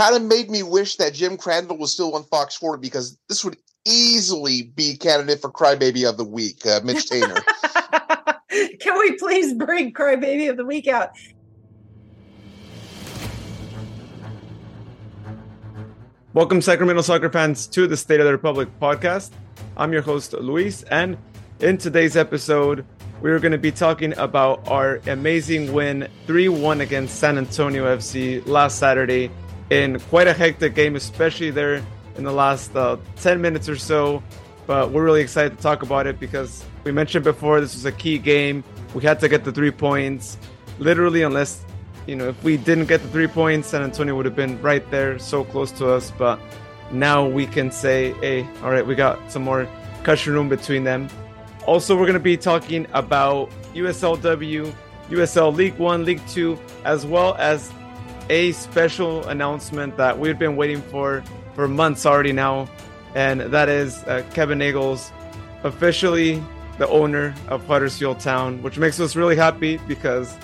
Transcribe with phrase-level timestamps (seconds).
[0.00, 3.44] kind of made me wish that Jim Crandall was still on Fox 4 because this
[3.44, 7.44] would easily be candidate for Crybaby of the Week, uh, Mitch Taintor.
[8.80, 11.10] Can we please bring Crybaby of the Week out?
[16.32, 19.32] Welcome, Sacramento soccer fans, to the State of the Republic podcast.
[19.76, 21.18] I'm your host, Luis, and
[21.60, 22.86] in today's episode,
[23.20, 28.46] we're going to be talking about our amazing win 3 1 against San Antonio FC
[28.46, 29.30] last Saturday
[29.70, 31.82] in quite a hectic game, especially there
[32.16, 34.22] in the last uh, 10 minutes or so.
[34.66, 37.92] But we're really excited to talk about it because we mentioned before this was a
[37.92, 38.62] key game.
[38.94, 40.38] We had to get the three points.
[40.78, 41.64] Literally, unless
[42.06, 44.88] you know, if we didn't get the three points, San Antonio would have been right
[44.90, 46.10] there, so close to us.
[46.10, 46.40] But
[46.90, 49.68] now we can say, hey, all right, we got some more
[50.02, 51.08] cushion room between them.
[51.66, 54.72] Also, we're going to be talking about USLW,
[55.10, 57.70] USL League One, League Two, as well as
[58.30, 61.22] a special announcement that we've been waiting for
[61.54, 62.68] for months already now,
[63.14, 65.10] and that is uh, Kevin Nagle's
[65.64, 66.42] officially
[66.78, 70.34] the owner of Huddersfield Town, which makes us really happy because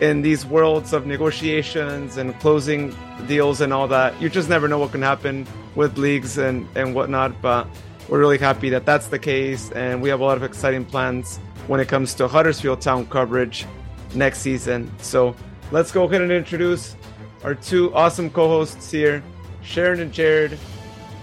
[0.00, 2.94] in these worlds of negotiations and closing
[3.26, 6.94] deals and all that, you just never know what can happen with leagues and, and
[6.94, 7.40] whatnot.
[7.40, 7.66] But
[8.08, 9.70] we're really happy that that's the case.
[9.72, 13.66] And we have a lot of exciting plans when it comes to Huddersfield Town coverage
[14.14, 14.92] next season.
[14.98, 15.34] So
[15.72, 16.96] let's go ahead and introduce
[17.44, 19.22] our two awesome co hosts here,
[19.62, 20.58] Sharon and Jared.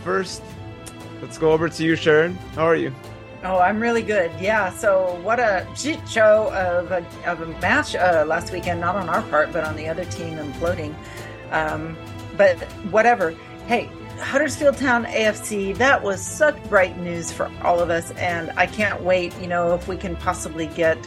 [0.03, 0.41] First,
[1.21, 2.35] let's go over to you, Sharon.
[2.55, 2.93] How are you?
[3.43, 4.31] Oh, I'm really good.
[4.39, 4.69] Yeah.
[4.69, 9.09] So, what a shit show of a, of a match uh, last weekend, not on
[9.09, 10.93] our part, but on the other team imploding.
[11.51, 11.97] Um,
[12.37, 12.57] but
[12.91, 13.31] whatever.
[13.65, 18.11] Hey, Huddersfield Town AFC, that was such bright news for all of us.
[18.11, 20.97] And I can't wait, you know, if we can possibly get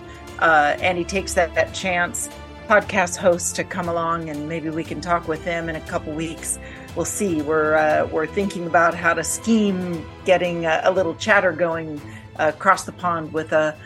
[0.41, 2.29] uh, Andy Takes That, that Chance
[2.69, 6.13] podcast host to come along and maybe we can talk with them in a couple
[6.13, 6.59] weeks
[6.97, 11.53] we'll see we're uh, we're thinking about how to scheme getting a, a little chatter
[11.53, 12.01] going
[12.37, 13.77] across the pond with a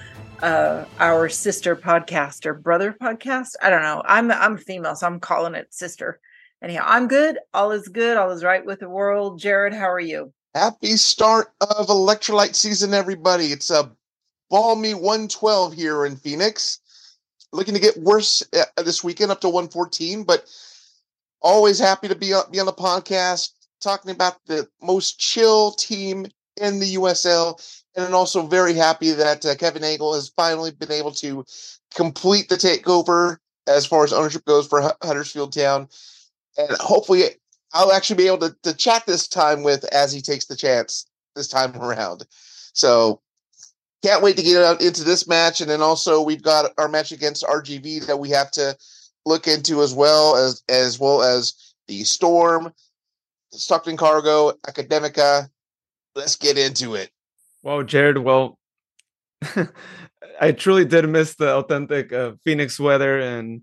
[0.43, 3.55] uh, our sister podcast or brother podcast.
[3.63, 4.03] I don't know.
[4.05, 6.21] I'm I'm female, so I'm calling it sister.
[6.63, 7.39] Anyhow, I'm good.
[7.55, 8.17] All is good.
[8.17, 9.41] All is right with the world.
[9.41, 10.33] Jared, how are you?
[10.55, 13.47] Happy start of electrolyte season, everybody.
[13.47, 13.93] It's a
[14.51, 16.81] balmy 112 here in Phoenix.
[17.53, 20.45] Looking to get worse uh, this weekend, up to 114, but
[21.41, 26.27] always happy to be on, be on the podcast talking about the most chill team
[26.61, 27.61] in the USL
[27.97, 31.45] and also very happy that uh, Kevin Nagle has finally been able to
[31.95, 35.89] complete the takeover as far as ownership goes for H- Huddersfield Town,
[36.57, 37.25] and hopefully
[37.73, 41.07] I'll actually be able to, to chat this time with as he takes the chance
[41.37, 42.27] this time around.
[42.73, 43.21] So
[44.03, 47.13] can't wait to get out into this match, and then also we've got our match
[47.13, 48.77] against RGV that we have to
[49.27, 51.55] look into as well as as well as
[51.89, 52.73] the Storm,
[53.53, 55.49] Stockton Cargo, Academica.
[56.15, 57.11] Let's get into it.
[57.63, 58.19] Wow, Jared.
[58.19, 58.59] Well,
[60.41, 63.63] I truly did miss the authentic uh, Phoenix weather, and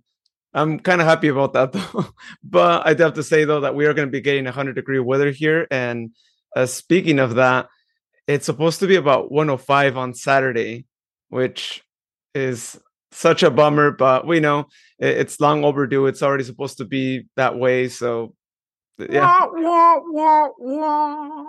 [0.53, 2.05] I'm kind of happy about that, though.
[2.43, 4.73] but I do have to say, though, that we are going to be getting 100
[4.73, 5.67] degree weather here.
[5.69, 6.11] And
[6.55, 7.67] uh, speaking of that,
[8.27, 10.85] it's supposed to be about 105 on Saturday,
[11.29, 11.83] which
[12.33, 12.79] is
[13.11, 14.67] such a bummer, but we know
[14.99, 16.07] it's long overdue.
[16.07, 17.87] It's already supposed to be that way.
[17.87, 18.33] So,
[18.97, 19.45] yeah.
[19.51, 21.43] Wah, wah, wah,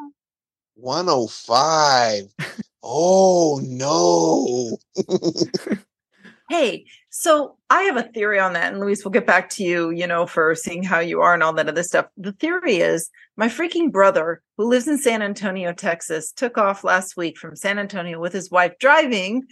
[0.75, 2.25] 105.
[2.83, 4.79] oh no.
[6.51, 6.85] hey,
[7.19, 10.07] so I have a theory on that, and Luis, we'll get back to you, you
[10.07, 12.07] know, for seeing how you are and all that other stuff.
[12.19, 17.17] The theory is my freaking brother, who lives in San Antonio, Texas, took off last
[17.17, 19.45] week from San Antonio with his wife driving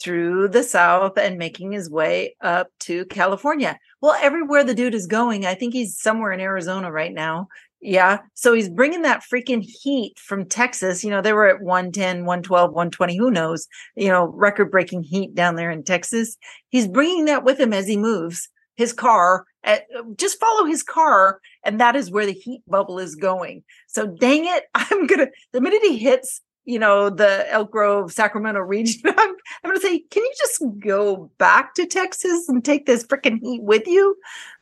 [0.00, 3.76] through the South and making his way up to California.
[4.00, 7.48] Well, everywhere the dude is going, I think he's somewhere in Arizona right now.
[7.80, 8.18] Yeah.
[8.34, 11.04] So he's bringing that freaking heat from Texas.
[11.04, 15.34] You know, they were at 110, 112, 120, who knows, you know, record breaking heat
[15.34, 16.36] down there in Texas.
[16.70, 19.44] He's bringing that with him as he moves his car.
[19.62, 19.84] At,
[20.16, 21.40] just follow his car.
[21.64, 23.62] And that is where the heat bubble is going.
[23.86, 24.64] So dang it.
[24.74, 29.00] I'm going to, the minute he hits you know, the Elk Grove, Sacramento region.
[29.06, 33.04] I'm, I'm going to say, can you just go back to Texas and take this
[33.04, 34.14] freaking heat with you?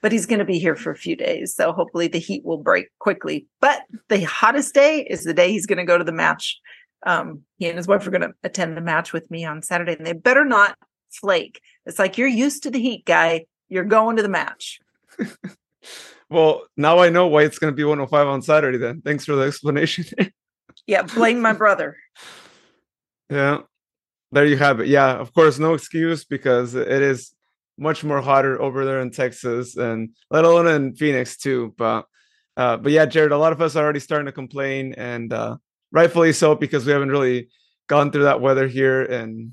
[0.02, 1.52] But he's going to be here for a few days.
[1.52, 3.48] So hopefully the heat will break quickly.
[3.60, 6.60] But the hottest day is the day he's going to go to the match.
[7.04, 9.94] Um, he and his wife are going to attend the match with me on Saturday,
[9.94, 10.78] and they better not
[11.10, 11.60] flake.
[11.86, 13.46] It's like you're used to the heat, guy.
[13.68, 14.78] You're going to the match.
[16.30, 18.78] well, now I know why it's going to be 105 on Saturday.
[18.78, 20.04] Then thanks for the explanation.
[20.86, 21.96] yeah, blame my brother.
[23.30, 23.58] Yeah,
[24.32, 24.88] there you have it.
[24.88, 27.34] Yeah, of course, no excuse because it is
[27.78, 31.74] much more hotter over there in Texas and let alone in Phoenix too.
[31.76, 32.06] But
[32.56, 35.56] Uh, but yeah, Jared, a lot of us are already starting to complain, and uh,
[35.92, 37.48] rightfully so because we haven't really
[37.86, 39.52] gone through that weather here, and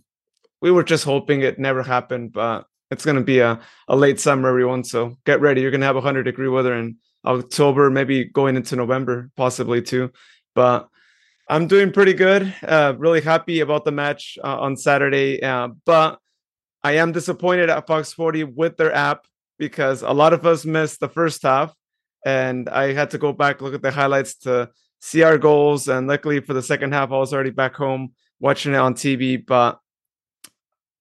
[0.61, 2.31] we were just hoping it never happened.
[2.31, 3.59] But it's going to be a,
[3.89, 4.85] a late summer, everyone.
[4.85, 5.59] So get ready.
[5.61, 6.95] You're going to have 100 degree weather in
[7.25, 10.11] October, maybe going into November, possibly too.
[10.55, 10.87] But
[11.49, 12.53] I'm doing pretty good.
[12.63, 15.43] Uh, really happy about the match uh, on Saturday.
[15.43, 16.19] Uh, but
[16.83, 19.25] I am disappointed at Fox 40 with their app
[19.59, 21.73] because a lot of us missed the first half.
[22.25, 24.69] And I had to go back, look at the highlights to
[25.01, 25.89] see our goals.
[25.89, 29.45] And luckily for the second half, I was already back home watching it on TV.
[29.45, 29.79] But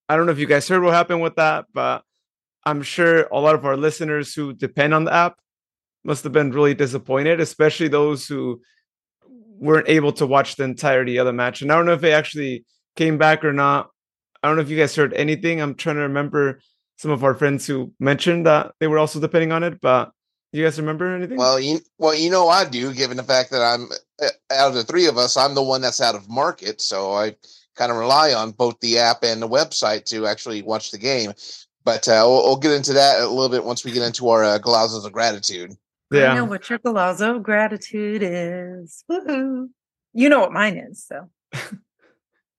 [0.09, 2.03] I don't know if you guys heard what happened with that, but
[2.67, 5.39] I'm sure a lot of our listeners who depend on the app
[6.05, 8.61] must have been really disappointed, especially those who
[9.63, 11.63] weren't able to watch the entirety of the match.
[11.63, 12.65] And I don't know if they actually
[12.97, 13.91] came back or not.
[14.43, 15.61] I don't know if you guys heard anything.
[15.61, 16.61] I'm trying to remember
[16.97, 20.11] some of our friends who mentioned that they were also depending on it, but
[20.53, 21.39] do you guys remember anything?
[21.39, 23.89] Well, you well, you know I do, given the fact that I'm
[24.21, 27.13] uh, out of the three of us, I'm the one that's out of market, so
[27.13, 27.37] I
[27.77, 31.33] kind of rely on both the app and the website to actually watch the game.
[31.85, 34.45] But uh, we'll, we'll, get into that a little bit once we get into our
[34.45, 35.77] uh, of gratitude.
[36.13, 36.33] Yeah.
[36.33, 39.05] I know what your Golazo of gratitude is.
[39.09, 39.71] Woo-hoo.
[40.13, 41.29] You know what mine is, so.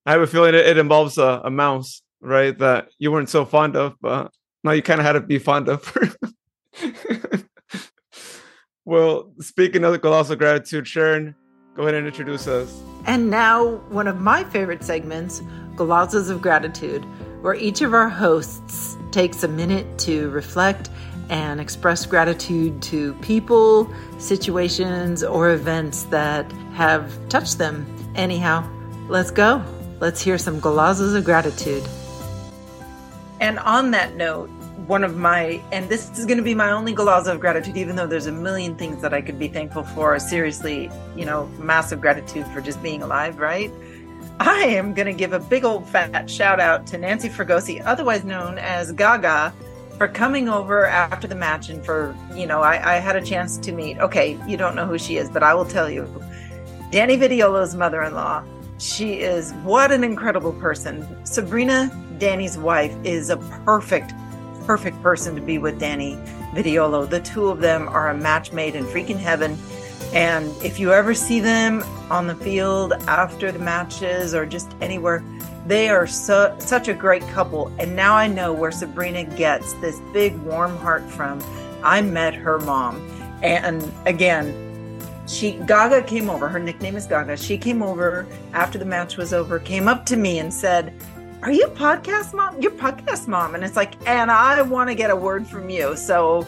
[0.05, 2.57] I have a feeling it, it involves a, a, mouse, right?
[2.57, 4.31] That you weren't so fond of, but
[4.63, 5.97] now you kind of had to be fond of.
[8.85, 11.35] well, speaking of the Colossal Gratitude, Sharon,
[11.75, 12.81] go ahead and introduce us.
[13.05, 15.41] And now, one of my favorite segments,
[15.75, 17.05] Golazos of Gratitude,
[17.41, 20.89] where each of our hosts takes a minute to reflect
[21.29, 27.85] and express gratitude to people, situations, or events that have touched them.
[28.15, 28.67] Anyhow,
[29.07, 29.63] let's go.
[29.99, 31.83] Let's hear some golazos of gratitude.
[33.39, 34.49] And on that note,
[34.87, 37.95] one of my, and this is going to be my only golazo of gratitude, even
[37.95, 40.17] though there's a million things that I could be thankful for.
[40.19, 43.71] Seriously, you know, massive gratitude for just being alive, right?
[44.39, 48.23] I am going to give a big old fat shout out to Nancy Fregosi, otherwise
[48.23, 49.53] known as Gaga,
[49.97, 53.57] for coming over after the match and for, you know, I, I, had a chance
[53.57, 53.97] to meet.
[53.99, 56.07] Okay, you don't know who she is, but I will tell you.
[56.91, 58.43] Danny Vitiello's mother in law.
[58.79, 61.07] She is what an incredible person.
[61.25, 64.13] Sabrina, Danny's wife, is a perfect,
[64.65, 66.15] perfect person to be with Danny
[66.53, 67.09] Vitiello.
[67.09, 69.57] The two of them are a match made in freaking heaven.
[70.13, 75.23] And if you ever see them on the field after the matches or just anywhere,
[75.65, 77.71] they are so, such a great couple.
[77.79, 81.41] And now I know where Sabrina gets this big warm heart from.
[81.83, 83.09] I met her mom.
[83.41, 86.47] And again, she Gaga came over.
[86.47, 87.37] Her nickname is Gaga.
[87.37, 90.93] She came over after the match was over, came up to me and said,
[91.41, 92.61] Are you podcast mom?
[92.61, 93.55] You're podcast mom.
[93.55, 95.95] And it's like, and I want to get a word from you.
[95.95, 96.45] So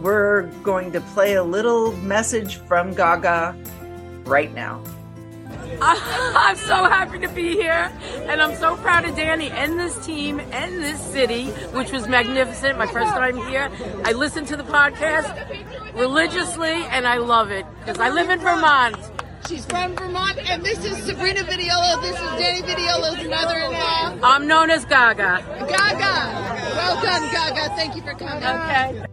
[0.00, 3.56] we're going to play a little message from Gaga
[4.24, 4.82] right now.
[5.80, 7.92] I'm so happy to be here,
[8.26, 12.78] and I'm so proud of Danny and this team and this city, which was magnificent.
[12.78, 13.70] My first time here.
[14.04, 18.96] I listened to the podcast religiously, and I love it because I live in Vermont.
[19.48, 22.02] She's from Vermont, and this is Sabrina Vitiello.
[22.02, 24.18] This is Danny Vitiello's mother-in-law.
[24.22, 25.44] I'm known as Gaga.
[25.68, 26.74] Gaga.
[26.76, 27.74] Well done, Gaga.
[27.76, 28.42] Thank you for coming.
[28.42, 29.04] Okay.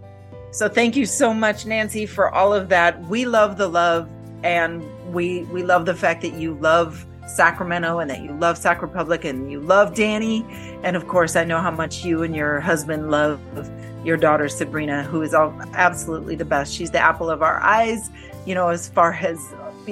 [0.56, 3.02] So thank you so much, Nancy, for all of that.
[3.08, 4.10] We love the love,
[4.42, 4.82] and
[5.14, 9.26] we we love the fact that you love Sacramento and that you love Sac Republic
[9.26, 10.46] and you love Danny.
[10.82, 13.42] And of course, I know how much you and your husband love
[14.06, 16.74] your daughter Sabrina, who is all absolutely the best.
[16.74, 18.10] She's the apple of our eyes.
[18.46, 19.38] You know, as far as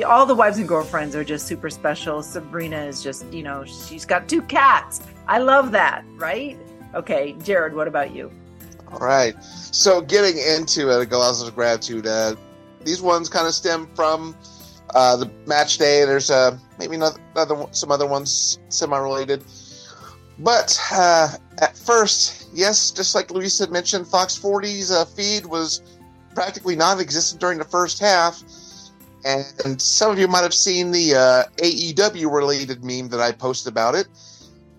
[0.06, 2.24] all the wives and girlfriends are just super special.
[2.24, 5.02] Sabrina is just, you know, she's got two cats.
[5.28, 6.58] I love that, right?
[6.96, 8.32] Okay, Jared, what about you?
[8.94, 9.36] All right.
[9.44, 12.36] So getting into Golazos of Gratitude, uh,
[12.84, 14.36] these ones kind of stem from
[14.94, 16.06] uh, the match day.
[16.06, 16.98] There's uh, maybe
[17.72, 19.44] some other ones semi-related,
[20.40, 25.82] but uh, at first, yes, just like Luis had mentioned, Fox 40's uh, feed was
[26.36, 28.44] practically non-existent during the first half,
[29.26, 33.72] and some of you might have seen the uh, AEW related meme that I posted
[33.72, 34.08] about it.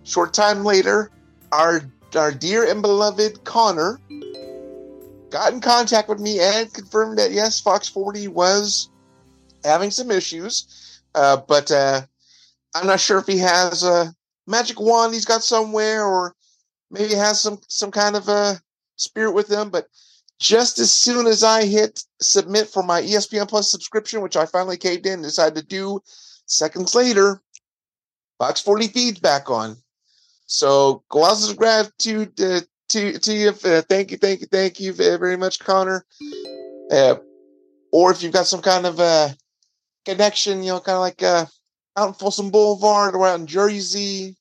[0.05, 1.11] Short time later,
[1.53, 1.83] our
[2.15, 3.99] our dear and beloved Connor
[5.35, 8.89] got in contact with me and confirmed that yes, Fox 40 was
[9.65, 12.03] having some issues, uh, but uh,
[12.73, 14.15] I'm not sure if he has a
[14.47, 16.37] magic wand he's got somewhere, or
[16.89, 18.61] maybe has some some kind of a
[18.95, 19.71] spirit with him.
[19.71, 19.89] But
[20.39, 24.77] just as soon as I hit submit for my ESPN Plus subscription, which I finally
[24.77, 25.99] caved in and decided to do,
[26.47, 27.43] seconds later,
[28.39, 29.79] Fox 40 feeds back on.
[30.47, 32.61] So, Golazos of gratitude uh,
[32.95, 33.49] to to you.
[33.49, 36.05] Uh, thank you, thank you, thank you very much, Connor.
[36.91, 37.17] Uh,
[37.93, 39.37] or if you've got some kind of a
[40.05, 41.47] connection, you know, kind of like uh,
[41.97, 44.37] out in Folsom Boulevard or out in Jersey,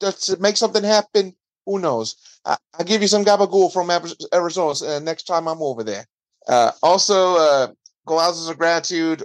[0.00, 1.34] just to make something happen.
[1.66, 2.16] Who knows?
[2.44, 3.90] I, will give you some gabagool from
[4.34, 6.06] Arizona uh, next time I'm over there.
[6.46, 7.68] Uh, also, uh,
[8.06, 9.24] golazos of gratitude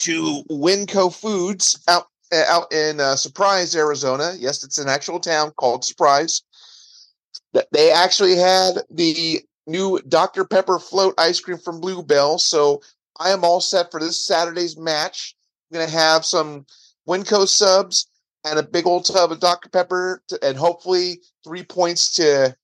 [0.00, 4.34] to Winco Foods out uh, out in uh, Surprise, Arizona.
[4.36, 6.42] Yes, it's an actual town called Surprise.
[7.72, 10.44] They actually had the new Dr.
[10.44, 12.38] Pepper float ice cream from Bluebell.
[12.38, 12.82] So
[13.18, 15.34] I am all set for this Saturday's match.
[15.70, 16.66] I'm going to have some
[17.08, 18.06] Winco subs
[18.44, 19.68] and a big old tub of Dr.
[19.68, 22.56] Pepper to, and hopefully three points to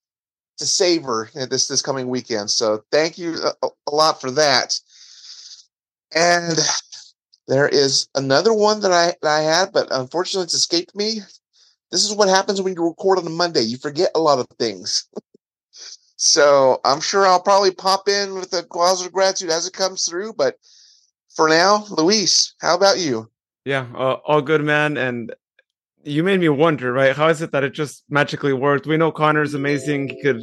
[0.58, 2.50] to savor this this coming weekend.
[2.50, 4.80] So thank you uh, a, a lot for that.
[6.14, 6.58] And
[7.46, 11.20] there is another one that I that I had, but unfortunately it's escaped me.
[11.90, 13.62] This is what happens when you record on a Monday.
[13.62, 15.08] You forget a lot of things.
[16.16, 20.34] so I'm sure I'll probably pop in with a of gratitude as it comes through.
[20.34, 20.56] But
[21.34, 23.30] for now, Luis, how about you?
[23.64, 24.96] Yeah, uh, all good, man.
[24.96, 25.34] And
[26.02, 27.14] you made me wonder, right?
[27.14, 28.86] How is it that it just magically worked?
[28.86, 30.42] We know Connor's amazing; he could,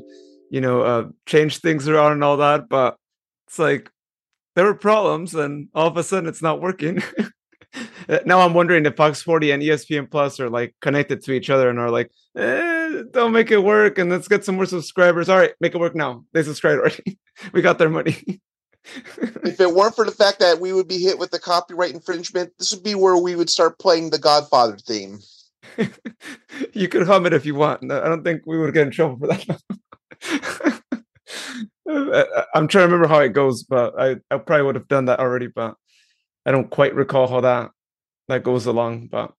[0.50, 2.69] you know, uh, change things around and all that.
[2.69, 2.97] But
[3.47, 3.89] it's like
[4.55, 7.01] there were problems, and all of a sudden, it's not working.
[8.10, 11.50] Uh, now I'm wondering if Fox 40 and ESPN Plus are like connected to each
[11.50, 15.29] other and are like, eh, don't make it work, and let's get some more subscribers.
[15.29, 16.25] All right, make it work now.
[16.33, 17.17] They subscribed already.
[17.53, 18.41] we got their money.
[18.86, 22.51] if it weren't for the fact that we would be hit with the copyright infringement,
[22.60, 25.19] this would be where we would start playing the Godfather theme.
[26.74, 27.89] you could hum it if you want.
[27.91, 29.62] I don't think we would get in trouble for that.
[32.53, 35.19] I'm trying to remember how it goes, but I, I probably would have done that
[35.19, 35.75] already, but
[36.45, 37.72] I don't quite recall how that
[38.27, 39.07] that goes along.
[39.07, 39.33] But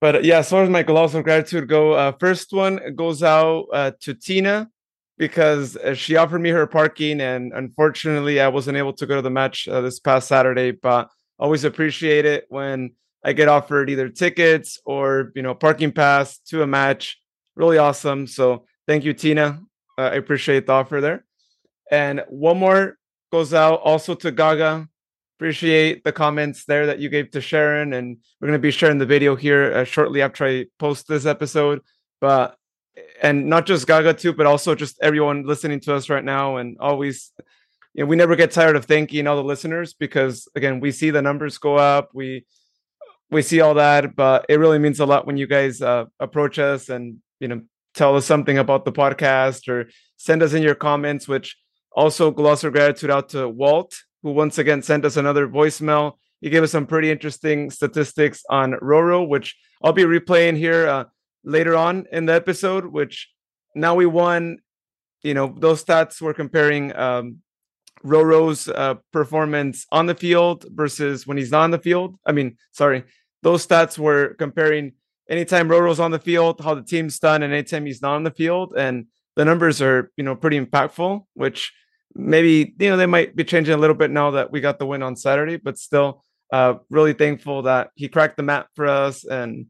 [0.00, 3.66] but yeah, as far as my golazos of gratitude go, uh, first one goes out
[3.72, 4.70] uh, to Tina
[5.18, 9.22] because uh, she offered me her parking, and unfortunately, I wasn't able to go to
[9.22, 10.70] the match uh, this past Saturday.
[10.70, 12.92] But always appreciate it when
[13.24, 17.18] I get offered either tickets or you know parking pass to a match.
[17.56, 18.26] Really awesome.
[18.26, 19.60] So thank you, Tina.
[19.98, 21.24] Uh, I appreciate the offer there.
[21.90, 22.96] And one more
[23.30, 24.88] goes out also to Gaga.
[25.40, 28.98] Appreciate the comments there that you gave to Sharon, and we're going to be sharing
[28.98, 31.80] the video here uh, shortly after I post this episode.
[32.20, 32.56] But
[33.22, 36.76] and not just Gaga too, but also just everyone listening to us right now, and
[36.78, 37.32] always
[37.94, 41.08] you know, we never get tired of thanking all the listeners because again, we see
[41.08, 42.10] the numbers go up.
[42.12, 42.44] We
[43.30, 46.58] we see all that, but it really means a lot when you guys uh, approach
[46.58, 47.62] us and you know
[47.94, 51.26] tell us something about the podcast or send us in your comments.
[51.26, 51.56] Which
[51.92, 56.14] also golazos of gratitude out to Walt, who once again sent us another voicemail.
[56.40, 61.04] He gave us some pretty interesting statistics on Roro, which I'll be replaying here uh,
[61.44, 62.86] later on in the episode.
[62.86, 63.30] Which
[63.74, 64.58] now we won.
[65.22, 67.38] You know those stats were comparing um,
[68.04, 72.16] Roro's uh, performance on the field versus when he's not on the field.
[72.24, 73.04] I mean, sorry,
[73.42, 74.92] those stats were comparing
[75.28, 78.30] anytime Roro's on the field, how the team's done, and anytime he's not on the
[78.30, 78.74] field.
[78.76, 81.72] And the numbers are, you know, pretty impactful, which
[82.14, 84.86] maybe, you know, they might be changing a little bit now that we got the
[84.86, 89.24] win on Saturday, but still uh, really thankful that he cracked the map for us
[89.24, 89.66] and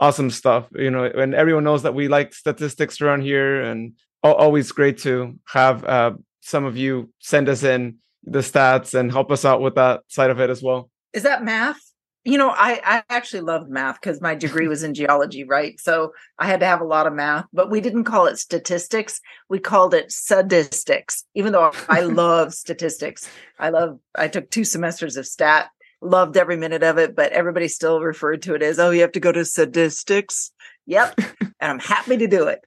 [0.00, 3.92] awesome stuff, you know, and everyone knows that we like statistics around here and
[4.22, 9.30] always great to have uh, some of you send us in the stats and help
[9.30, 10.90] us out with that side of it as well.
[11.12, 11.80] Is that math?
[12.24, 15.78] You know i i actually loved math because my degree was in geology right?
[15.80, 19.20] So i had to have a lot of math but we didn't call it statistics
[19.48, 23.28] we called it sadistics even though i love statistics.
[23.58, 25.70] I love i took two semesters of stat
[26.02, 29.12] loved every minute of it but everybody still referred to it as oh you have
[29.12, 30.52] to go to statistics
[30.86, 32.64] yep and i'm happy to do it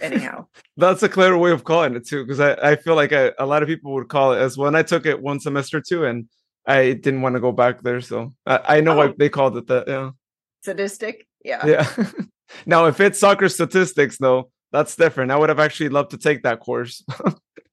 [0.00, 0.46] anyhow.
[0.76, 3.62] That's a clever way of calling it too because I, I feel like a lot
[3.62, 6.28] of people would call it as well and i took it one semester too and
[6.68, 8.96] I didn't want to go back there, so I, I know oh.
[8.98, 9.88] why they called it that.
[9.88, 10.10] Yeah,
[10.62, 11.26] sadistic.
[11.42, 11.64] Yeah.
[11.66, 12.06] Yeah.
[12.66, 15.32] now, if it's soccer statistics, though, that's different.
[15.32, 17.02] I would have actually loved to take that course.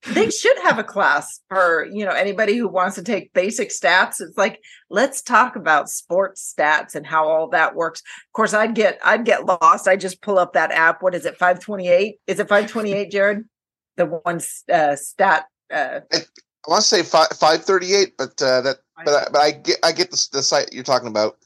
[0.08, 4.22] they should have a class for you know anybody who wants to take basic stats.
[4.22, 8.00] It's like let's talk about sports stats and how all that works.
[8.00, 9.90] Of course, I'd get I'd get lost.
[9.90, 11.04] I just pull up that app.
[11.04, 11.38] What is it?
[11.38, 12.20] Five twenty eight?
[12.28, 13.44] Is it five twenty eight, Jared?
[13.98, 14.40] The one
[14.72, 15.48] uh, stat.
[15.74, 19.40] Uh, I want to say five five thirty eight, but uh, that but I, but
[19.40, 21.38] I get I get the, the site you're talking about.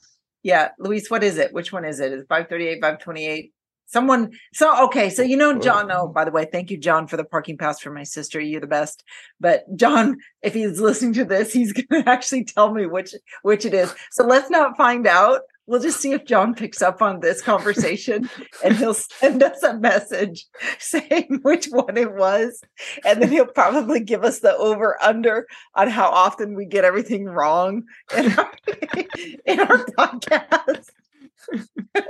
[0.44, 1.54] Yeah, Luis, what is it?
[1.54, 2.14] Which one is it?
[2.14, 3.54] Is five thirty eight, five twenty eight?
[3.88, 5.92] Someone so okay, so you know John.
[5.92, 6.14] Oh, mm.
[6.14, 8.40] by the way, thank you, John, for the parking pass for my sister.
[8.40, 9.04] You're the best.
[9.40, 13.74] But John, if he's listening to this, he's gonna actually tell me which which it
[13.74, 13.94] is.
[14.12, 18.30] So let's not find out we'll just see if John picks up on this conversation
[18.64, 20.48] and he'll send us a message
[20.80, 22.62] saying which one it was.
[23.06, 27.26] And then he'll probably give us the over under on how often we get everything
[27.26, 27.84] wrong
[28.18, 28.52] in our,
[29.46, 30.90] in our podcast.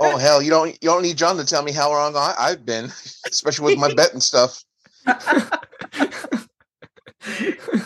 [0.00, 2.66] oh hell, you don't you don't need John to tell me how wrong I, I've
[2.66, 2.86] been,
[3.26, 4.64] especially with my betting stuff.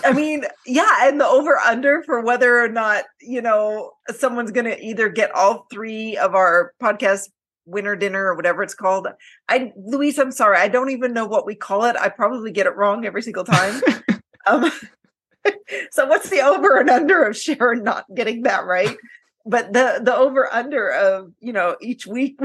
[0.04, 4.66] I mean, yeah, and the over under for whether or not, you know, someone's going
[4.66, 7.28] to either get all three of our podcast
[7.66, 9.08] winner dinner or whatever it's called.
[9.48, 10.58] I Louise, I'm sorry.
[10.58, 11.96] I don't even know what we call it.
[11.98, 13.82] I probably get it wrong every single time.
[14.46, 14.70] um
[15.90, 18.96] so what's the over and under of Sharon not getting that right?
[19.46, 22.38] But the the over under of, you know, each week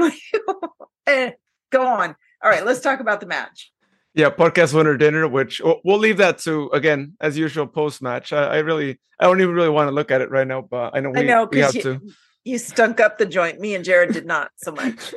[1.06, 1.32] eh,
[1.70, 2.14] go on.
[2.42, 3.70] All right, let's talk about the match.
[4.14, 8.32] Yeah, podcast winner dinner, which we'll leave that to again as usual post match.
[8.32, 10.96] I, I, really, I don't even really want to look at it right now, but
[10.96, 12.00] I know we, I know, we have you, to.
[12.44, 13.60] You stunk up the joint.
[13.60, 15.14] Me and Jared did not so much.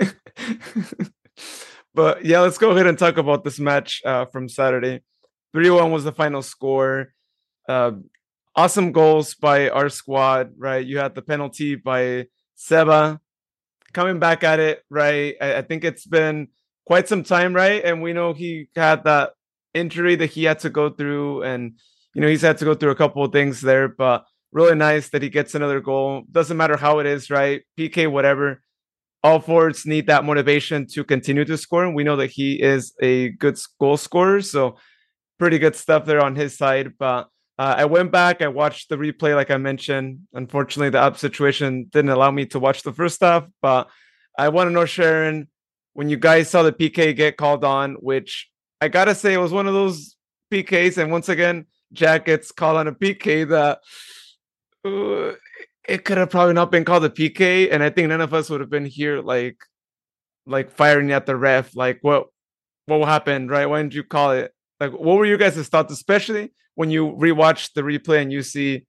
[1.96, 5.02] but yeah, let's go ahead and talk about this match uh, from Saturday.
[5.54, 7.14] Three one was the final score.
[7.68, 7.94] Uh,
[8.56, 10.86] awesome goals by our squad, right?
[10.86, 13.20] You had the penalty by Seba
[13.94, 15.36] coming back at it, right?
[15.42, 16.50] I, I think it's been
[16.86, 17.84] quite some time, right?
[17.84, 19.32] And we know he had that
[19.74, 21.74] injury that he had to go through, and
[22.14, 23.88] you know he's had to go through a couple of things there.
[23.88, 26.24] But really nice that he gets another goal.
[26.32, 27.64] Doesn't matter how it is, right?
[27.78, 28.62] PK, whatever.
[29.24, 32.94] All forwards need that motivation to continue to score, and we know that he is
[33.02, 34.42] a good goal scorer.
[34.42, 34.78] So
[35.40, 36.94] pretty good stuff there on his side.
[36.98, 40.20] But uh, I went back, I watched the replay, like I mentioned.
[40.34, 43.90] Unfortunately, the up situation didn't allow me to watch the first half, but
[44.38, 45.48] I want to know, Sharon,
[45.94, 48.50] when you guys saw the PK get called on, which
[48.82, 50.16] I gotta say it was one of those
[50.52, 53.80] PKs, and once again, Jack gets called on a PK that
[54.86, 55.36] uh,
[55.88, 58.50] it could have probably not been called a PK, and I think none of us
[58.50, 59.58] would have been here like
[60.46, 62.28] like firing at the ref, like what
[62.86, 63.66] what happened, right?
[63.66, 64.54] Why didn't you call it?
[64.80, 68.86] Like, what were you guys' thoughts, especially when you rewatch the replay and you see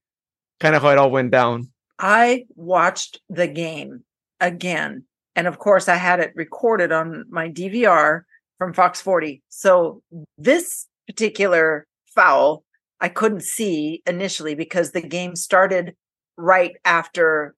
[0.59, 1.71] kind of how it all went down?
[1.99, 4.03] I watched the game
[4.41, 5.05] again
[5.37, 8.23] and of course, I had it recorded on my DVR
[8.59, 9.43] from Fox 40.
[9.49, 10.03] So
[10.39, 12.65] this particular foul,
[13.01, 15.95] I couldn't see initially because the game started
[16.37, 17.55] right after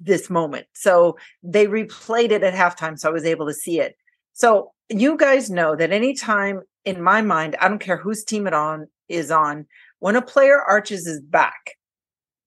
[0.00, 0.66] this moment.
[0.74, 2.98] So they replayed it at halftime.
[2.98, 3.96] So I was able to see it.
[4.32, 8.54] So you guys know that anytime in my mind, I don't care whose team it
[8.54, 9.66] on is on,
[10.00, 11.76] when a player arches his back,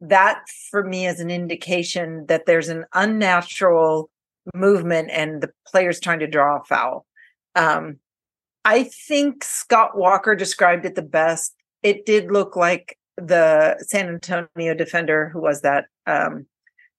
[0.01, 4.09] that for me is an indication that there's an unnatural
[4.53, 7.05] movement and the players trying to draw a foul.
[7.55, 7.99] Um,
[8.63, 11.55] I think Scott Walker described it the best.
[11.83, 15.85] It did look like the San Antonio defender, who was that?
[16.07, 16.47] Um,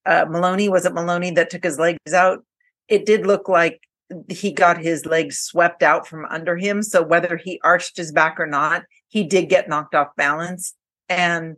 [0.07, 2.45] uh, Maloney, was it Maloney that took his legs out?
[2.89, 3.81] It did look like
[4.29, 6.83] he got his legs swept out from under him.
[6.83, 10.75] So whether he arched his back or not, he did get knocked off balance.
[11.09, 11.57] And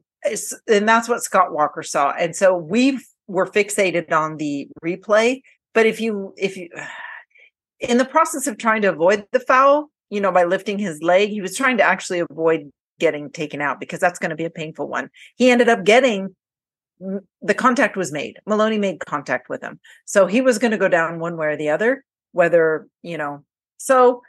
[0.66, 2.10] and that's what Scott Walker saw.
[2.10, 5.42] And so we were fixated on the replay
[5.74, 6.68] but if you if you
[7.80, 11.30] in the process of trying to avoid the foul, you know, by lifting his leg,
[11.30, 14.50] he was trying to actually avoid getting taken out because that's going to be a
[14.50, 15.10] painful one.
[15.36, 16.34] He ended up getting
[17.42, 18.38] the contact was made.
[18.46, 19.78] Maloney made contact with him.
[20.04, 23.44] So he was going to go down one way or the other, whether, you know.
[23.76, 24.22] So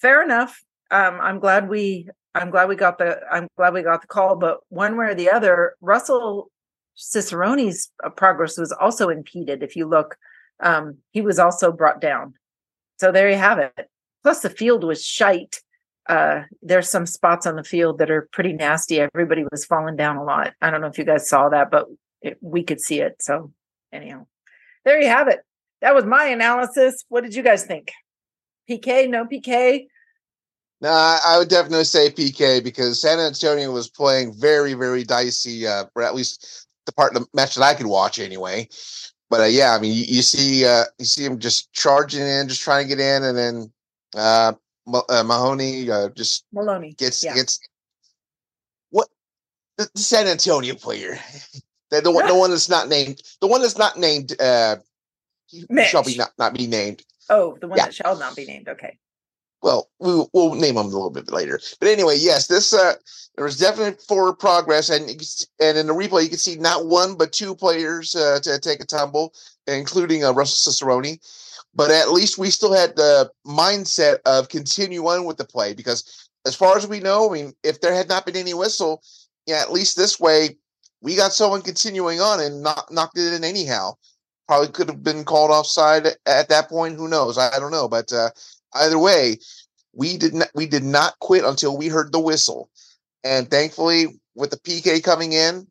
[0.00, 0.60] fair enough.
[0.90, 4.36] Um, I'm glad we I'm glad we got the I'm glad we got the call,
[4.36, 6.50] but one way or the other, Russell
[6.96, 9.62] Cicerone's uh, progress was also impeded.
[9.62, 10.16] If you look
[10.60, 12.34] um, he was also brought down.
[12.98, 13.88] So there you have it.
[14.22, 15.60] Plus, the field was shite.
[16.08, 19.00] Uh, there's some spots on the field that are pretty nasty.
[19.00, 20.54] Everybody was falling down a lot.
[20.60, 21.86] I don't know if you guys saw that, but
[22.20, 23.22] it, we could see it.
[23.22, 23.52] So,
[23.92, 24.26] anyhow,
[24.84, 25.40] there you have it.
[25.80, 27.04] That was my analysis.
[27.08, 27.92] What did you guys think?
[28.68, 29.86] PK, no PK?
[30.82, 35.84] No, I would definitely say PK because San Antonio was playing very, very dicey, uh,
[35.94, 38.68] or at least the part of the match that I could watch anyway
[39.30, 42.48] but uh, yeah, I mean, you, you see, uh, you see him just charging in,
[42.48, 43.72] just trying to get in, and then
[44.16, 44.52] uh,
[45.08, 47.34] uh Mahoney uh, just Maloney gets yeah.
[47.34, 47.60] gets
[48.90, 49.08] what
[49.78, 51.18] the, the, San Antonio player,
[51.90, 54.76] the the one, the one that's not named, the one that's not named, uh,
[55.84, 57.02] shall be not not be named.
[57.30, 57.84] Oh, the one yeah.
[57.84, 58.68] that shall not be named.
[58.68, 58.98] Okay
[59.62, 61.60] well, we, will name them a little bit later.
[61.78, 62.94] But anyway, yes, this uh,
[63.36, 65.08] there was definitely forward progress, and
[65.60, 68.80] and in the replay you can see not one but two players uh, to take
[68.80, 69.34] a tumble,
[69.66, 71.18] including uh, Russell Cicerone.
[71.74, 76.28] But at least we still had the mindset of continue on with the play because,
[76.44, 79.02] as far as we know, I mean, if there had not been any whistle,
[79.46, 80.56] yeah, at least this way
[81.00, 83.92] we got someone continuing on and not knocked it in anyhow.
[84.48, 86.96] probably could have been called offside at that point.
[86.96, 87.38] Who knows?
[87.38, 87.88] I, I don't know.
[87.88, 88.30] But uh,
[88.74, 89.38] either way,
[89.92, 92.70] we did not we did not quit until we heard the whistle,
[93.24, 95.66] and thankfully, with the PK coming in,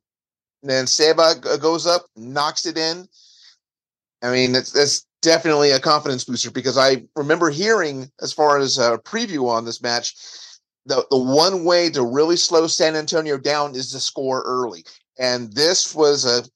[0.64, 3.08] then Seba uh, goes up, knocks it in.
[4.22, 8.78] I mean, it's, it's definitely a confidence booster because I remember hearing, as far as
[8.78, 10.16] a preview on this match,
[10.86, 14.84] the, the one way to really slow San Antonio down is to score early.
[15.18, 16.48] And this was a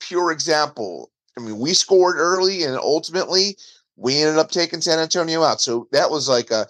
[0.00, 1.10] pure example.
[1.38, 3.56] I mean, we scored early and ultimately
[3.96, 5.60] we ended up taking San Antonio out.
[5.60, 6.66] So that was like a,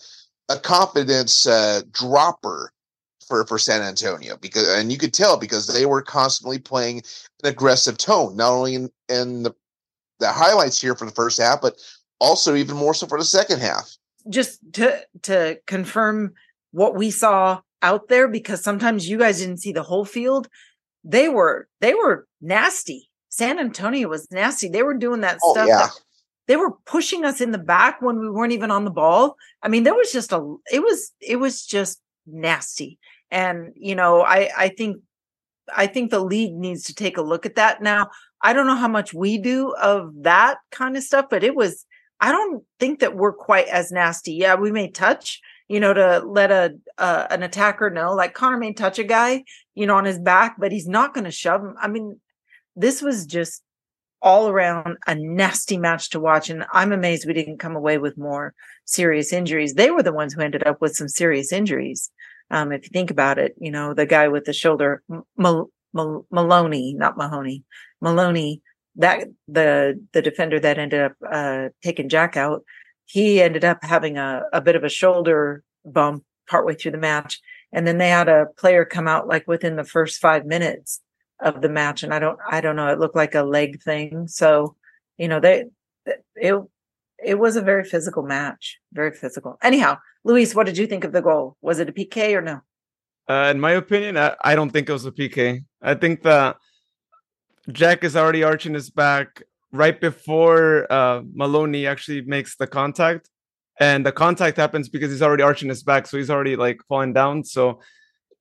[0.48, 2.72] a confidence uh, dropper
[3.26, 7.02] for, for San Antonio because, and you could tell because they were constantly playing
[7.42, 9.52] an aggressive tone, not only in, in the,
[10.20, 11.76] the highlights here for the first half, but
[12.20, 13.96] also even more so for the second half.
[14.28, 16.32] Just to to confirm
[16.72, 20.48] what we saw out there, because sometimes you guys didn't see the whole field.
[21.04, 23.10] They were they were nasty.
[23.28, 24.68] San Antonio was nasty.
[24.68, 25.68] They were doing that Oh, stuff.
[25.68, 25.78] yeah.
[25.78, 26.00] That,
[26.46, 29.37] they were pushing us in the back when we weren't even on the ball.
[29.62, 32.98] I mean, there was just a it was it was just nasty.
[33.30, 34.98] And you know, I I think
[35.74, 38.11] I think the league needs to take a look at that now.
[38.42, 41.85] I don't know how much we do of that kind of stuff, but it was
[42.20, 44.32] I don't think that we're quite as nasty.
[44.35, 48.14] Yeah, we may touch, you know, to let a uh, an attacker know.
[48.14, 51.24] Like Connor may touch a guy, you know, on his back, but he's not going
[51.24, 51.74] to shove him.
[51.80, 52.20] I mean,
[52.74, 53.62] this was just
[54.22, 58.18] all around a nasty match to watch, and I'm amazed we didn't come away with
[58.18, 59.74] more serious injuries.
[59.74, 62.11] They were the ones who ended up with some serious injuries.
[62.50, 65.02] Um, if you think about it, you know, the guy with the shoulder,
[65.37, 67.64] Maloney, not Mahoney,
[68.00, 68.62] Maloney,
[68.96, 72.64] that the the defender that ended up uh, taking Jack out,
[73.05, 77.40] he ended up having a, a bit of a shoulder bump partway through the match,
[77.72, 81.00] and then they had a player come out like within the first five minutes
[81.40, 84.29] of the match, and I don't I don't know, it looked like a leg thing.
[84.29, 84.77] So,
[85.18, 85.64] you know, they
[86.35, 86.62] it
[87.25, 89.59] it was a very physical match, very physical.
[89.62, 91.57] Anyhow, Luis, what did you think of the goal?
[91.61, 92.61] Was it a PK or no?
[93.29, 95.64] Uh, in my opinion, I, I don't think it was a PK.
[95.83, 96.57] I think that
[97.72, 103.29] Jack is already arching his back right before uh, Maloney actually makes the contact.
[103.79, 106.07] And the contact happens because he's already arching his back.
[106.07, 107.44] So he's already like falling down.
[107.44, 107.81] So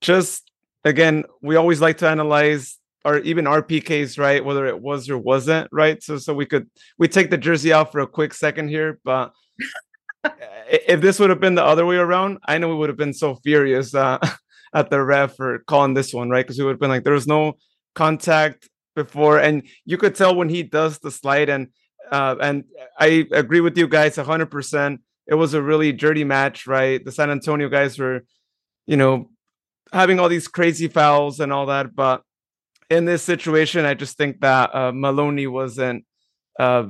[0.02, 0.52] just
[0.84, 4.44] again, we always like to analyze or even our PKs, right?
[4.44, 6.02] Whether it was or wasn't, right?
[6.02, 9.32] So so we could we take the jersey out for a quick second here, but
[10.68, 13.13] if this would have been the other way around, I know we would have been
[13.13, 14.18] so furious uh,
[14.74, 16.46] at the ref for calling this one, right?
[16.46, 17.54] Because we would have been like, there was no
[17.94, 21.50] contact before, and you could tell when he does the slide.
[21.50, 21.68] And
[22.12, 22.63] uh, and
[23.00, 25.02] I agree with you guys hundred percent.
[25.28, 27.04] It was a really dirty match, right?
[27.04, 28.22] The San Antonio guys were,
[28.86, 29.30] you know,
[29.91, 32.22] having all these crazy fouls and all that, but
[32.89, 36.06] in this situation, I just think that uh, Maloney wasn't.
[36.60, 36.88] Uh,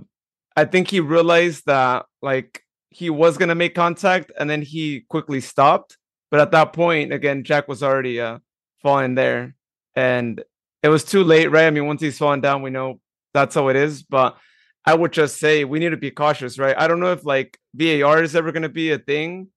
[0.56, 5.42] I think he realized that like he was gonna make contact, and then he quickly
[5.42, 5.98] stopped.
[6.32, 8.40] But at that point, again, Jack was already uh,
[8.82, 9.56] falling there,
[9.96, 10.44] and
[10.84, 11.68] it was too late, right?
[11.68, 13.00] I mean, once he's falling down, we know
[13.34, 14.04] that's how it is.
[14.04, 14.38] But
[14.86, 16.76] I would just say we need to be cautious, right?
[16.78, 19.48] I don't know if like VAR is ever gonna be a thing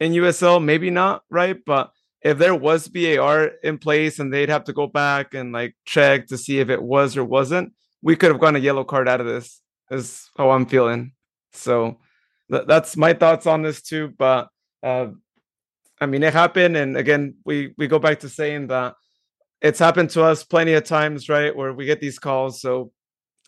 [0.00, 1.56] in USL, maybe not, right?
[1.64, 1.90] But
[2.26, 6.26] if there was VAR in place and they'd have to go back and like check
[6.26, 9.20] to see if it was or wasn't, we could have gotten a yellow card out
[9.20, 9.62] of this.
[9.92, 11.12] Is how I'm feeling.
[11.52, 11.98] So
[12.50, 14.12] th- that's my thoughts on this too.
[14.18, 14.48] But
[14.82, 15.06] uh,
[16.00, 18.94] I mean, it happened, and again, we we go back to saying that
[19.60, 21.54] it's happened to us plenty of times, right?
[21.54, 22.60] Where we get these calls.
[22.60, 22.90] So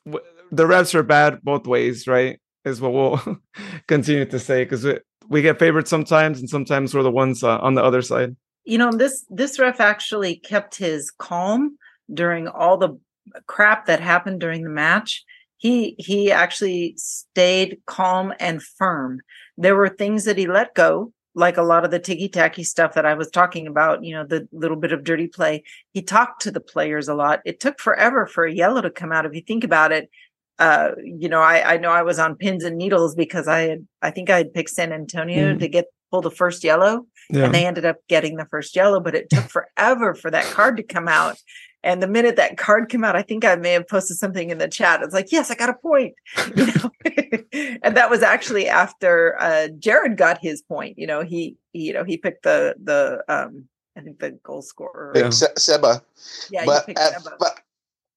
[0.07, 2.39] w- the refs are bad both ways, right?
[2.65, 3.39] Is what we'll
[3.89, 7.59] continue to say because we, we get favored sometimes, and sometimes we're the ones uh,
[7.59, 8.37] on the other side.
[8.69, 11.79] You know, this this ref actually kept his calm
[12.13, 12.99] during all the
[13.47, 15.25] crap that happened during the match.
[15.57, 19.21] He he actually stayed calm and firm.
[19.57, 22.93] There were things that he let go, like a lot of the ticky tacky stuff
[22.93, 25.63] that I was talking about, you know, the little bit of dirty play.
[25.95, 27.41] He talked to the players a lot.
[27.47, 29.25] It took forever for a yellow to come out.
[29.25, 30.11] If you think about it,
[30.59, 33.87] uh, you know, I, I know I was on pins and needles because I had,
[34.03, 35.61] I think I had picked San Antonio Mhm.
[35.61, 37.45] to get pull the first yellow Yeah.
[37.45, 40.77] and they ended up getting the first yellow, but it took forever for that card
[40.79, 41.37] to come out.
[41.85, 44.59] And the minute that card came out, I think I may have posted something in
[44.59, 45.01] the chat.
[45.03, 46.15] It's like, yes, I got a point.
[46.57, 46.91] You know?
[47.83, 50.99] and that was actually after uh Jared got his point.
[50.99, 54.63] You know, he, he you know, he picked the the um I think the goal
[54.63, 55.13] scorer.
[55.15, 55.31] Yeah.
[55.31, 56.03] Se- Seba,
[56.51, 57.37] Yeah, but, he picked at- Seba.
[57.39, 57.61] but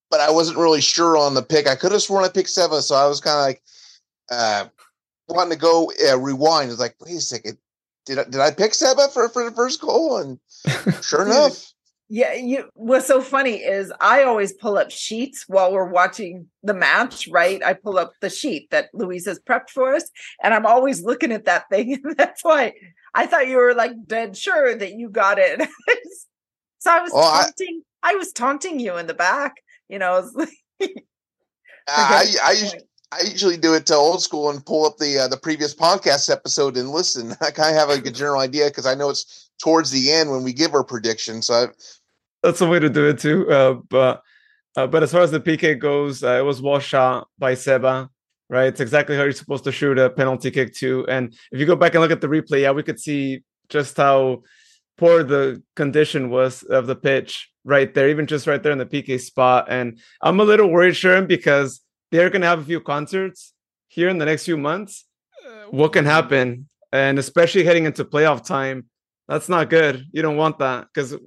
[0.10, 1.68] but I wasn't really sure on the pick.
[1.68, 3.62] I could have sworn I picked Seba, so I was kind of like
[4.32, 4.66] uh,
[5.30, 6.70] wanting to go uh, rewind.
[6.72, 7.58] It's like, wait a second,
[8.06, 10.18] did I, did I pick Seba for for the first goal?
[10.18, 10.40] And
[11.04, 11.72] sure enough,
[12.10, 16.74] Yeah, you what's so funny is I always pull up sheets while we're watching the
[16.74, 17.64] match, right?
[17.64, 20.10] I pull up the sheet that Louise has prepped for us,
[20.44, 22.02] and I'm always looking at that thing.
[22.06, 22.74] And that's why
[23.14, 25.62] I thought you were like dead sure that you got it.
[26.80, 29.56] so I was Well, taunting I, was taunting you in the back,
[29.88, 30.30] you know.
[31.88, 32.84] I, I, point.
[33.12, 36.32] I usually do it to old school and pull up the uh, the previous podcast
[36.32, 37.36] episode and listen.
[37.42, 40.32] I kind of have like a general idea because I know it's towards the end
[40.32, 41.42] when we give our prediction.
[41.42, 41.66] So I,
[42.44, 43.50] That's a way to do it too.
[43.52, 44.22] Uh, but
[44.78, 48.10] uh, but as far as the PK goes, uh, it was well shot by Seba.
[48.50, 51.06] Right, it's exactly how you're supposed to shoot a penalty kick too.
[51.08, 53.96] And if you go back and look at the replay, yeah, we could see just
[53.96, 54.44] how
[54.98, 58.86] poor the condition was of the pitch right there, even just right there in the
[58.86, 59.68] PK spot.
[59.70, 61.80] And I'm a little worried, Sharon, because
[62.12, 63.54] they're going to have a few concerts
[63.88, 65.06] here in the next few months.
[65.46, 66.68] Uh, What can happen?
[66.92, 68.86] And especially heading into playoff time,
[69.28, 70.06] that's not good.
[70.12, 71.18] You don't want that because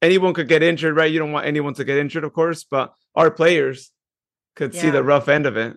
[0.00, 1.10] anyone could get injured, right?
[1.10, 3.90] You don't want anyone to get injured, of course, but our players
[4.54, 5.76] could see the rough end of it.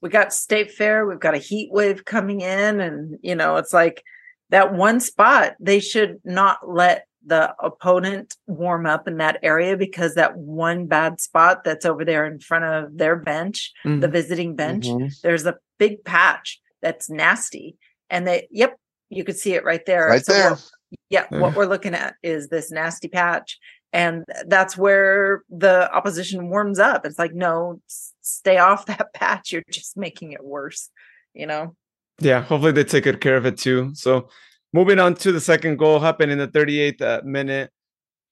[0.00, 3.72] we got state fair we've got a heat wave coming in and you know it's
[3.72, 4.04] like
[4.50, 10.14] that one spot they should not let the opponent warm up in that area because
[10.14, 14.00] that one bad spot that's over there in front of their bench Mm-hmm.
[14.00, 15.20] the visiting bench Mhm.
[15.22, 17.76] there's a big patch that's nasty
[18.10, 18.76] and they yep
[19.10, 20.50] you could see it right there right So there.
[20.50, 20.70] what-
[21.10, 21.40] yeah, Yeah.
[21.40, 23.58] what we're looking at is this nasty patch
[23.92, 27.80] and that's where the opposition warms up it's like no
[28.22, 30.90] stay off that patch you're just making it worse
[31.34, 31.76] you know
[32.20, 33.92] Yeah, hopefully they take good care of it too.
[33.94, 34.28] So
[34.72, 37.70] moving on to the second goal happened in the 38th uh, minute.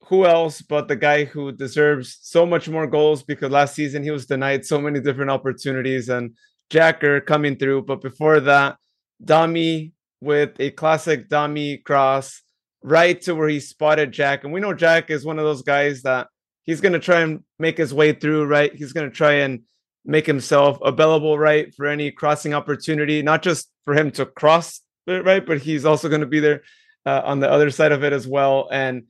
[0.09, 4.13] Who else but the guy who deserves so much more goals because last season he
[4.13, 6.37] was denied so many different opportunities and
[6.71, 7.83] Jack Gurr coming through.
[7.83, 8.77] But before that,
[9.25, 12.43] Dami with a classic Dami cross
[12.83, 14.45] right to where he spotted Jack.
[14.45, 16.29] And we know Jack is one of those guys that
[16.63, 18.75] he's going to try and make his way through, right?
[18.75, 19.63] He's going to try and
[20.05, 25.45] make himself available, right, for any crossing opportunity, not just for him to cross right,
[25.45, 26.63] but he's also going to be there
[27.05, 28.69] uh, on the other side of it as well.
[28.71, 29.05] And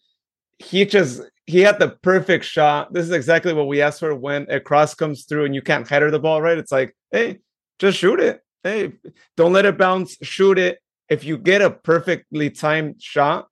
[0.58, 2.92] he just he had the perfect shot.
[2.92, 5.88] This is exactly what we asked for when a cross comes through and you can't
[5.88, 6.58] header the ball, right?
[6.58, 7.38] It's like, hey,
[7.78, 8.42] just shoot it.
[8.64, 8.92] Hey,
[9.36, 10.16] don't let it bounce.
[10.22, 10.78] Shoot it.
[11.08, 13.46] If you get a perfectly timed shot,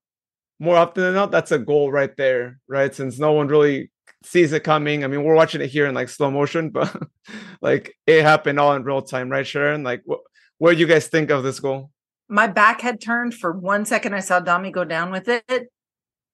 [0.59, 2.93] more often than not, that's a goal right there, right?
[2.93, 3.93] Since no one really
[4.25, 5.05] sees it coming.
[5.05, 6.95] I mean, we're watching it here in like slow motion, but
[7.61, 9.85] like it happened all in real time, right, Sharon?
[9.85, 10.21] Like, what
[10.59, 11.91] what do you guys think of this goal?
[12.29, 15.69] My back had turned for one second i saw dami go down with it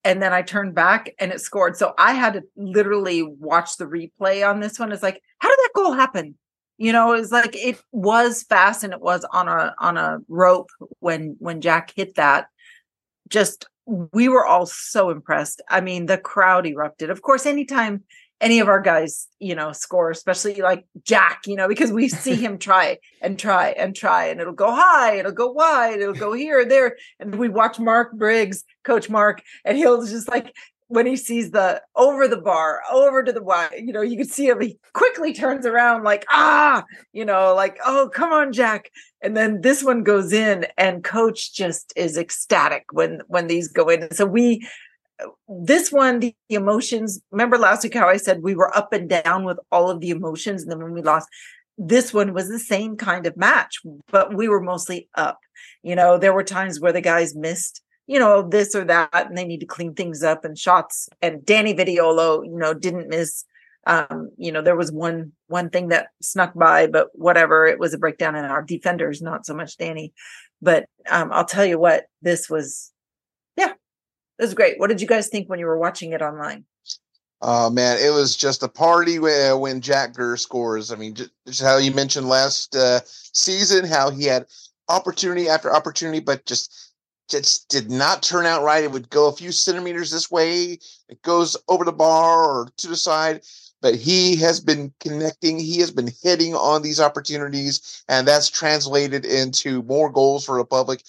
[0.04, 1.76] and then i turned back and it scored.
[1.76, 4.92] So i had to literally watch the replay on this one.
[4.92, 6.36] It's like how did that goal happen?
[6.78, 10.18] You know it was like it was fast and it was on a on a
[10.28, 12.46] rope when when jack hit that.
[13.28, 15.60] Just we were all so impressed.
[15.68, 17.10] I mean the crowd erupted.
[17.10, 18.04] Of course anytime
[18.40, 22.34] any of our guys you know score especially like jack you know because we see
[22.34, 26.32] him try and try and try and it'll go high it'll go wide it'll go
[26.32, 30.54] here there and we watch mark briggs coach mark and he'll just like
[30.88, 34.26] when he sees the over the bar over to the wide you know you can
[34.26, 36.82] see him he quickly turns around like ah!
[37.12, 38.90] you know like oh come on jack.
[39.22, 43.88] And then this one goes in and coach just is ecstatic when when these go
[43.88, 44.10] in.
[44.14, 44.66] So we
[45.48, 49.08] this one the, the emotions remember last week how i said we were up and
[49.08, 51.28] down with all of the emotions and then when we lost
[51.82, 53.80] this one was the same kind of match
[54.10, 55.38] but we were mostly up.
[55.82, 59.36] You know there were times where the guys missed you know this or that and
[59.36, 63.44] they need to clean things up and shots and danny vitiello you know didn't miss
[63.86, 67.94] um you know there was one one thing that snuck by but whatever it was
[67.94, 70.12] a breakdown in our defenders not so much danny.
[70.60, 72.92] But um i'll tell you what this was
[74.40, 76.64] it was great what did you guys think when you were watching it online
[77.42, 80.92] Oh man, it was just a party when, when Jack Gurr scores.
[80.92, 84.46] I mean, just, how you mentioned last uh, season, how he had
[84.88, 86.92] opportunity after opportunity, but just
[87.30, 88.84] just did not turn out right.
[88.84, 92.88] It would go a few centimeters this way, it goes over the bar or to
[92.88, 93.42] the side.
[93.82, 95.58] But he has been connecting.
[95.58, 101.02] He has been hitting on these opportunities, and that's translated into more goals for Republic.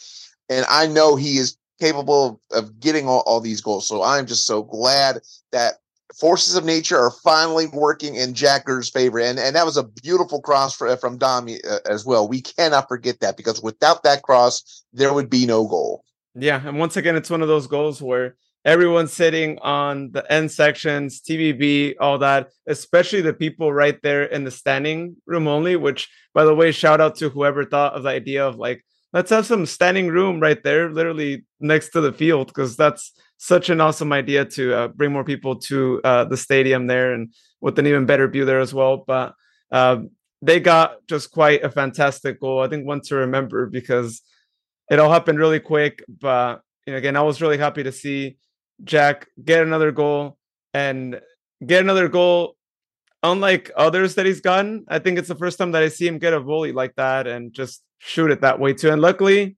[0.47, 3.87] And I know he is capable of, of getting all, all these goals.
[3.87, 5.19] So I'm just so glad
[5.51, 5.75] that
[6.19, 9.83] forces of nature are finally working in Jack Gurr's favor, and and that was a
[9.83, 12.27] beautiful cross for, from Dami uh, as well.
[12.27, 16.03] We cannot forget that because without that cross, there would be no goal.
[16.35, 20.51] Yeah, and once again, it's one of those goals where everyone's sitting on the end
[20.51, 25.75] sections, TVB, all that, especially the people right there in the standing room only.
[25.75, 29.29] Which, by the way, shout out to whoever thought of the idea of like let's
[29.29, 33.81] have some standing room right there, literally next to the field, because that's such an
[33.81, 37.87] awesome idea to uh, bring more people to uh, the stadium there and with an
[37.87, 39.03] even better view there as well.
[39.05, 39.33] But
[39.71, 40.01] uh,
[40.41, 42.61] they got just quite a fantastic goal.
[42.61, 44.21] I think one to remember because
[44.89, 46.03] it all happened really quick.
[46.07, 48.37] But you know, again, I was really happy to see
[48.83, 50.37] Jack get another goal
[50.73, 51.19] and
[51.65, 52.55] get another goal.
[53.23, 56.17] Unlike others that he's gotten, I think it's the first time that I see him
[56.17, 58.89] get a volley like that and just shoot it that way too.
[58.89, 59.57] And luckily,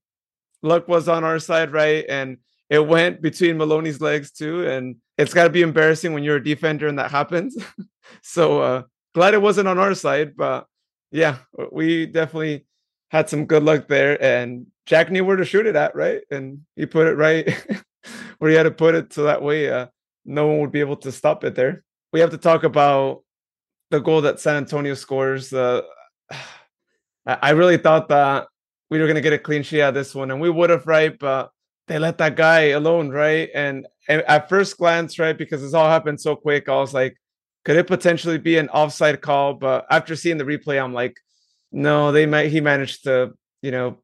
[0.62, 2.06] luck was on our side, right?
[2.10, 2.38] And
[2.70, 4.68] it went between Maloney's legs too.
[4.68, 7.56] And it's got to be embarrassing when you're a defender and that happens.
[8.22, 10.68] so uh, glad it wasn't on our side, but
[11.12, 11.38] yeah,
[11.72, 12.66] we definitely
[13.12, 14.22] had some good luck there.
[14.22, 16.22] And Jack knew where to shoot it at, right?
[16.32, 17.48] And he put it right
[18.40, 19.88] where he had to put it, so that way uh,
[20.26, 21.84] no one would be able to stop it there.
[22.12, 23.24] We have to talk about
[23.94, 25.54] the goal that San Antonio scores.
[25.54, 25.84] Uh,
[27.26, 28.48] I really thought that
[28.90, 30.70] we were going to get a clean sheet out of this one, and we would
[30.72, 31.18] have, right?
[31.18, 31.52] But
[31.88, 33.50] they let that guy alone, right?
[33.54, 37.16] And, and at first glance, right, because this all happened so quick, I was like,
[37.64, 39.54] could it potentially be an offside call?
[39.54, 41.16] But after seeing the replay, I'm like,
[41.72, 42.52] no, they might.
[42.52, 44.00] He managed to, you know,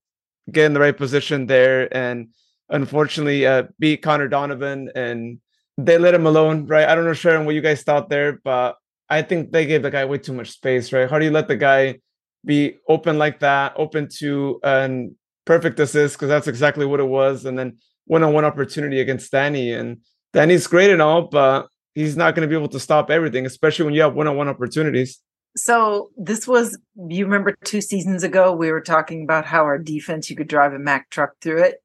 [0.49, 2.30] get in the right position there, and
[2.69, 5.39] unfortunately, uh, beat Conor Donovan, and
[5.78, 6.88] they let him alone, right?
[6.88, 8.78] I don't know, Sharon, what you guys thought there, but
[9.10, 11.10] I think they gave the guy way too much space, right?
[11.10, 12.00] How do you let the guy
[12.45, 17.45] be open like that, open to an perfect assist because that's exactly what it was,
[17.45, 19.98] and then one-on-one opportunity against Danny, and
[20.34, 23.86] Danny's great and all, but he's not going to be able to stop everything, especially
[23.86, 25.19] when you have one-on-one opportunities.
[25.58, 30.30] So this was you remember two seasons ago we were talking about how our defense
[30.30, 31.84] you could drive a Mack truck through it.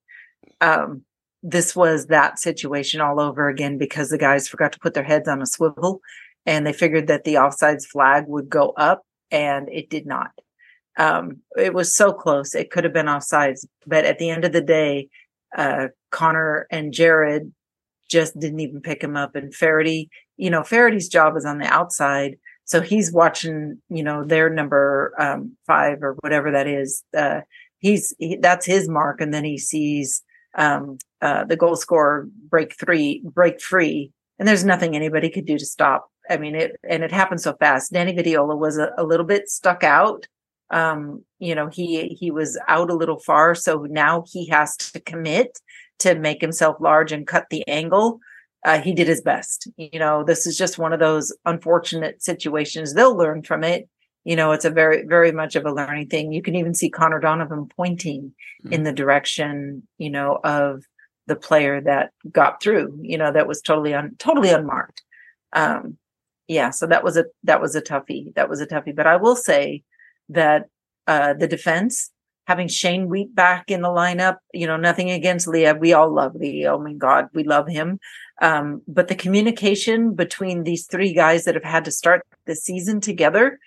[0.61, 1.05] Um,
[1.43, 5.29] this was that situation all over again because the guys forgot to put their heads
[5.29, 6.01] on a swivel
[6.47, 10.31] and they figured that the offsides flag would go up and it did not.
[10.97, 12.55] Um, it was so close.
[12.55, 15.09] It could have been offsides, but at the end of the day,
[15.57, 17.53] uh, Conor and Jared
[18.09, 19.35] just didn't even pick him up.
[19.35, 22.37] And Faraday, you know, Faraday's job is on the outside.
[22.65, 27.03] So he's watching, you know, their number um, five or whatever that is.
[27.17, 27.41] Uh,
[27.79, 30.23] he's he, that's his mark, and then he sees
[30.57, 35.59] um, uh, the goal scorer break three, break free, and there's nothing anybody could do
[35.59, 36.11] to stop.
[36.31, 37.93] I mean, it and it happened so fast.
[37.93, 40.27] Danny Vitiello was a, a little bit stuck out.
[40.71, 45.01] Um, you know, he he was out a little far, so now he has to
[45.01, 45.59] commit
[46.01, 48.19] to make himself large and cut the angle.
[48.65, 49.69] Uh, he did his best.
[49.77, 52.95] You know, this is just one of those unfortunate situations.
[52.95, 53.89] They'll learn from it.
[54.25, 56.33] You know, it's a very, very much of a learning thing.
[56.33, 58.33] You can even see Conor Donovan pointing
[58.65, 58.73] mm-hmm.
[58.73, 60.83] in the direction, you know, of
[61.27, 65.03] the player that got through, you know, that was totally un, totally unmarked.
[65.53, 65.99] Um,
[66.49, 68.35] yeah, so that was a, that was a toughie.
[68.35, 68.95] That was a toughie.
[68.95, 69.83] But I will say
[70.29, 70.69] that,
[71.07, 72.11] uh, the defense
[72.47, 75.75] having Shane Wiedt back in the lineup, you know, nothing against Leah.
[75.75, 76.75] We all love Leah.
[76.75, 77.99] Oh my God, we love him.
[78.43, 83.01] Um, but the communication between these three guys that have had to start the season
[83.01, 83.59] together,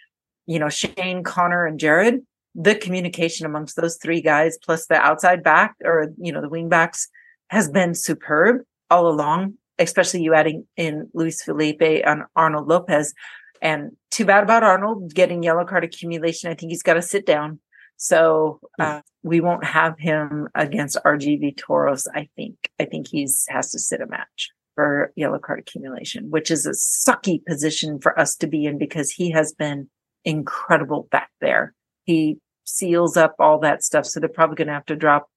[0.45, 2.21] you know, Shane, Conor, and Jared,
[2.53, 6.69] the communication amongst those three guys, plus the outside back or, you know, the wing
[6.69, 7.07] backs
[7.49, 13.13] has been superb all along, especially you adding in Luis Felipe and Arnold Lopez.
[13.61, 16.51] And too bad about Arnold getting yellow card accumulation.
[16.51, 17.59] I think he's got to sit down
[17.97, 18.83] so hmm.
[18.83, 22.07] uh, we won't have him against RGV Toros.
[22.13, 22.55] I think.
[22.79, 26.71] I think he's has to sit a match for yellow card accumulation, which is a
[26.71, 29.89] sucky position for us to be in because he has been
[30.23, 31.73] incredible back there.
[32.03, 34.05] He seals up all that stuff.
[34.05, 35.29] So they're probably going to have to drop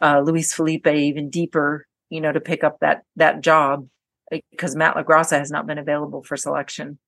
[0.00, 3.88] uh, Luis Felipe even deeper, you know, to pick up that that job
[4.50, 6.98] because Matt LaGrassa has not been available for selection.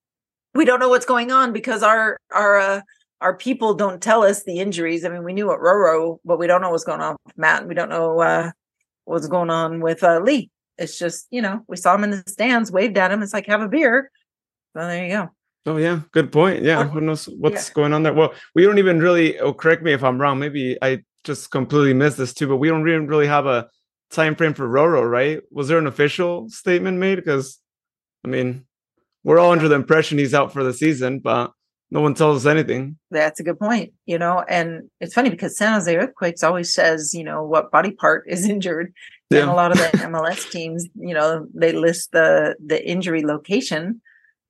[0.54, 2.80] We don't know what's going on because our our uh,
[3.20, 5.04] our people don't tell us the injuries.
[5.04, 7.68] I mean, we knew at Roro, but we don't know what's going on with Matt.
[7.68, 8.50] We don't know uh,
[9.04, 10.50] what's going on with uh, Lee.
[10.78, 13.22] It's just, you know, we saw him in the stands, waved at him.
[13.22, 14.10] It's like, have a beer.
[14.74, 15.30] Well, there you go.
[15.66, 16.62] Oh yeah, good point.
[16.62, 17.74] Yeah, who knows what's yeah.
[17.74, 18.12] going on there?
[18.12, 19.38] Well, we don't even really.
[19.38, 20.38] Oh, correct me if I'm wrong.
[20.38, 22.48] Maybe I just completely missed this too.
[22.48, 23.68] But we don't even really have a
[24.14, 25.40] time frame for Roro, right?
[25.50, 27.16] Was there an official statement made?
[27.16, 27.60] Because,
[28.24, 28.64] I mean,
[29.22, 31.52] we're all under the impression he's out for the season, but
[31.90, 32.98] no one tells us anything.
[33.10, 33.92] That's a good point.
[34.06, 37.92] You know, and it's funny because San Jose Earthquakes always says, you know, what body
[37.92, 38.92] part is injured.
[39.30, 39.42] Yeah.
[39.42, 44.00] And a lot of the MLS teams, you know, they list the the injury location.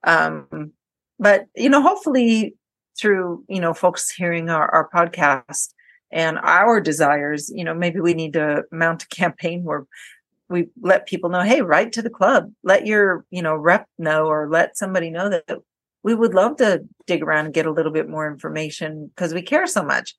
[0.05, 0.73] Um,
[1.19, 2.57] but you know, hopefully
[2.99, 5.74] through, you know, folks hearing our, our podcast
[6.15, 9.85] and our desires, you know, maybe we need to mount a campaign where
[10.49, 14.27] we let people know, hey, write to the club, let your, you know, rep know
[14.27, 15.59] or let somebody know that
[16.05, 19.43] we would love to dig around and get a little bit more information because we
[19.43, 20.15] care so much.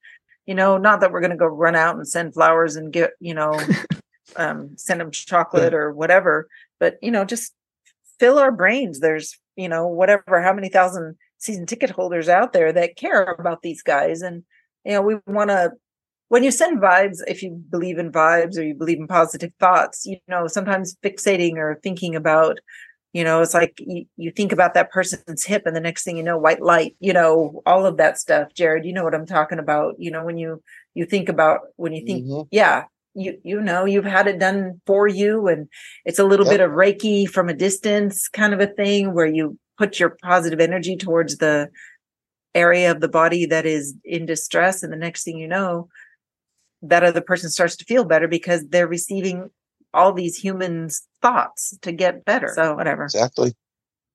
[0.45, 3.11] You know, not that we're going to go run out and send flowers and get,
[3.21, 3.57] you know,
[4.35, 7.53] um, send them chocolate or whatever, but you know, just
[8.19, 8.99] fill our brains.
[8.99, 13.61] There's, you know, whatever, how many thousand season ticket holders out there that care about
[13.61, 14.21] these guys.
[14.21, 14.43] And,
[14.83, 15.71] you know, we want to,
[16.29, 20.05] when you send vibes, if you believe in vibes or you believe in positive thoughts,
[20.05, 22.57] you know, sometimes fixating or thinking about,
[23.13, 26.17] you know, it's like you, you think about that person's hip and the next thing
[26.17, 28.53] you know, white light, you know, all of that stuff.
[28.55, 29.95] Jared, you know what I'm talking about.
[29.99, 30.61] You know, when you,
[30.95, 32.47] you think about, when you think, Mhm.
[32.51, 35.67] yeah, you, you know, you've had it done for you and
[36.03, 36.53] it's a little Yep.
[36.53, 40.59] bit of Reiki from a distance kind of a thing where you put your positive
[40.59, 41.69] energy towards the
[42.53, 44.83] area of the body that is in distress.
[44.83, 45.87] And the next thing you know,
[46.89, 49.49] that other person starts to feel better because they're receiving
[49.93, 52.51] all these humans' thoughts to get better.
[52.53, 53.03] So whatever.
[53.05, 53.53] Exactly.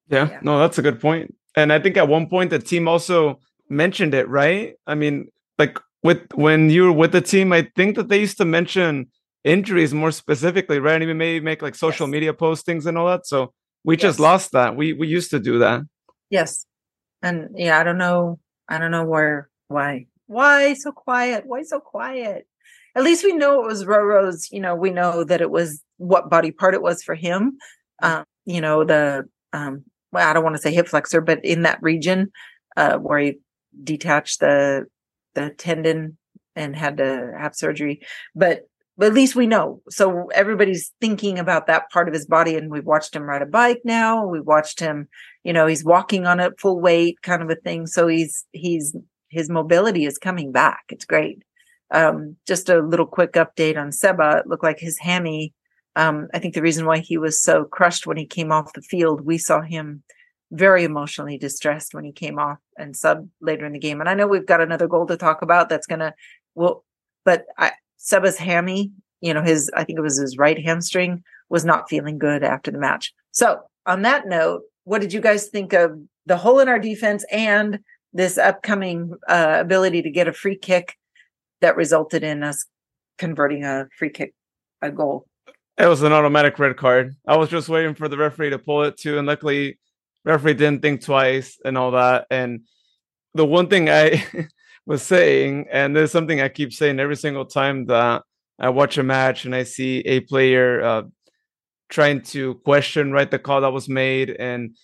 [0.08, 0.40] Yeah, Yeah.
[0.42, 1.34] no, that's a good point.
[1.56, 4.74] And I think at one point the team also mentioned it, right?
[4.86, 8.38] I mean, like with when you were with the team, I think that they used
[8.38, 9.10] to mention
[9.44, 10.94] injuries more specifically, right?
[10.94, 12.12] And even maybe make like social Yes.
[12.12, 13.26] media postings and all that.
[13.26, 13.52] So
[13.84, 14.76] we just lost that.
[14.76, 15.82] We we used to do that.
[16.28, 16.66] Yes.
[17.22, 18.38] And yeah, I don't know.
[18.68, 21.44] I don't know where, why, why so quiet?
[21.46, 22.46] Why so quiet?
[22.94, 26.30] At least we know it was Roro's, you know, we know that it was what
[26.30, 27.58] body part it was for him.
[28.02, 31.62] Um, you know, the, um, well, I don't want to say hip flexor, but in
[31.62, 32.32] that region,
[32.76, 33.34] uh, where he
[33.84, 34.86] detached the,
[35.34, 36.16] the tendon
[36.56, 38.00] and had to have surgery.
[38.34, 38.62] But,
[38.96, 39.82] but at least we know.
[39.88, 43.46] So everybody's thinking about that part of his body and we've watched him ride a
[43.46, 44.26] bike now.
[44.26, 45.08] We've watched him
[45.44, 48.94] you know he's walking on it full weight kind of a thing so he's he's
[49.28, 51.42] his mobility is coming back it's great
[51.92, 54.38] um just a little quick update on seba.
[54.38, 55.54] It looked like his hammy
[55.96, 58.82] um i think the reason why he was so crushed when he came off the
[58.82, 60.02] field we saw him
[60.52, 64.00] very emotionally distressed when he came off and sub later in the game.
[64.00, 66.14] And i know we've got another goal to talk about that's gonna
[66.54, 66.84] well
[67.24, 71.64] but i seba's hammy you know his i think it was his right hamstring was
[71.64, 73.12] not feeling good after the match.
[73.32, 77.24] So on that note what did you guys think of the hole in our defense
[77.30, 77.78] and
[78.12, 80.96] this upcoming uh, ability to get a free kick
[81.60, 82.64] that resulted in us
[83.18, 84.34] converting a free kick
[84.82, 85.26] a goal
[85.78, 87.14] It was an automatic red card.
[87.26, 89.78] I was just waiting for the referee to pull it too, and luckily,
[90.24, 92.26] referee didn't think twice and all that.
[92.30, 92.62] And
[93.34, 94.24] the one thing I
[94.86, 98.22] was saying, and there's something I keep saying every single time that
[98.58, 101.02] I watch a match and I see a player uh,
[101.88, 104.76] trying to question right the call that was made, and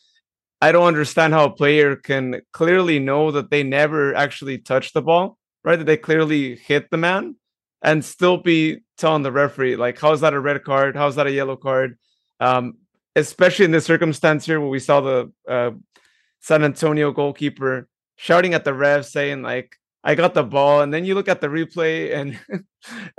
[0.61, 5.03] I don't understand how a player can clearly know that they never actually touched the
[5.03, 5.36] ball,
[5.67, 5.77] right?
[5.77, 7.35] That they clearly hit the man
[7.83, 10.97] and still be telling the referee like how is that a red card?
[10.97, 11.99] How is that a yellow card?
[12.41, 12.79] Um
[13.15, 15.71] especially in this circumstance here where we saw the uh,
[16.41, 20.83] san antonio goalkeeper shouting at the ref saying like i got the ball.
[20.83, 22.39] And then you look at the replay and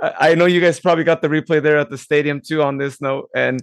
[0.00, 3.00] I know you guys probably got the replay there at the stadium too on this
[3.00, 3.28] note.
[3.36, 3.62] And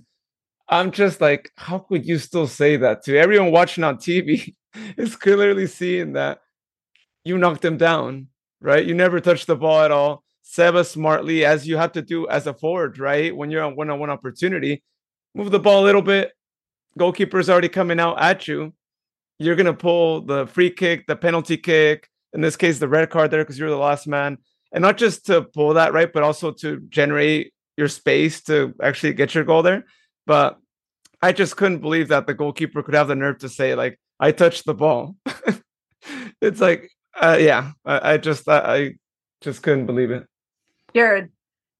[0.69, 3.17] i'm just like how could you still say that to?
[3.17, 4.55] Everyone watching on tv
[4.97, 6.39] is clearly seeing that
[7.23, 8.27] you knocked him down
[8.61, 12.27] right you never touch the ball at all Seba smartly, as you have to do
[12.29, 13.35] as a forward, right?
[13.35, 14.83] When you're on one on one opportunity,
[15.33, 16.31] move the ball a little bit.
[16.99, 18.71] Goalkeeper's already coming out at you.
[19.39, 23.09] You're going to pull the free kick, the penalty kick, in this case, the red
[23.09, 24.37] card there because you're the last man.
[24.71, 26.13] And not just to pull that, right?
[26.13, 29.85] But also to generate your space to actually get your goal there.
[30.27, 30.59] But
[31.23, 34.31] I just couldn't believe that the goalkeeper could have the nerve to say, like, I
[34.31, 35.15] touched the ball.
[36.41, 36.91] it's like,
[37.21, 38.93] uh, yeah, I, I just, I, I
[39.41, 40.25] just couldn't believe it.
[40.93, 41.29] jared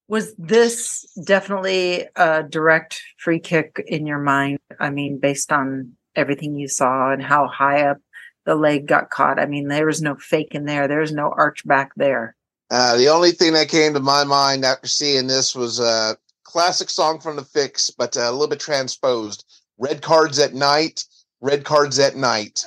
[0.08, 6.56] was this definitely a direct free kick in your mind i mean based on everything
[6.56, 7.98] you saw and how high up
[8.46, 11.66] the leg got caught i mean there was no fake in there there's no arch
[11.66, 12.36] back there
[12.70, 16.90] Uh, the only thing that came to my mind after seeing this was a classic
[16.90, 19.44] song from the Fixx, but uh, a little bit transposed.
[19.78, 21.04] Red cards at night,
[21.42, 22.66] red cards at night.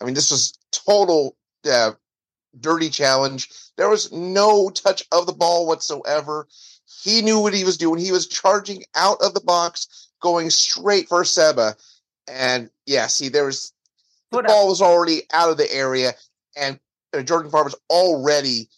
[0.00, 1.36] I mean, this was total
[1.66, 1.92] uh,
[2.58, 3.48] dirty challenge.
[3.76, 6.46] There was no touch of the ball whatsoever.
[7.02, 8.00] He knew what he was doing.
[8.00, 11.76] He was charging out of the box, going straight for Seba.
[12.28, 13.72] And yeah, see, there was
[14.30, 14.46] the up.
[14.46, 16.12] ball was already out of the area,
[16.56, 16.78] and
[17.12, 18.68] uh, Jordan Farmer's already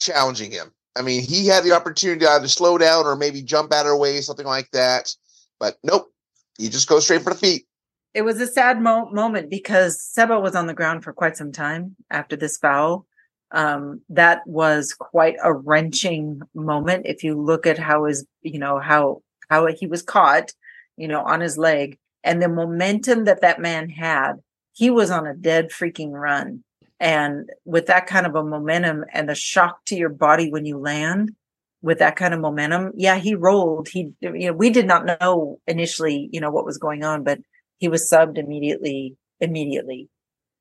[0.00, 0.72] challenging him.
[0.96, 3.90] I mean, he had the opportunity to either slow down or maybe jump out of
[3.90, 5.14] the way, something like that.
[5.58, 6.12] But nope,
[6.58, 7.66] he just goes straight for the feet.
[8.14, 11.52] It was a sad mo- moment because Seba was on the ground for quite some
[11.52, 13.06] time after this foul.
[13.50, 17.06] Um, that was quite a wrenching moment.
[17.06, 20.52] If you look at how his, you know, how how he was caught,
[20.96, 24.34] you know, on his leg, and the momentum that that man had,
[24.72, 26.64] he was on a dead freaking run.
[27.00, 30.78] And with that kind of a momentum and the shock to your body when you
[30.78, 31.34] land,
[31.82, 33.88] with that kind of momentum, yeah, he rolled.
[33.88, 37.40] He, you know, we did not know initially, you know, what was going on, but
[37.84, 40.08] he was subbed immediately, immediately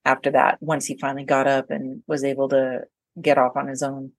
[0.03, 2.81] after that, once he finally got up and was able to
[3.21, 4.11] get off on his own.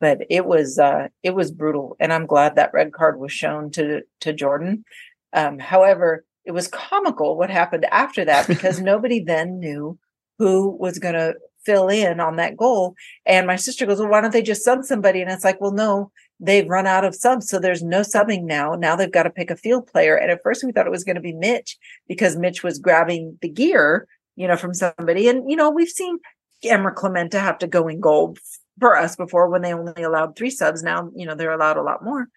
[0.00, 1.96] But it was, uh, it was brutal.
[1.98, 4.84] And I'm glad that red card was shown to, to Jordan.
[5.32, 9.98] Um, however, it was comical what happened after that because nobody then knew
[10.38, 11.34] who was going to
[11.66, 12.94] fill in on that goal.
[13.26, 15.20] And my sister goes, Well, why don't they just sub somebody?
[15.20, 17.48] And it's like, Well, no, they've run out of subs.
[17.48, 18.74] So there's no subbing now.
[18.74, 20.16] Now they've got to pick a field player.
[20.16, 21.78] And at first we thought it was going to be Mitch
[22.08, 25.28] because Mitch was grabbing the gear, you know, from somebody.
[25.28, 26.18] And, you know, we've seen
[26.64, 28.36] Emrah Klimenta have to go in goal
[28.80, 30.82] for us before when they only allowed three subs.
[30.82, 32.28] Now, you know, they're allowed a lot more.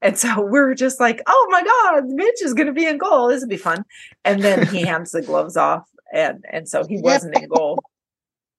[0.00, 3.28] And so we're just like, oh my God, Mitch is going to be in goal.
[3.28, 3.84] This would be fun.
[4.24, 5.84] And then he hands the gloves off.
[6.12, 7.78] And, and so he wasn't in goal.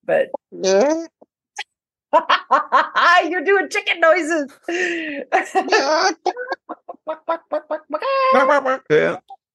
[0.06, 1.08] But Yeah.
[3.30, 4.52] you're doing chicken noises.
[4.70, 6.12] Yeah.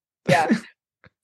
[0.29, 0.47] yeah.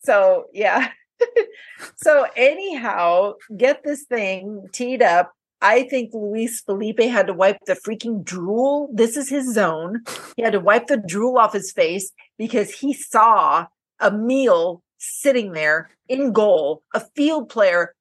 [0.03, 0.91] So yeah.
[1.97, 5.33] so anyhow, get this thing teed up.
[5.61, 8.91] I think Luis Felipe had to wipe the freaking drool.
[8.93, 10.03] This is his zone.
[10.37, 13.67] He had to wipe the drool off his face because he saw
[14.01, 17.95] a meal sitting there in goal, a field player,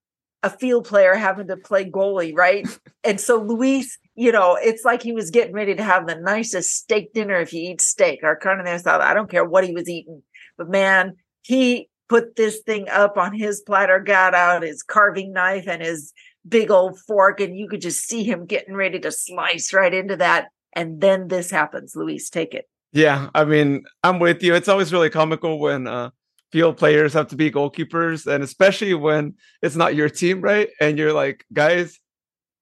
[0.44, 2.68] a field player having to play goalie, right?
[3.04, 6.76] and so Luis, you know, it's like he was getting ready to have the nicest
[6.76, 8.24] steak dinner if you eat steak.
[8.24, 10.22] Our carne asada, I don't care what he was eating,
[10.58, 15.68] but man, he put this thing up on his platter, got out his carving knife
[15.68, 16.14] and his
[16.48, 20.18] big old fork, and you could just see him getting ready to slice right into
[20.18, 20.50] that.
[20.74, 21.96] And then this happens.
[21.96, 22.66] Luis, take it.
[22.92, 24.54] Yeah, I mean, I'm with you.
[24.54, 26.12] It's always really comical when uh,
[26.54, 29.34] field players have to be goalkeepers, and especially when
[29.64, 30.70] it's not your team, right?
[30.80, 32.00] And you're like, guys,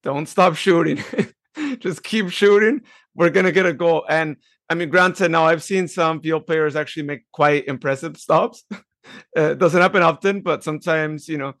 [0.02, 1.04] don't stop shooting,
[1.78, 2.80] just keep shooting.
[3.14, 4.06] We're gonna get a goal.
[4.08, 4.36] And
[4.70, 8.64] I mean, granted, now I've seen some field players actually make quite impressive stops.
[9.36, 11.52] Uh, it doesn't happen often, but sometimes, you know,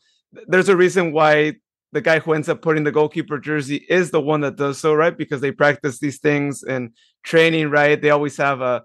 [0.46, 1.52] there's a reason why
[1.90, 4.94] the guy who ends up putting the goalkeeper jersey is the one that does so,
[4.94, 5.18] right?
[5.18, 6.92] Because they practice these things in
[7.24, 8.00] training, right?
[8.00, 8.84] They always have a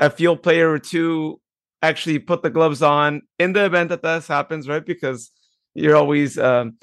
[0.00, 1.40] a field player or two
[1.82, 4.84] actually put the gloves on in the event that this happens, right?
[4.84, 5.30] Because
[5.74, 6.78] you're always, um,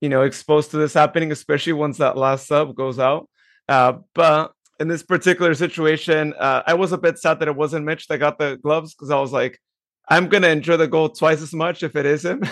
[0.00, 3.28] you know, exposed to this happening, especially once that last sub goes out.
[3.68, 7.84] Uh, but in this particular situation, uh, I was a bit sad that it wasn't
[7.84, 9.60] Mitch that got the gloves because I was like,
[10.08, 12.48] I'm gonna enjoy the goal twice as much if it isn't.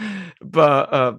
[0.40, 1.12] but uh,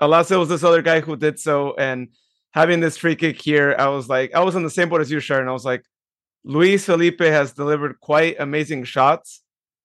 [0.00, 2.08] alas, it was this other guy who did so, and
[2.52, 5.10] having this free kick here, I was like, I was on the same boat as
[5.10, 5.48] you, Sharon.
[5.48, 5.84] I was like,
[6.44, 9.41] Luis Felipe has delivered quite amazing shots.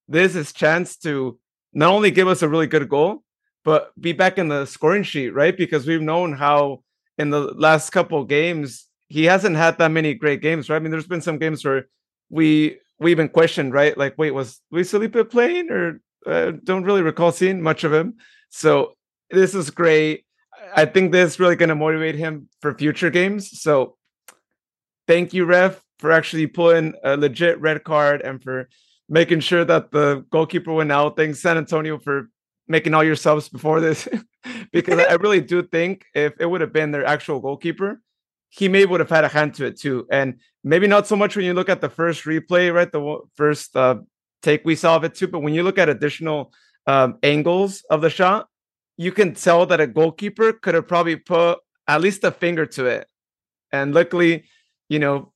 [0.08, 1.40] This is chance to
[1.74, 3.24] not only give us a really good goal,
[3.64, 5.56] but be back in the scoring sheet, right?
[5.56, 6.84] Because we've known how
[7.18, 10.78] in the last couple games he hasn't had that many great games, right?
[10.78, 11.88] I mean, there's been some games where
[12.30, 13.98] we we've been questioned, right?
[13.98, 18.16] Like, wait, was Luis Felipe playing, or uh, don't really recall seeing much of him.
[18.50, 18.94] So
[19.30, 20.26] this is great.
[20.76, 23.62] I think this is really going to motivate him for future games.
[23.62, 23.98] So
[25.08, 28.70] thank you, ref, for actually pulling a legit red card and for
[29.10, 31.16] making sure that the goalkeeper went out.
[31.16, 32.30] Thanks, San Antonio, for
[32.68, 34.08] making all your subs before this,
[34.72, 38.02] because I really do think if it would have been their actual goalkeeper,
[38.50, 40.08] he may would have had a hand to it too.
[40.12, 42.92] And maybe not so much when you look at the first replay, right?
[42.92, 43.98] The first uh,
[44.42, 45.28] take we saw of it too.
[45.28, 46.54] But when you look at additional
[46.86, 48.48] um, angles of the shot,
[48.98, 52.86] you can tell that a goalkeeper could have probably put at least a finger to
[52.86, 53.08] it.
[53.72, 54.46] And luckily,
[54.90, 55.34] you know,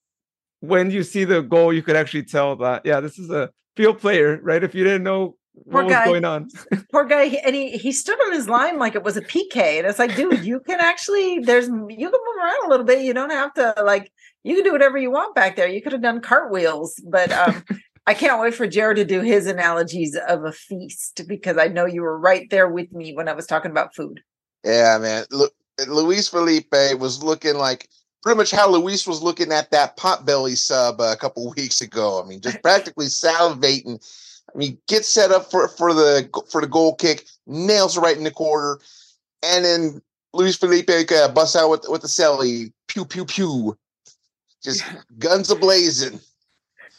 [0.61, 3.99] when you see the goal, you could actually tell that, yeah, this is a field
[3.99, 4.63] player, right?
[4.63, 5.35] If you didn't know
[5.69, 6.05] Poor what was guy.
[6.05, 6.49] going on.
[6.91, 9.87] Poor guy, and he he stood on his line like it was a PK, and
[9.87, 13.01] it's like, dude, you can actually there's you can move around a little bit.
[13.01, 14.11] You don't have to like
[14.43, 15.67] you can do whatever you want back there.
[15.67, 17.63] You could have done cartwheels, but um,
[18.07, 21.85] I can't wait for Jared to do his analogies of a feast because I know
[21.85, 24.21] you were right there with me when I was talking about food.
[24.63, 25.25] Yeah, man.
[25.31, 25.53] Look,
[25.87, 27.89] Luis Felipe was looking like
[28.21, 32.21] pretty much how Luis was looking at that potbelly sub a couple weeks ago.
[32.23, 34.03] I mean, just practically salivating.
[34.53, 38.23] I mean, gets set up for for the for the goal kick, nails right in
[38.23, 38.79] the corner,
[39.43, 40.01] and then
[40.33, 43.77] Luis Felipe uh, busts out with with the celly, pew pew pew,
[44.61, 44.83] just
[45.17, 46.19] guns a blazing.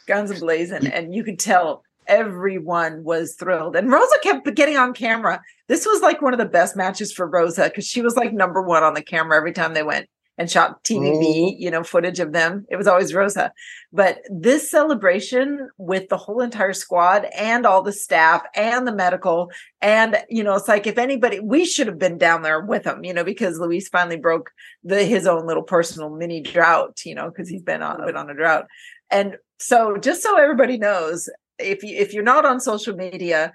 [0.06, 4.92] guns a blazing and you could tell everyone was thrilled and rosa kept getting on
[4.92, 8.32] camera this was like one of the best matches for rosa because she was like
[8.32, 10.08] number one on the camera every time they went
[10.43, 12.66] and shot TVB, you know, footage of them.
[12.68, 13.53] It was always Rosa.
[13.93, 19.53] But this celebration with the whole entire squad and all the staff and the medical,
[19.80, 23.05] and you know, it's like if anybody, we should have been down there with him,
[23.05, 24.51] you know, because Luis finally broke
[24.82, 28.28] the his own little personal mini drought, you know, because he's been on been on
[28.28, 28.66] a drought.
[29.09, 31.30] And so, just so everybody knows,
[31.61, 33.53] if you if you're not on social media,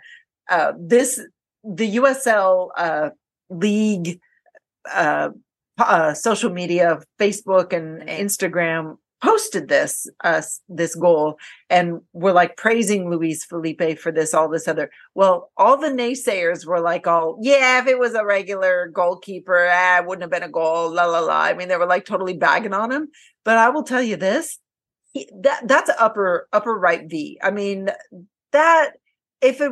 [0.50, 1.20] uh, this
[1.66, 3.10] the USL uh,
[3.50, 4.22] league
[4.90, 5.32] uh,
[5.78, 13.10] uh, social media, Facebook and Instagram posted this uh this goal and were like praising
[13.10, 17.82] Luis Felipe for this all this other well all the naysayers were like all yeah
[17.82, 21.20] if it was a regular goalkeeper ah, it wouldn't have been a goal la la
[21.20, 21.42] la.
[21.42, 23.08] I mean they were like totally bagging on him.
[23.44, 24.60] But I will tell you this
[25.14, 27.40] he, that that's upper upper right V.
[27.42, 27.90] I mean
[28.52, 28.92] that
[29.42, 29.72] if it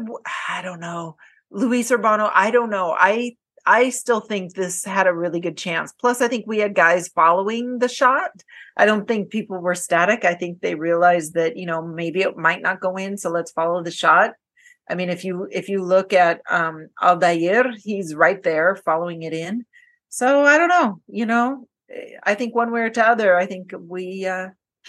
[0.50, 1.18] I don't know.
[1.52, 2.96] Luis Urbano I don't know.
[2.98, 3.36] I
[3.66, 5.92] I still think this had a really good chance.
[5.92, 8.32] Plus, I think we had guys following the shot.
[8.78, 10.24] I don't think people were static.
[10.24, 13.18] I think they realized that, you know, maybe it might not go in.
[13.18, 14.34] So let's follow the shot.
[14.90, 19.34] I mean, if you if you look at um Aldair, he's right there following it
[19.34, 19.66] in.
[20.10, 21.68] So I don't know, you know,
[22.24, 24.50] I think one way or the other, I think we uh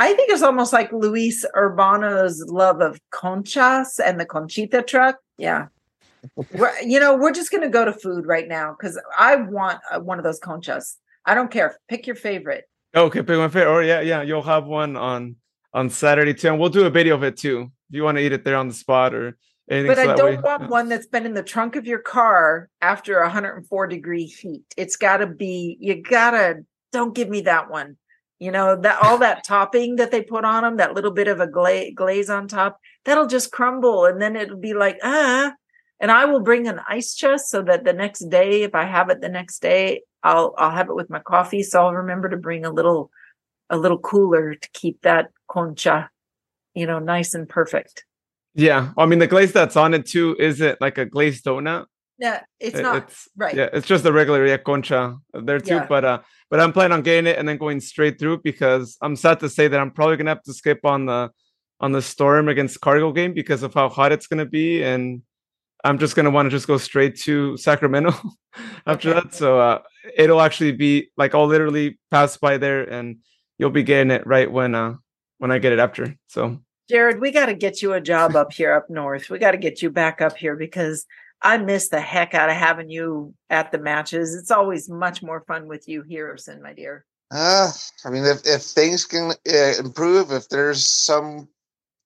[0.00, 5.16] I think it's almost like Luis Urbano's love of conchas and the conchita truck.
[5.38, 5.68] Yeah,
[6.52, 9.80] we're, you know, we're just going to go to food right now because I want
[9.90, 10.96] uh, one of those conchas.
[11.24, 11.78] I don't care.
[11.88, 12.64] Pick your favorite.
[12.94, 13.70] Okay, pick my favorite.
[13.70, 15.36] Or yeah, yeah, you'll have one on
[15.74, 17.70] on Saturday too, and we'll do a video of it too.
[17.90, 19.36] If you want to eat it there on the spot or
[19.70, 19.88] anything.
[19.88, 20.68] But so I don't way- want yeah.
[20.68, 24.64] one that's been in the trunk of your car after 104 degree heat.
[24.76, 25.76] It's got to be.
[25.80, 26.64] You gotta.
[26.92, 27.96] Don't give me that one.
[28.38, 31.40] You know that all that topping that they put on them, that little bit of
[31.40, 35.52] a gla- glaze on top, that'll just crumble, and then it'll be like ah.
[36.00, 39.10] And I will bring an ice chest so that the next day, if I have
[39.10, 41.62] it the next day, I'll I'll have it with my coffee.
[41.62, 43.10] So I'll remember to bring a little
[43.70, 46.10] a little cooler to keep that concha,
[46.74, 48.04] you know, nice and perfect.
[48.54, 50.36] Yeah, I mean the glaze that's on it too.
[50.38, 51.86] Is it like a glazed donut.
[52.18, 53.54] Yeah, it's It- not It's right.
[53.54, 55.74] yeah, it's just a regular yeah, concha there too.
[55.74, 55.86] Yeah.
[55.88, 56.18] But uh,
[56.50, 59.48] but I'm planning on getting it and then going straight through because I'm sad to
[59.48, 61.30] say that I'm probably gonna have to skip on the
[61.80, 65.22] on the storm against cargo game because of how hot it's gonna be and
[65.84, 68.12] I'm just gonna want to just go straight to Sacramento
[68.86, 69.20] after Okay.
[69.20, 69.34] that.
[69.34, 69.78] So uh,
[70.16, 73.18] it'll actually be like I'll literally pass by there and
[73.58, 74.94] you'll be getting it right when uh
[75.38, 76.16] when I get it after.
[76.26, 79.28] So Jared, we got to get you a job up here up north.
[79.28, 81.04] We got to get you back up here because
[81.42, 84.34] I miss the heck out of having you at the matches.
[84.34, 87.04] It's always much more fun with you here, Sin, my dear.
[87.30, 87.70] Uh,
[88.04, 91.48] I mean, if, if things can uh, improve, if there's some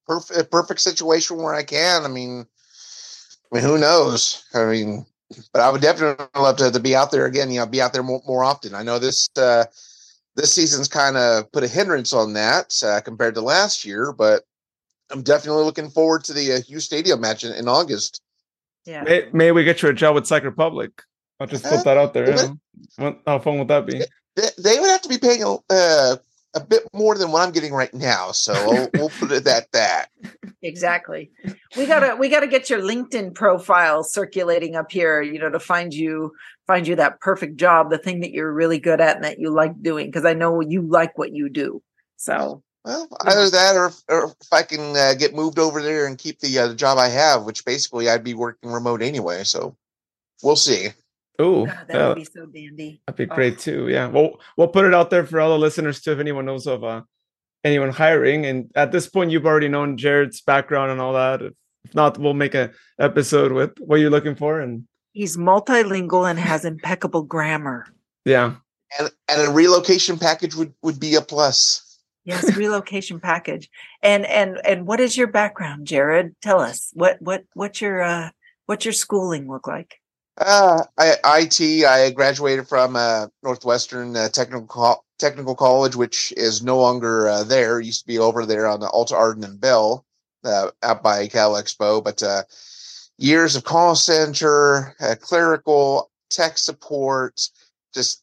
[0.07, 2.45] perfect perfect situation where I can, I mean,
[3.53, 4.45] I mean, who knows?
[4.55, 5.05] I mean,
[5.53, 7.51] but I would definitely love to, to be out there again.
[7.51, 8.75] You know, be out there more, more often.
[8.75, 9.65] I know this uh,
[10.37, 14.43] this season's kind of put a hindrance on that uh, compared to last year, but
[15.11, 18.23] I'm definitely looking forward to the uh, Hughes Stadium match in, in August.
[18.87, 19.03] Yeah.
[19.03, 21.03] may, may we get you a job with Sac Republic?
[21.39, 22.29] I'll just put that out there.
[22.31, 22.55] you Uh.
[22.97, 24.01] What- How fun would that be?
[24.35, 25.43] They, they would have to be paying
[26.55, 29.71] a, bit more than what I'm getting right now, so we'll, we'll put it at
[29.73, 30.09] that.
[30.63, 31.31] exactly
[31.77, 35.93] we gotta we gotta get your linkedin profile circulating up here you know to find
[35.93, 36.33] you
[36.67, 39.51] find you that perfect job the thing that you're really good at and that you
[39.51, 41.83] like doing because i know you like what you do
[42.17, 46.07] so Well, either that or, if- or if I can uh, get moved over there
[46.07, 49.43] and keep the, uh, the job I have, which basically I'd be working remote anyway.
[49.45, 49.77] So
[50.43, 50.89] we'll see.
[51.39, 53.35] Oh, God, that yeah, would be so dandy that'd be Oh.
[53.35, 53.89] great too.
[53.89, 56.13] Yeah, we'll we'll put it out there for all the listeners too.
[56.13, 57.03] If anyone knows of uh,
[57.65, 61.43] anyone hiring, and at this point you've already known Jared's background and all that.
[61.43, 61.53] If,
[61.85, 62.71] if not, we'll make a
[63.01, 67.87] episode with what you're looking for, and he's multilingual and has impeccable grammar
[68.25, 68.55] yeah,
[68.99, 71.99] And, and a relocation package would, would be a plus.
[72.25, 73.69] yes relocation package
[74.03, 78.31] and and and what is your background jared tell us what what what's your uh
[78.67, 79.99] what's your schooling look like
[80.39, 86.63] Uh, I, IT, I graduated from uh, Northwestern uh, Technical Co- Technical College, which is
[86.63, 87.81] no longer uh, there.
[87.81, 90.07] It used to be over there on the Alta Arden and Bell,
[90.45, 92.03] uh, out by Cal Expo.
[92.03, 92.45] But uh,
[93.19, 97.41] years of call center, uh, clerical, tech support,
[97.95, 98.23] just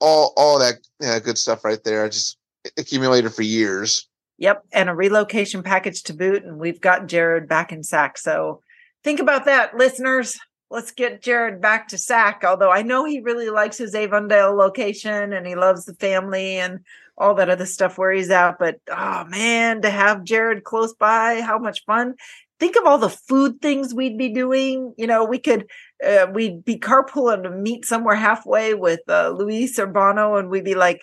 [0.00, 0.78] all all that
[1.22, 2.04] good stuff right there.
[2.04, 2.38] I just
[2.78, 4.08] accumulated for years.
[4.38, 8.16] Yep, and a relocation package to boot, and we've got Jared back in SAC.
[8.16, 8.62] So
[9.04, 10.38] think about that, listeners.
[10.70, 12.44] Let's get Jared back to SAC.
[12.44, 16.80] Although I know he really likes his Avondale location and he loves the family and
[17.18, 18.58] all that other stuff where he's at.
[18.58, 22.14] But oh man, to have Jared close by, how much fun!
[22.58, 24.94] Think of all the food things we'd be doing.
[24.96, 25.66] You know, we could
[26.06, 30.74] uh, we'd be carpooling to meet somewhere halfway with uh, Luis Urbano, and we'd be
[30.74, 31.02] like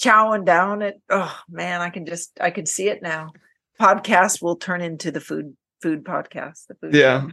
[0.00, 1.00] chowing down it.
[1.08, 3.32] Oh man, I can just I can see it now.
[3.80, 6.66] Podcast will turn into the food food podcast.
[6.68, 7.28] The food Yeah.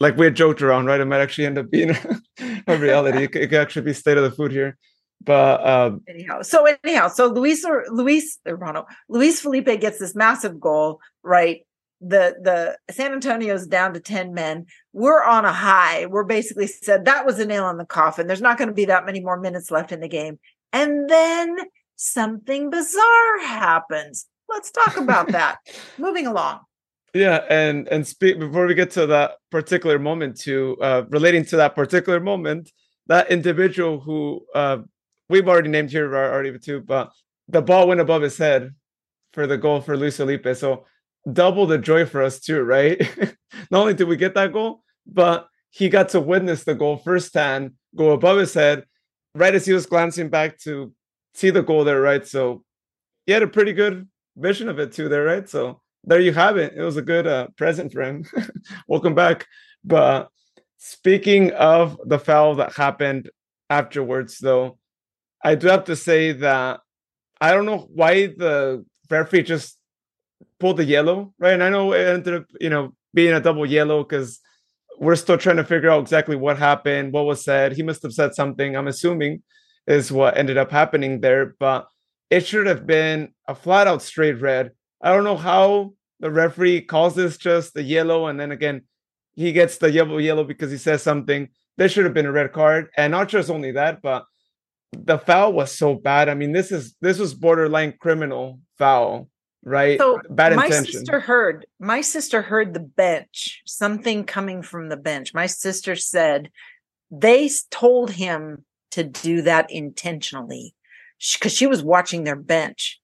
[0.00, 1.00] Like we had joked around, right?
[1.00, 1.90] It might actually end up being
[2.66, 3.24] a reality.
[3.24, 4.76] it, could, it could actually be state of the food here.
[5.22, 10.58] But um, anyhow so anyhow so luis or luis urbano luis felipe gets this massive
[10.58, 11.60] goal right?
[12.00, 14.64] The the san antonio's down to 10 men.
[14.94, 16.06] We're on a high.
[16.06, 18.26] We're basically said that was a nail in the coffin.
[18.26, 20.38] There's not going to be that many more minutes left in the game.
[20.72, 21.58] And then
[21.96, 24.26] something bizarre happens.
[24.48, 25.58] Let's talk about that.
[25.98, 26.60] Moving along
[27.14, 31.56] yeah, and and speak before we get to that particular moment, to uh, relating to
[31.56, 32.70] that particular moment,
[33.06, 34.78] that individual who uh,
[35.28, 37.10] we've already named here already too, but
[37.48, 38.74] the ball went above his head
[39.32, 40.46] for the goal for Luis Felipe.
[40.54, 40.84] So
[41.32, 43.00] double the joy for us too, right?
[43.70, 47.72] Not only did we get that goal, but he got to witness the goal firsthand
[47.96, 48.84] go above his head,
[49.34, 50.92] right as he was glancing back to
[51.34, 52.26] see the goal there, right?
[52.26, 52.64] So
[53.26, 55.48] he had a pretty good vision of it too, there, right?
[55.48, 56.74] So there you have it.
[56.76, 58.24] It was a good uh, present for him.
[58.88, 59.46] Welcome back.
[59.84, 60.28] But
[60.78, 63.30] speaking of the foul that happened
[63.68, 64.78] afterwards, though,
[65.42, 66.80] I do have to say that
[67.40, 69.78] I don't know why the referee just
[70.58, 71.54] pulled the yellow, right?
[71.54, 74.40] And I know it ended up, you know, being a double yellow because
[74.98, 77.72] we're still trying to figure out exactly what happened, what was said.
[77.72, 79.42] He must have said something, I'm assuming,
[79.86, 81.56] is what ended up happening there.
[81.58, 81.88] But
[82.28, 84.72] it should have been a flat out straight red.
[85.00, 88.82] I don't know how the referee calls this just a yellow, and then again,
[89.34, 91.48] he gets the yellow yellow because he says something.
[91.76, 94.24] There should have been a red card, and not just only that, but
[94.92, 96.28] the foul was so bad.
[96.28, 99.28] I mean, this is this was borderline criminal foul,
[99.62, 99.98] right?
[99.98, 100.92] So bad my intention.
[100.92, 105.32] sister heard my sister heard the bench, something coming from the bench.
[105.32, 106.50] My sister said
[107.10, 110.74] they told him to do that intentionally
[111.34, 113.00] because she was watching their bench,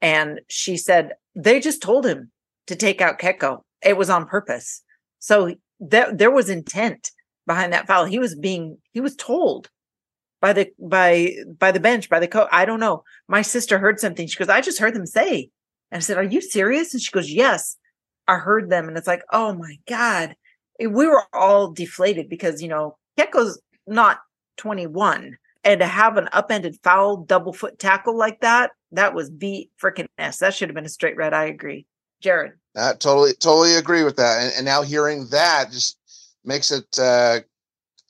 [0.00, 2.30] and she said they just told him
[2.66, 3.60] to take out Keko.
[3.82, 4.82] It was on purpose.
[5.20, 7.12] So there there was intent
[7.46, 8.04] behind that foul.
[8.04, 9.70] He was being he was told
[10.40, 12.48] by the by by the bench by the coach.
[12.50, 13.04] I don't know.
[13.28, 14.26] My sister heard something.
[14.26, 15.50] She goes, I just heard them say.
[15.90, 16.92] And I said, Are you serious?
[16.92, 17.76] And she goes, Yes,
[18.26, 18.88] I heard them.
[18.88, 20.34] And it's like, Oh my God.
[20.80, 24.18] We were all deflated because, you know, Keko's not
[24.58, 25.36] 21.
[25.68, 30.06] And to have an upended foul double foot tackle like that, that was beat freaking
[30.16, 30.38] S.
[30.38, 31.34] That should have been a straight red.
[31.34, 31.84] I agree.
[32.22, 32.52] Jared.
[32.74, 34.42] I totally, totally agree with that.
[34.42, 35.98] And, and now hearing that just
[36.42, 37.40] makes it uh,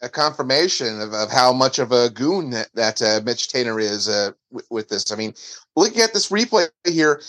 [0.01, 4.09] a confirmation of, of how much of a goon that, that uh, Mitch Taintor is
[4.09, 5.11] uh, w- with this.
[5.11, 5.35] I mean,
[5.75, 7.21] looking at this replay here,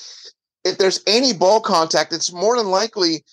[0.63, 3.25] if there's any ball contact, it's more than likely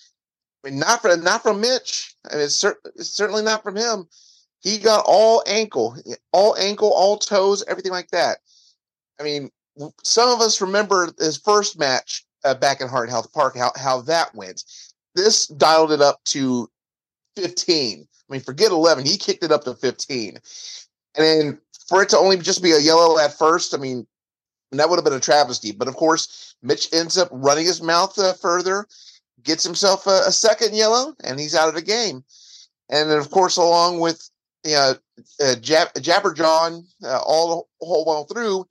[0.65, 2.15] I mean, not from not from Mitch.
[2.25, 4.07] I mean, it's, cer- it's certainly not from him.
[4.61, 5.97] He got all ankle,
[6.31, 8.39] all ankle, all toes, everything like that.
[9.19, 9.51] I mean,
[10.03, 14.01] some of us remember his first match uh, back in Heart Health Park, how how
[14.01, 14.63] that went.
[15.15, 16.69] This dialed it up to
[17.35, 18.07] 15.
[18.29, 19.05] I mean, forget 11.
[19.05, 20.37] He kicked it up to 15.
[21.15, 24.05] And then for it to only just be a yellow at first, I mean,
[24.71, 25.71] that would have been a travesty.
[25.71, 28.87] But of course, Mitch ends up running his mouth uh, further,
[29.43, 32.23] gets himself a, a second yellow, and he's out of the game.
[32.89, 34.29] And then, of course, along with
[34.67, 34.95] you know,
[35.41, 38.65] uh, Jab- Jabber John uh, all the whole while through,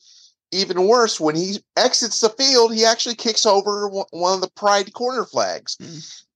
[0.53, 4.51] even worse, when he exits the field, he actually kicks over one one of the
[4.51, 5.77] Pride corner flags.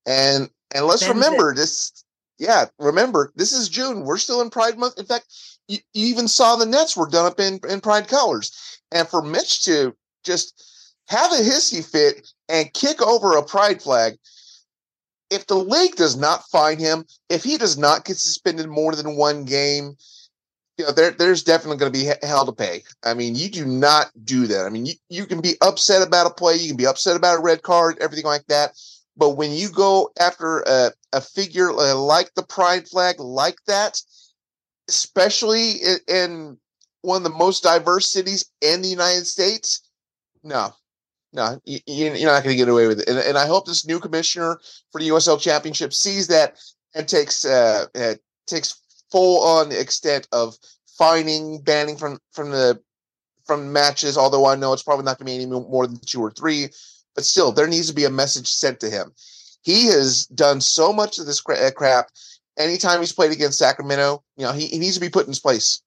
[0.07, 1.25] And and let's Bends it.
[1.25, 2.05] remember this.
[2.39, 4.05] Yeah, remember this is June.
[4.05, 4.99] We're still in Pride month.
[4.99, 5.27] In fact,
[5.69, 8.81] you, you even saw the nets were done up in in Pride colors.
[8.93, 9.95] And for Mitch to
[10.25, 14.19] just have a hissy fit and kick over a Pride flag,
[15.31, 19.17] if the league does not fine him, if he does not get suspended more than
[19.17, 19.97] one game,
[20.77, 22.83] you know, there, there's definitely going to be hell to pay.
[23.05, 24.67] I mean, you do not do that.
[24.67, 27.39] I mean, you, you can be upset about a play, you can be upset about
[27.39, 28.73] a red card, everything like that.
[29.17, 34.01] But when you go after a, a figure uh, like the pride flag, like that,
[34.89, 36.59] especially in, in
[37.03, 39.83] one of the most diverse cities in the United States,
[40.43, 40.73] no,
[41.33, 43.09] no, you, you- you're not going to get away with it.
[43.09, 44.59] And, and I hope this new commissioner
[44.91, 46.59] for the USL Championship sees that
[46.95, 48.15] and takes uh, uh,
[48.47, 48.81] takes
[49.13, 50.57] full on the extent of
[50.99, 52.81] fining, banning from from the
[53.47, 54.17] from matches.
[54.19, 56.69] Although I know it's probably not going to be any more than two or three,
[57.15, 59.13] but still, there needs to be a message sent to him.
[59.63, 62.09] He has done so much of this cra- uh, crap.
[62.59, 65.41] Anytime he's played against Sacramento, you know he, he needs to be put in his
[65.41, 65.81] place.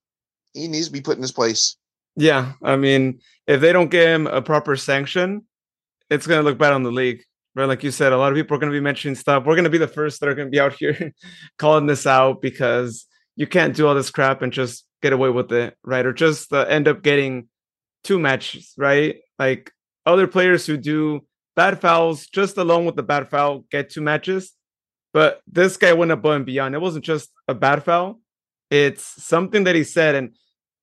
[0.54, 1.76] He needs to be put in his place.
[2.16, 5.44] Yeah, I mean, if they don't give him a proper sanction,
[6.10, 7.22] it's gonna look bad on the league.
[7.54, 7.66] right?
[7.66, 9.44] Like you said, a lot of people are going to be mentioning stuff.
[9.44, 11.12] We're going to be the first that are going to be out here
[11.58, 15.52] calling this out because you can't do all this crap and just get away with
[15.52, 16.06] it, right?
[16.06, 17.48] Or just uh, end up getting
[18.02, 19.16] two matches, right?
[19.38, 19.70] Like
[20.06, 21.26] other players who do
[21.56, 24.52] bad fouls just alone with the bad foul get two matches.
[25.12, 26.74] But this guy went above and beyond.
[26.74, 28.20] It wasn't just a bad foul,
[28.70, 30.16] it's something that he said.
[30.16, 30.34] And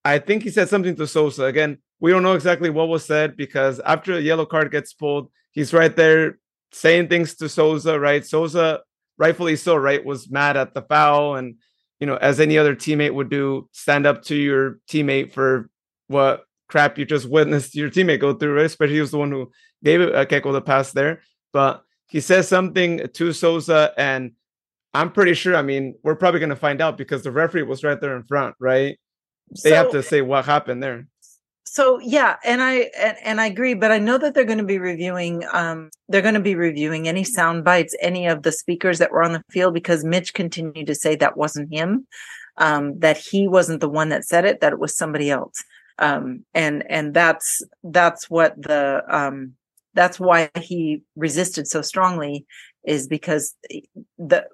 [0.05, 1.43] I think he said something to Sosa.
[1.45, 5.31] Again, we don't know exactly what was said because after a yellow card gets pulled,
[5.51, 6.39] he's right there
[6.73, 8.25] saying things to Souza, right?
[8.25, 8.81] Souza,
[9.17, 11.55] rightfully so, right, was mad at the foul and
[11.99, 15.69] you know, as any other teammate would do, stand up to your teammate for
[16.07, 18.65] what crap you just witnessed your teammate go through, right?
[18.65, 19.51] Especially he was the one who
[19.83, 21.21] gave it a uh, Keiko the pass there.
[21.53, 24.31] But he says something to Souza, and
[24.95, 25.55] I'm pretty sure.
[25.55, 28.23] I mean, we're probably going to find out because the referee was right there in
[28.23, 28.97] front, right?
[29.63, 31.05] They so, have to say what happened there
[31.65, 34.63] so yeah and i and, and, i agree but i know that they're going to
[34.63, 38.97] be reviewing um they're going to be reviewing any sound bites any of the speakers
[38.99, 42.07] that were on the field because mitch continued to say that wasn't him
[42.57, 45.63] um that he wasn't the one that said it that it was somebody else.
[45.99, 49.53] Um and and that's that's what the um
[49.93, 52.45] that's why he resisted so strongly
[52.85, 53.55] is because
[54.17, 54.45] the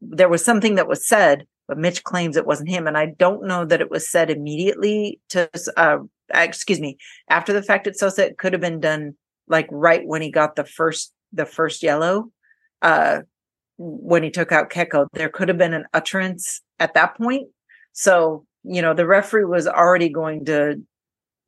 [0.00, 2.88] there was something that was said but Mitch claims it wasn't him.
[2.88, 5.98] And I don't know that it was said immediately to uh,
[6.34, 6.98] excuse me,
[7.28, 9.14] after the fact at Sosa, it could have been done
[9.46, 12.32] like right when he got the first the first yellow.
[12.82, 13.20] Uh
[13.78, 17.46] when he took out Keiko, there could have been an utterance at that point.
[17.92, 20.82] So, you know, the referee was already going to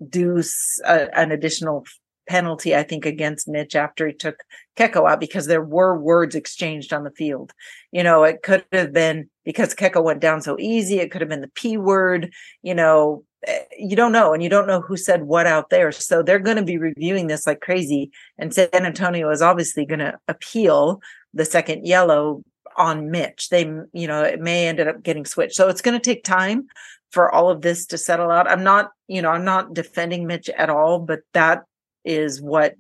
[0.09, 0.41] do
[0.85, 1.85] an additional
[2.29, 4.37] penalty, I think, against Mitch after he took
[4.77, 7.53] Keiko out because there were words exchanged on the field.
[7.91, 10.99] You know, it could have been because Keiko went down so easy.
[10.99, 14.49] It could have been the P word, you know, Eh, you don't know and you
[14.49, 17.61] don't know who said what out there so they're going to be reviewing this like
[17.61, 21.01] crazy and san antonio is obviously going to appeal
[21.35, 22.45] the second yellow
[22.77, 23.63] on mitch they
[23.93, 26.69] you know it may end up getting switched so it's going to take time
[27.11, 30.49] for all of this to settle out i'm not you know i'm not defending mitch
[30.51, 31.65] at all but that
[32.05, 32.75] is what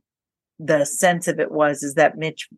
[0.58, 2.48] the sense of it was is that mitch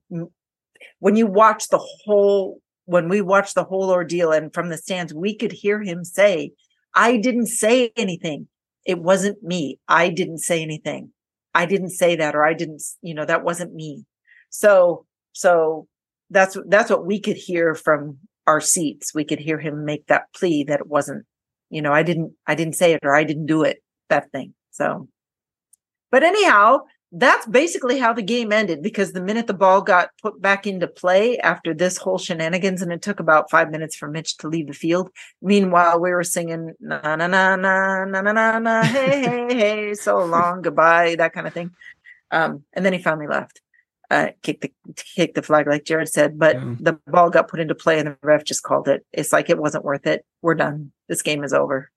[0.98, 5.14] when you watch the whole when we watched the whole ordeal and from the stands
[5.14, 6.52] we could hear him say
[6.94, 8.48] I didn't say anything.
[8.86, 9.78] It wasn't me.
[9.88, 11.10] I didn't say anything.
[11.54, 14.04] I didn't say that, or I didn't, you know, that wasn't me.
[14.50, 15.86] So, so
[16.30, 19.14] that's, that's what we could hear from our seats.
[19.14, 21.24] We could hear him make that plea that it wasn't,
[21.70, 24.54] you know, I didn't, I didn't say it or I didn't do it, that thing.
[24.70, 25.08] So,
[26.14, 30.40] but anyhow, that's basically how the game ended because the minute the ball got put
[30.40, 34.36] back into play after this whole shenanigans, and it took about five minutes for Mitch
[34.36, 35.10] to leave the field.
[35.42, 40.24] Meanwhile, we were singing na na na na na na na hey hey hey, so
[40.24, 41.72] long, goodbye, that kind of thing.
[42.30, 43.60] Um, and then he finally left,
[44.08, 46.76] uh, kicked the kicked the flag like Jared said, but yeah.
[46.78, 49.04] the ball got put into play, and the ref just called it.
[49.12, 50.24] It's like it wasn't worth it.
[50.42, 50.92] We're done.
[51.08, 51.90] This game is over.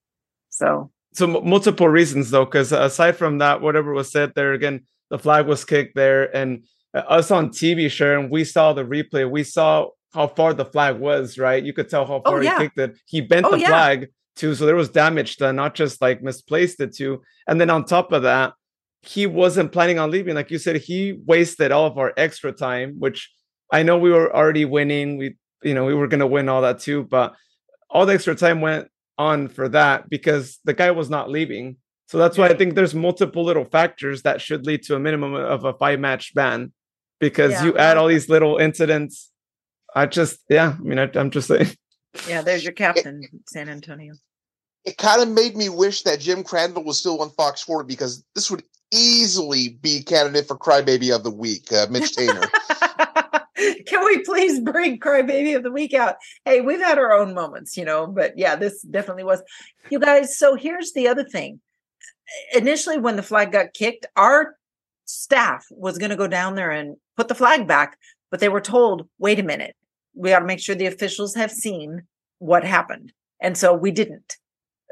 [0.49, 5.19] So so multiple reasons though, because aside from that, whatever was said there again the
[5.19, 9.29] flag was kicked there, and uh, us on TV, Sharon, we saw the replay.
[9.29, 11.37] We saw how far the flag was.
[11.37, 12.57] Right, you could tell how oh, far oh, yeah.
[12.57, 12.97] he kicked it.
[13.05, 13.67] He bent oh, the yeah.
[13.67, 17.21] flag too, so there was damage done, not just like misplaced it too.
[17.47, 18.53] And then on top of that,
[19.01, 20.35] he wasn't planning on leaving.
[20.35, 23.31] Like you said, he wasted all of our extra time, which
[23.71, 25.17] I know we were already winning.
[25.17, 27.33] We, you know, we were going to win all that too, but
[27.89, 31.77] all the extra time went on for that because the guy was not leaving.
[32.07, 35.33] So that's why I think there's multiple little factors that should lead to a minimum
[35.33, 36.71] of a five match ban
[37.19, 37.65] because yeah.
[37.65, 39.31] you add all these little incidents.
[39.93, 41.67] I just, yeah, I mean, I, am just saying.
[42.27, 44.13] Yeah, there's your captain, San Antonio.
[44.85, 48.23] It kind of made me wish that Jim Crandall was still on Fox 4 because
[48.35, 48.63] this would
[48.93, 52.47] easily be candidate for Crybaby of the Week, uh, Mitch Taintor.
[53.85, 56.15] Can we please bring Crybaby of the Week out?
[56.45, 59.41] Hey, we've had our own moments, you know, but yeah, this definitely was.
[59.89, 61.59] You guys, so here's the other thing
[62.53, 64.55] initially when the flag got kicked, our
[65.05, 67.97] staff was going to go down there and put the flag back,
[68.29, 69.75] but they were told, wait a minute,
[70.13, 72.03] we got to make sure the officials have seen
[72.39, 73.13] what happened.
[73.41, 74.37] And so we didn't.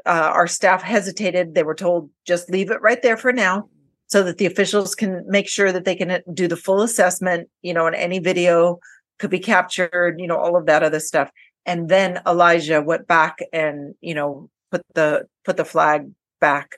[0.06, 1.54] Uh, our staff hesitated.
[1.54, 3.68] They were told, just leave it right there for now
[4.06, 7.48] so that the officials can make sure that they can uh, do the full assessment,
[7.62, 8.78] you know, and any video
[9.18, 11.30] could be captured, you know, all of that other stuff.
[11.64, 16.76] And then Elijah went back and, you know, put the put the flag back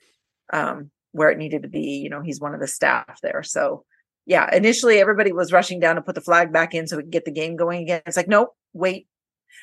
[0.53, 1.99] um, where it needed to be.
[2.03, 3.43] You know, he's one of the staff there.
[3.43, 3.85] So
[4.29, 7.13] yeah, initially everybody was rushing down to put the flag back in so we could
[7.13, 8.03] get the game going again.
[8.07, 9.09] It's like, nope, wait.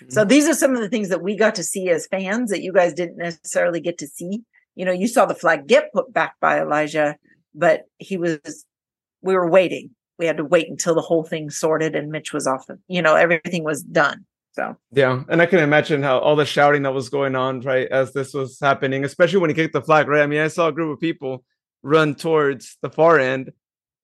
[0.01, 0.11] Mm-hmm.
[0.11, 2.63] So these are some of the things that we got to see as fans that
[2.63, 4.41] you guys didn't necessarily get to see.
[4.73, 7.15] You know, you saw the flag get put back by Elijah,
[7.55, 8.65] but he was
[9.21, 9.91] we were waiting.
[10.19, 12.65] we had to wait until the whole thing sorted and Mitch was off.
[12.87, 14.25] You know, everything was done.
[14.53, 17.87] So yeah, and I can imagine how all the shouting that was going on right
[17.89, 20.07] as this was happening, especially when he kicked the flag.
[20.07, 20.21] Right?
[20.21, 21.43] I mean, I saw a group of people
[21.83, 23.51] run towards the far end.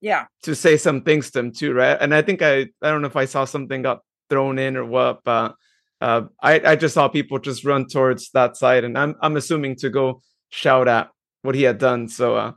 [0.01, 0.25] Yeah.
[0.43, 1.97] To say some things to him too, right?
[2.01, 3.99] And I think I I don't know if I saw something got
[4.29, 5.55] thrown in or what, but
[6.01, 9.77] uh, I I just saw people just run towards that side, and I'm I'm assuming
[9.77, 11.09] to go shout at
[11.43, 12.09] what he had done.
[12.09, 12.51] So uh,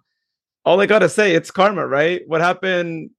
[0.64, 2.22] all I gotta say, it's karma, right?
[2.26, 3.10] What happened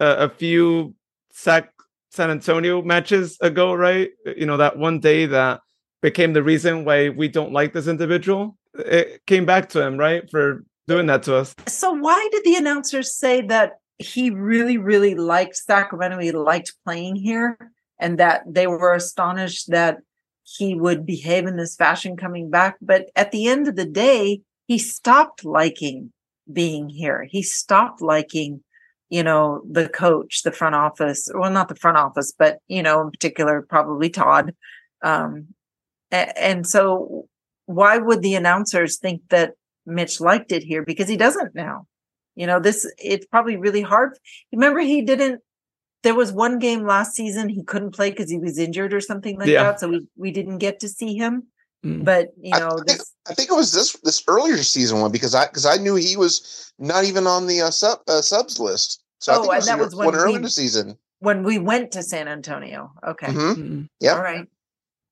[0.00, 0.94] uh, a few
[1.32, 1.70] sack
[2.10, 4.10] San Antonio matches ago, right?
[4.36, 5.60] You know, that one day that
[6.00, 8.56] became the reason why we don't like this individual.
[8.74, 10.28] It came back to him, right?
[10.30, 11.54] For doing that to us.
[11.66, 16.18] So why did the announcers say that he really, really liked Sacramento?
[16.18, 17.58] He liked playing here
[17.98, 19.98] and that they were astonished that
[20.42, 22.76] he would behave in this fashion coming back.
[22.80, 26.12] But at the end of the day, he stopped liking
[26.52, 27.26] being here.
[27.28, 28.62] He stopped liking
[29.14, 33.02] you know, the coach, the front office, well, not the front office, but, you know,
[33.02, 34.54] in particular, probably Todd.
[35.02, 35.48] Um,
[36.10, 37.28] and so
[37.66, 39.52] why would the announcers think that
[39.86, 40.82] Mitch liked it here?
[40.82, 41.86] Because he doesn't now.
[42.34, 44.18] You know, this, it's probably really hard.
[44.52, 45.42] Remember, he didn't,
[46.02, 49.38] there was one game last season he couldn't play because he was injured or something
[49.38, 49.62] like yeah.
[49.62, 49.80] that.
[49.80, 51.44] So we, we didn't get to see him.
[51.84, 52.04] Mm.
[52.04, 55.12] But you know, I think, this, I think, it was this this earlier season one
[55.12, 58.58] because I because I knew he was not even on the uh, sub uh, subs
[58.58, 59.02] list.
[59.18, 62.28] So oh, and that was when one early in season when we went to San
[62.28, 62.92] Antonio.
[63.06, 63.28] Okay.
[63.28, 63.62] Mm-hmm.
[63.62, 63.82] mm-hmm.
[64.00, 64.14] Yeah.
[64.14, 64.46] All right.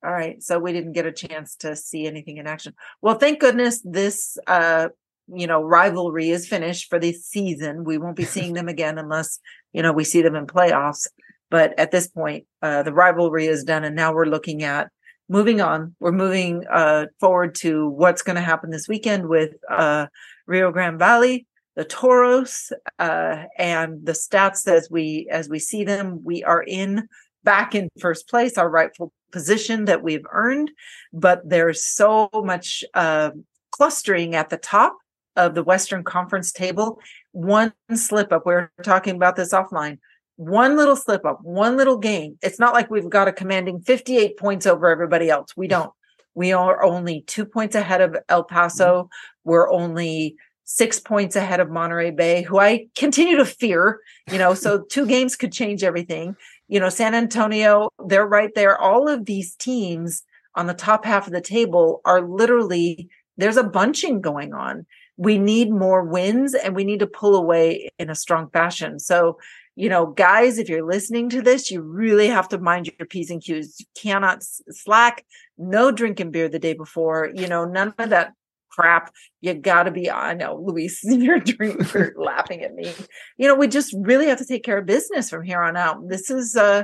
[0.05, 0.41] All right.
[0.43, 2.73] So we didn't get a chance to see anything in action.
[3.01, 4.89] Well, thank goodness this uh
[5.33, 7.83] you know rivalry is finished for this season.
[7.83, 9.39] We won't be seeing them again unless,
[9.73, 11.07] you know, we see them in playoffs.
[11.49, 14.89] But at this point, uh the rivalry is done and now we're looking at
[15.37, 15.95] moving on.
[15.99, 20.07] We're moving uh forward to what's going to happen this weekend with uh
[20.47, 26.21] Rio Grande Valley the Toros uh, and the stats as we as we see them,
[26.23, 27.07] we are in
[27.43, 30.71] back in first place, our rightful position that we've earned.
[31.11, 33.31] But there's so much uh,
[33.71, 34.95] clustering at the top
[35.35, 36.99] of the Western Conference table.
[37.31, 39.97] One slip up, we are talking about this offline.
[40.35, 42.37] One little slip up, one little game.
[42.41, 45.55] It's not like we've got a commanding 58 points over everybody else.
[45.55, 45.91] We don't.
[46.35, 49.03] We are only two points ahead of El Paso.
[49.03, 49.49] Mm-hmm.
[49.49, 53.99] We're only six points ahead of Monterey Bay, who I continue to fear,
[54.31, 56.35] you know, so two games could change everything.
[56.67, 58.77] You know, San Antonio, they're right there.
[58.77, 60.23] All of these teams
[60.55, 64.85] on the top half of the table are literally, there's a bunching going on.
[65.17, 68.99] We need more wins and we need to pull away in a strong fashion.
[68.99, 69.37] So,
[69.75, 73.29] you know, guys, if you're listening to this, you really have to mind your P's
[73.29, 73.79] and Q's.
[73.79, 75.25] You cannot slack,
[75.57, 78.33] no drinking beer the day before, you know, none of that
[78.69, 79.11] crap.
[79.41, 82.91] You got to be, I know, Luis, you're, you're laughing at me.
[83.37, 86.07] You know, we just really have to take care of business from here on out.
[86.07, 86.83] This is, uh,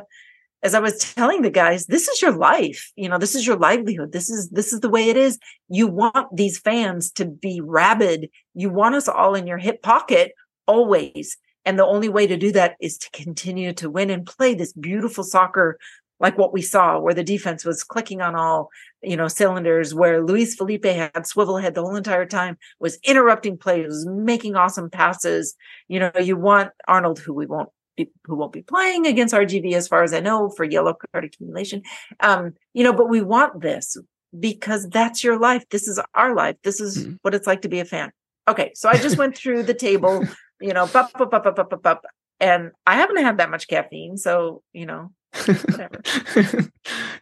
[0.61, 2.91] as I was telling the guys, this is your life.
[2.95, 4.11] You know, this is your livelihood.
[4.11, 5.39] This is this is the way it is.
[5.69, 8.29] You want these fans to be rabid.
[8.53, 10.33] You want us all in your hip pocket
[10.67, 11.37] always.
[11.65, 14.73] And the only way to do that is to continue to win and play this
[14.73, 15.77] beautiful soccer
[16.19, 18.69] like what we saw where the defense was clicking on all
[19.01, 23.57] you know cylinders where luis felipe had swivel head the whole entire time was interrupting
[23.57, 25.55] plays was making awesome passes.
[25.87, 29.73] You know you want arnold who we won't be, who won't be playing against rgv
[29.73, 31.83] as far as i know for yellow card accumulation.
[32.19, 33.97] Um you know but we want this
[34.37, 35.67] because that's your life.
[35.69, 36.55] This is our life.
[36.63, 37.13] This is mm-hmm.
[37.23, 38.11] what it's like to be a fan.
[38.47, 40.25] Okay so i just went through the table
[40.61, 42.05] you know bup, bup, bup, bup, bup, bup,
[42.39, 45.11] and i haven't had that much caffeine so you know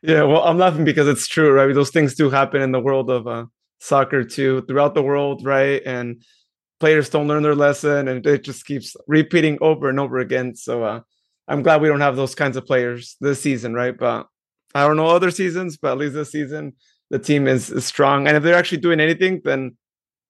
[0.02, 1.74] yeah, well, I'm laughing because it's true, right?
[1.74, 3.46] Those things do happen in the world of uh,
[3.80, 5.82] soccer too, throughout the world, right?
[5.86, 6.24] And
[6.80, 10.56] players don't learn their lesson, and it just keeps repeating over and over again.
[10.56, 11.02] So uh,
[11.48, 13.98] I'm glad we don't have those kinds of players this season, right?
[13.98, 14.28] But
[14.74, 16.74] I don't know other seasons, but at least this season
[17.10, 19.78] the team is, is strong, and if they're actually doing anything, then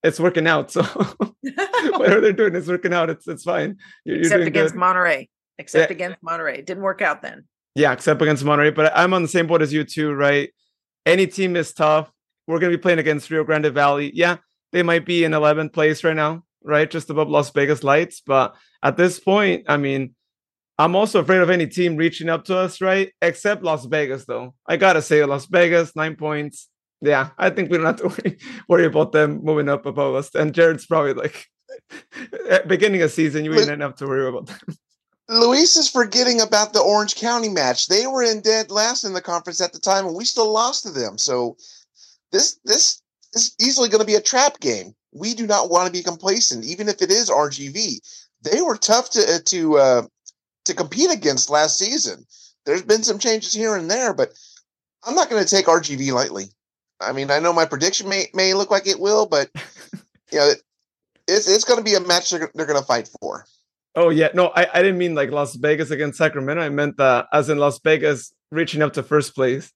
[0.07, 0.71] it's working out.
[0.71, 0.83] So
[1.43, 3.09] whatever they're doing is working out.
[3.09, 3.77] It's it's fine.
[4.05, 4.79] You're, Except you're against good.
[4.79, 5.29] Monterey.
[5.59, 5.95] Except yeah.
[5.95, 7.45] against Monterey, it didn't work out then.
[7.75, 8.71] Yeah, except against Monterey.
[8.71, 10.51] But I'm on the same boat as you too, right?
[11.05, 12.11] Any team is tough.
[12.47, 14.11] We're going to be playing against Rio Grande Valley.
[14.13, 14.37] Yeah,
[14.71, 16.89] they might be in 11th place right now, right?
[16.89, 18.21] Just above Las Vegas Lights.
[18.25, 20.15] But at this point, I mean,
[20.79, 23.11] I'm also afraid of any team reaching up to us, right?
[23.21, 24.53] Except Las Vegas, though.
[24.67, 26.69] I got to say, Las Vegas, nine points.
[27.01, 28.37] Yeah, I think we don't have to worry,
[28.67, 30.33] worry about them moving up above us.
[30.33, 31.47] And Jared's probably like,
[32.67, 34.57] beginning of season, you wouldn't have to worry about them.
[35.29, 37.87] Luis is forgetting about the Orange County match.
[37.87, 40.83] They were in dead last in the conference at the time, and we still lost
[40.83, 41.17] to them.
[41.17, 41.57] So
[42.31, 43.01] this this
[43.33, 44.95] is easily going to be a trap game.
[45.11, 47.99] We do not want to be complacent, even if it is RGV.
[48.43, 50.01] They were tough to uh, to uh,
[50.63, 52.25] to compete against last season.
[52.65, 54.31] There's been some changes here and there, but
[55.03, 56.45] I'm not going to take RGV lightly.
[56.99, 59.49] I mean, I know my prediction may may look like it will, but
[60.31, 60.51] you know,
[61.27, 63.45] it's it's going to be a match they're, they're going to fight for.
[63.95, 66.61] Oh yeah, no, I, I didn't mean like Las Vegas against Sacramento.
[66.61, 69.73] I meant that as in Las Vegas reaching up to first place.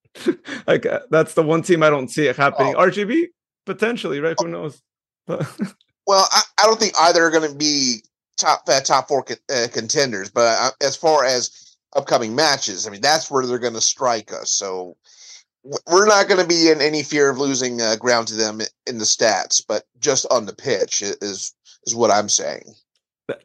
[0.66, 2.74] like uh, that's the one team I don't see it happening.
[2.76, 2.86] Oh.
[2.86, 3.26] RGV
[3.66, 4.36] potentially, right?
[4.40, 4.82] Who knows?
[5.28, 8.02] well, I, I don't think either are going to be
[8.36, 10.30] top uh, top four co- uh, contenders.
[10.30, 14.32] But uh, as far as upcoming matches, I mean that's where they're going to strike
[14.32, 14.50] us.
[14.52, 14.96] So
[15.62, 18.98] we're not going to be in any fear of losing uh, ground to them in
[18.98, 21.54] the stats, but just on the pitch is
[21.86, 22.64] is what I'm saying.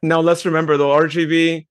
[0.02, 1.66] Now let's remember though, RGV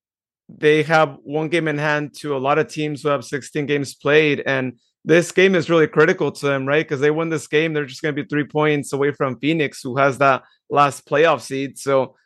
[0.49, 3.95] they have one game in hand to a lot of teams who have 16 games
[3.95, 6.85] played, and this game is really critical to them, right?
[6.85, 9.83] Because they win this game, they're just going to be three points away from Phoenix,
[9.83, 11.79] who has that last playoff seed.
[11.79, 12.17] So,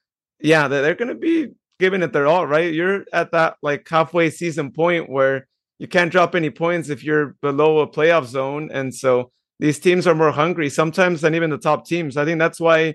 [0.40, 1.48] yeah, they're going to be
[1.78, 2.72] giving it their all, right?
[2.72, 5.46] You're at that like halfway season point where
[5.79, 8.70] you can't drop any points if you're below a playoff zone.
[8.72, 12.16] And so these teams are more hungry sometimes than even the top teams.
[12.16, 12.95] I think that's why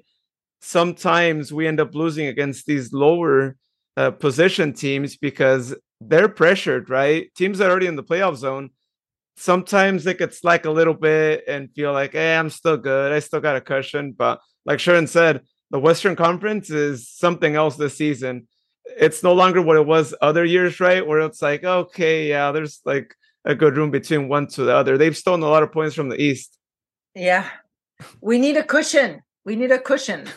[0.61, 3.55] sometimes we end up losing against these lower
[3.95, 7.33] uh, position teams because they're pressured, right?
[7.35, 8.69] Teams that are already in the playoff zone,
[9.37, 13.11] sometimes they could slack a little bit and feel like, hey, I'm still good.
[13.11, 14.13] I still got a cushion.
[14.17, 18.47] But like Sharon said, the Western Conference is something else this season
[18.85, 21.05] it's no longer what it was other years, right?
[21.05, 23.15] Where it's like, okay, yeah, there's like
[23.45, 24.97] a good room between one to the other.
[24.97, 26.57] They've stolen a lot of points from the East.
[27.15, 27.49] Yeah.
[28.21, 29.21] We need a cushion.
[29.45, 30.27] We need a cushion.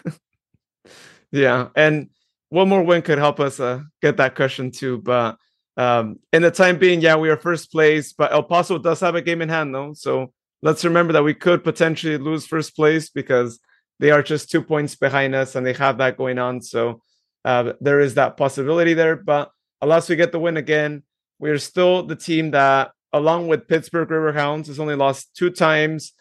[1.32, 1.68] yeah.
[1.74, 2.10] And
[2.48, 4.98] one more win could help us uh, get that cushion too.
[4.98, 5.36] But
[5.76, 9.14] um, in the time being, yeah, we are first place, but El Paso does have
[9.14, 9.92] a game in hand though.
[9.94, 10.32] So
[10.62, 13.60] let's remember that we could potentially lose first place because
[13.98, 16.60] they are just two points behind us and they have that going on.
[16.62, 17.02] So
[17.46, 19.14] uh, there is that possibility there.
[19.14, 21.04] But unless we get the win again,
[21.38, 26.12] we're still the team that, along with Pittsburgh Riverhounds, has only lost two times.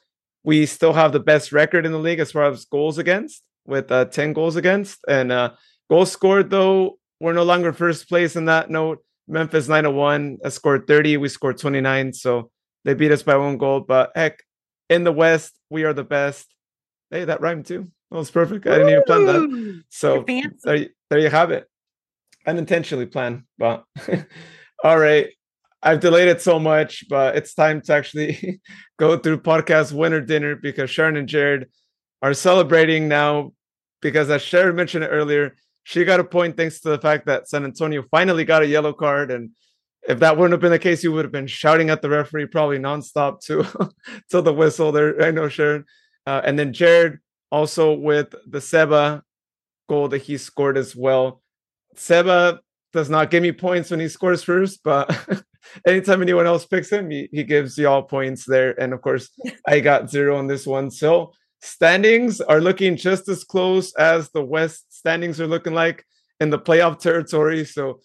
[0.44, 3.92] We still have the best record in the league as far as goals against, with
[3.92, 5.00] uh, 10 goals against.
[5.08, 5.54] And uh,
[5.90, 9.00] goals scored, though, we're no longer first place in that note.
[9.28, 11.18] Memphis 901 has scored 30.
[11.18, 12.14] We scored 29.
[12.14, 12.52] So
[12.84, 13.80] they beat us by one goal.
[13.80, 14.44] But heck,
[14.92, 16.54] in the West, we are the best.
[17.10, 17.90] Hey, that rhymed too.
[18.12, 18.68] That was perfect.
[18.68, 19.84] I didn't even plan that.
[19.90, 20.24] So
[20.64, 21.68] there, there you have it.
[22.46, 23.84] Unintentionally planned, but
[24.84, 25.30] all right.
[25.82, 28.60] I've delayed it so much, but it's time to actually
[28.98, 31.68] go through podcast winter dinner because Sharon and Jared
[32.24, 33.52] are celebrating now
[34.02, 37.64] because as Sharon mentioned earlier, she got a point thanks to the fact that San
[37.64, 39.30] Antonio finally got a yellow card.
[39.30, 39.52] And
[40.08, 42.48] if that wouldn't have been the case, you would have been shouting at the referee
[42.48, 43.66] probably nonstop to
[44.30, 45.24] till the whistle there.
[45.24, 45.86] I know Sharon.
[46.26, 47.20] Uh, and then Jared
[47.56, 49.24] also with the Seba
[49.88, 51.42] goal that he scored as well.
[51.96, 52.60] Seba
[52.92, 55.08] does not give me points when he scores first, but
[55.88, 58.78] anytime anyone else picks him, he, he gives you all points there.
[58.78, 59.30] And of course,
[59.68, 60.92] I got zero on this one.
[60.92, 61.32] So
[61.62, 66.04] standings are looking just as close as the West standings are looking like
[66.42, 67.64] in the playoff territory.
[67.64, 68.02] So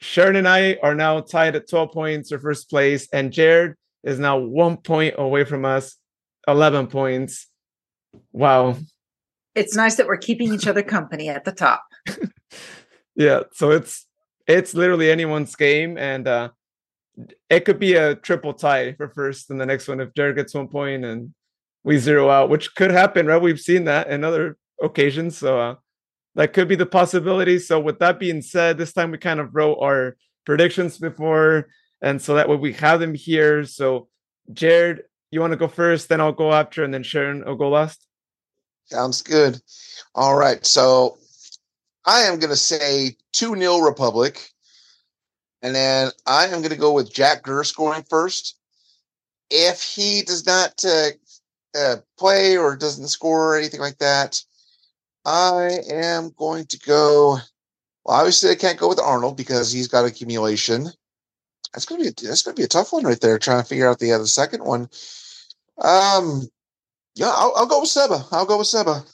[0.00, 3.74] Sharon and I are now tied at 12 points for first place, and Jared
[4.04, 5.96] is now one point away from us,
[6.46, 7.46] 11 points.
[8.32, 8.76] Wow
[9.54, 11.84] it's nice that we're keeping each other company at the top.
[13.14, 14.06] yeah, so it's
[14.46, 16.50] it's literally anyone's game, and uh
[17.50, 20.54] it could be a triple tie for first and the next one if Jared gets
[20.54, 21.34] one point and
[21.84, 23.42] we zero out, which could happen, right?
[23.42, 25.74] We've seen that in other occasions, so uh,
[26.36, 27.58] that could be the possibility.
[27.58, 31.68] So with that being said, this time we kind of wrote our predictions before,
[32.00, 33.64] and so that way we have them here.
[33.64, 34.08] So
[34.52, 35.02] Jared,
[35.32, 38.06] you want to go first, then I'll go after, and then Sharon will go last.
[38.84, 39.60] Sounds good.
[40.14, 40.64] All right.
[40.64, 41.18] So
[42.04, 44.50] I am going to say 2 0 Republic.
[45.62, 48.56] And then I am going to go with Jack Gurr scoring first.
[49.48, 51.10] If he does not uh,
[51.78, 54.42] uh, play or doesn't score or anything like that,
[55.24, 57.38] I am going to go.
[58.04, 60.88] Well, obviously, I can't go with Arnold because he's got accumulation.
[61.72, 63.38] That's gonna be a, that's gonna be a tough one right there.
[63.38, 64.88] Trying to figure out the other second one.
[65.78, 66.42] Um,
[67.14, 68.24] yeah, I'll, I'll go with Seba.
[68.30, 69.04] I'll go with Seba.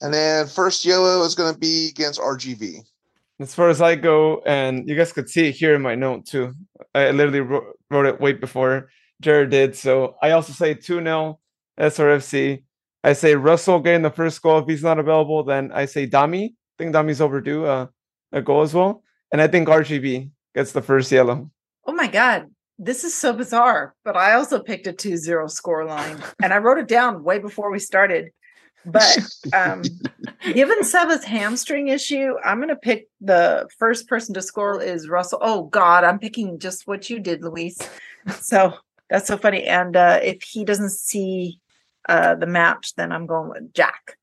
[0.00, 2.80] And then first yellow is going to be against RGV.
[3.40, 6.26] As far as I go, and you guys could see it here in my note
[6.26, 6.54] too.
[6.94, 9.74] I literally wrote, wrote it way before Jared did.
[9.74, 11.40] So I also say 2 0
[11.78, 12.62] SRFC.
[13.02, 14.58] I say Russell getting the first goal.
[14.60, 16.50] If he's not available, then I say Dami.
[16.50, 17.86] I think Dami's overdue uh,
[18.32, 19.02] a goal as well.
[19.32, 21.50] And I think RGV gets the first yellow.
[21.86, 22.48] Oh my God
[22.78, 26.58] this is so bizarre, but I also picked a 2 0 score line and I
[26.58, 28.30] wrote it down way before we started.
[28.86, 29.18] But
[29.54, 29.82] um,
[30.52, 35.38] given Seba's hamstring issue, I'm going to pick the first person to score is Russell.
[35.40, 37.78] Oh God, I'm picking just what you did, Luis.
[38.40, 38.74] So
[39.08, 39.64] that's so funny.
[39.64, 41.60] And uh, if he doesn't see
[42.08, 44.18] uh, the match, then I'm going with Jack.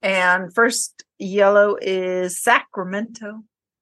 [0.00, 3.26] And first yellow is Sacramento.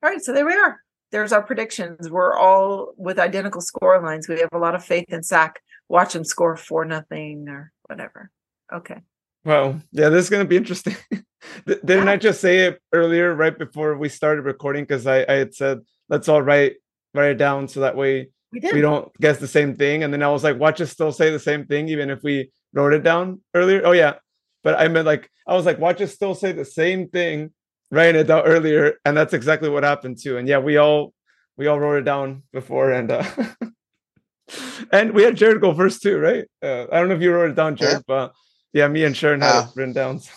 [0.02, 0.80] All right, so there we are.
[1.12, 2.08] There's our predictions.
[2.10, 4.28] We're all with identical score lines.
[4.28, 5.60] We have a lot of faith in Sac.
[5.88, 8.30] Watch him score four nothing or whatever.
[8.72, 9.00] Okay.
[9.44, 10.96] Well, yeah, this is going to be interesting.
[11.66, 14.84] Didn't I just say it earlier, right before we started recording?
[14.84, 16.76] Because I, I had said, let's all write
[17.14, 20.04] write it down so that way We we don't guess the same thing.
[20.04, 22.50] And then I was like, watch us still say the same thing, even if we
[22.72, 23.82] wrote it down earlier.
[23.84, 24.14] Oh, yeah.
[24.62, 27.52] But I meant like, I was like, watch us still say the same thing,
[27.90, 28.94] writing it down earlier.
[29.04, 30.36] And that's exactly what happened too.
[30.38, 31.12] And yeah, we all
[31.56, 33.24] we all wrote it down before and uh
[34.92, 36.44] and we had Jared go first too, right?
[36.62, 38.02] Uh, I don't know if you wrote it down, Jared, Yeah.
[38.06, 38.32] but
[38.72, 39.62] yeah, me and Sharon had Uh.
[39.68, 40.20] it written down.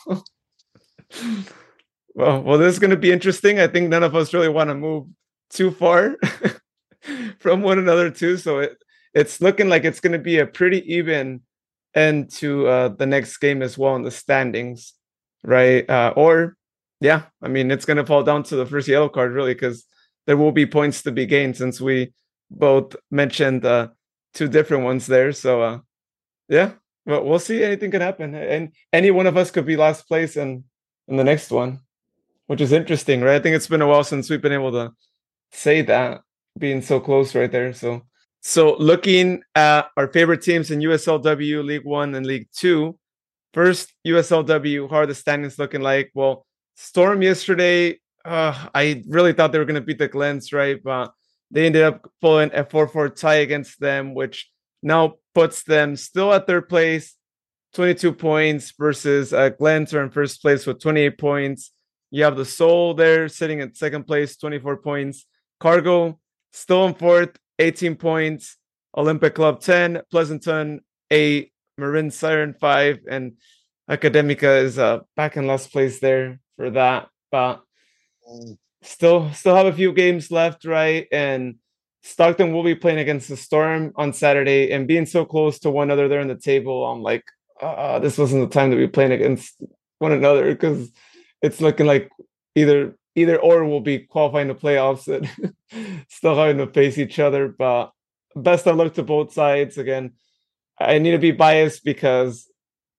[1.11, 1.43] So
[2.15, 3.59] well, well, this is gonna be interesting.
[3.59, 5.07] I think none of us really want to move
[5.49, 6.15] too far
[7.39, 8.37] from one another too.
[8.37, 8.77] So it
[9.13, 11.41] it's looking like it's gonna be a pretty even
[11.95, 14.93] end to uh the next game as well in the standings,
[15.43, 15.87] right?
[15.89, 16.55] Uh or
[17.03, 19.85] yeah, I mean it's gonna fall down to the first yellow card really because
[20.25, 22.13] there will be points to be gained since we
[22.49, 23.89] both mentioned uh
[24.33, 25.33] two different ones there.
[25.33, 25.79] So uh
[26.47, 26.71] yeah,
[27.05, 28.33] well we'll see anything can happen.
[28.33, 30.63] And any one of us could be last place in
[31.09, 31.81] in the next one,
[32.47, 33.35] which is interesting, right?
[33.35, 34.93] I think it's been a while since we've been able to
[35.51, 36.21] say that,
[36.57, 37.73] being so close right there.
[37.73, 38.03] So
[38.41, 42.97] so looking at our favorite teams in USLW, League One and League Two,
[43.53, 46.09] first USLW, how are the standings looking like?
[46.13, 50.81] Well, Storm yesterday, uh, I really thought they were going to beat the Glens, right?
[50.81, 51.13] But
[51.51, 54.49] they ended up pulling a 4 4 tie against them, which
[54.81, 57.15] now puts them still at third place,
[57.73, 61.71] 22 points, versus uh, Glens are in first place with 28 points.
[62.11, 65.25] You have the Soul there sitting at second place, 24 points.
[65.59, 66.19] Cargo
[66.51, 68.57] still in fourth, 18 points.
[68.95, 73.33] Olympic Club 10, Pleasanton 8, Marin Siren 5, and
[73.89, 77.09] Academica is uh, back in last place there for that.
[77.31, 77.61] But
[78.81, 81.07] still still have a few games left, right?
[81.11, 81.55] And
[82.03, 85.89] Stockton will be playing against the Storm on Saturday, and being so close to one
[85.89, 87.23] another there in the table, I'm like,
[87.61, 89.55] uh, this wasn't the time to be playing against
[89.99, 90.91] one another because
[91.41, 92.09] it's looking like
[92.55, 97.47] either either or will be qualifying the playoffs and still having to face each other.
[97.47, 97.91] But
[98.35, 99.77] best of luck to both sides.
[99.77, 100.13] Again,
[100.79, 102.49] I need to be biased because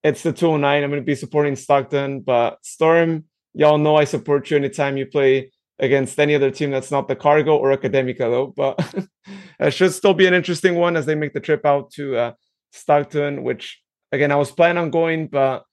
[0.03, 0.83] it's the 209.
[0.83, 3.25] I'm going to be supporting Stockton, but Storm,
[3.55, 7.15] y'all know I support you anytime you play against any other team that's not the
[7.15, 8.47] Cargo or Academica, though.
[8.47, 9.07] But
[9.59, 12.33] it should still be an interesting one as they make the trip out to uh,
[12.71, 15.63] Stockton, which again I was planning on going, but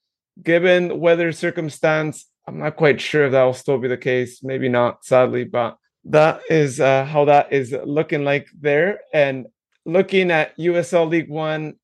[0.43, 4.43] given weather circumstance, I'm not quite sure if that will still be the case.
[4.43, 9.01] Maybe not, sadly, but that is uh, how that is looking like there.
[9.13, 9.47] And
[9.85, 11.75] looking at USL League One,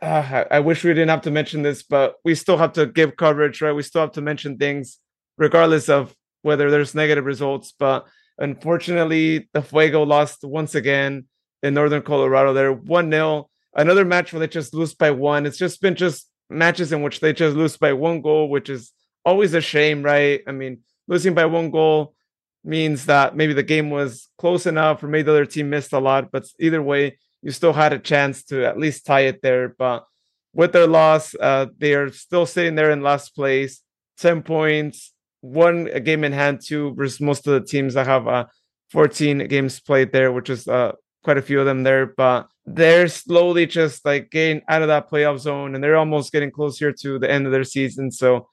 [0.00, 2.86] uh, I, I wish we didn't have to mention this, but we still have to
[2.86, 3.72] give coverage, right?
[3.72, 4.98] We still have to mention things,
[5.36, 7.72] regardless of whether there's negative results.
[7.78, 8.06] But
[8.38, 11.26] unfortunately, the Fuego lost once again
[11.62, 12.52] in Northern Colorado.
[12.52, 13.48] They're 1 0.
[13.74, 15.46] Another match where they just lose by one.
[15.46, 18.92] It's just been just matches in which they just lose by one goal, which is
[19.24, 20.42] always a shame, right?
[20.46, 22.14] I mean, losing by one goal
[22.62, 25.98] means that maybe the game was close enough or maybe the other team missed a
[25.98, 26.30] lot.
[26.30, 29.74] But either way, you still had a chance to at least tie it there.
[29.76, 30.04] But
[30.52, 33.82] with their loss, uh, they are still sitting there in last place,
[34.18, 35.12] 10 points,
[35.44, 38.46] one game in hand, two versus most of the teams that have uh,
[38.90, 40.92] 14 games played there, which is uh,
[41.22, 42.06] quite a few of them there.
[42.06, 46.50] But they're slowly just like getting out of that playoff zone and they're almost getting
[46.50, 48.10] closer to the end of their season.
[48.10, 48.48] So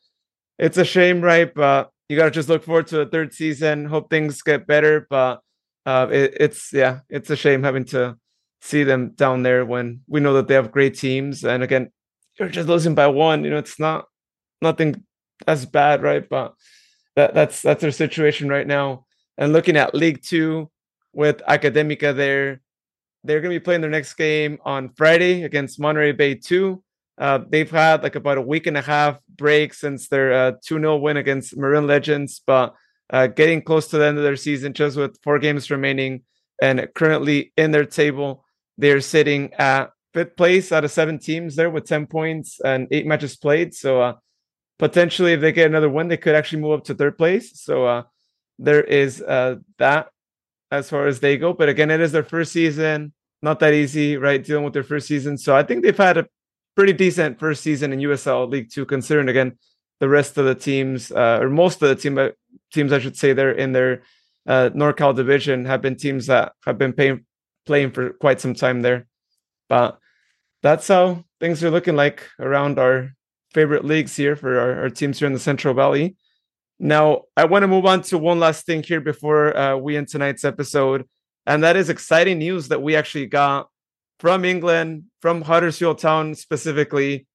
[0.59, 1.51] it's a shame, right?
[1.53, 3.85] But you got to just look forward to a third season.
[3.85, 5.07] Hope things get better.
[5.09, 5.39] But
[5.85, 8.17] uh, it, it's, yeah, it's a shame having to
[8.59, 11.45] see them down there when we know that they have great teams.
[11.45, 11.89] And again,
[12.37, 13.45] you're just losing by one.
[13.45, 14.07] You know, it's not
[14.61, 15.05] nothing
[15.47, 16.27] as bad, right?
[16.27, 16.53] But
[17.15, 19.05] that, that's that's their situation right now.
[19.37, 20.69] And looking at League Two
[21.13, 22.61] with Academica there,
[23.23, 26.81] they're going to be playing their next game on Friday against Monterey Bay 2.
[27.17, 30.79] Uh, they've had like about a week and a half break since their uh, 2
[30.79, 32.73] 0 win against Marin Legends, but
[33.11, 36.23] uh, getting close to the end of their season just with four games remaining
[36.61, 38.45] and currently in their table.
[38.77, 43.05] They're sitting at fifth place out of seven teams there with 10 points and eight
[43.05, 43.75] matches played.
[43.75, 44.13] So, uh,
[44.81, 47.61] potentially, if they get another win, they could actually move up to third place.
[47.61, 48.03] So, uh,
[48.59, 50.09] there is uh, that
[50.71, 51.53] as far as they go.
[51.53, 53.13] But again, it is their first season.
[53.41, 54.43] Not that easy, right?
[54.43, 55.37] Dealing with their first season.
[55.37, 56.27] So I think they've had a
[56.75, 59.57] pretty decent first season in USL League Two, considering again
[59.99, 62.29] the rest of the teams, uh, or most of the team uh,
[62.73, 64.03] teams, I should say, they're in their
[64.47, 67.25] uh, NorCal division have been teams that have been paying,
[67.65, 69.07] playing for quite some time there.
[69.69, 69.99] But
[70.63, 73.13] that's how things are looking like around our
[73.53, 76.15] favorite leagues here for our, our teams here in the Central Valley.
[76.79, 80.07] Now, I want to move on to one last thing here before uh, we end
[80.07, 81.07] tonight's episode,
[81.45, 83.69] and that is exciting news that we actually got
[84.19, 87.27] from England, from Huddersfield Town specifically.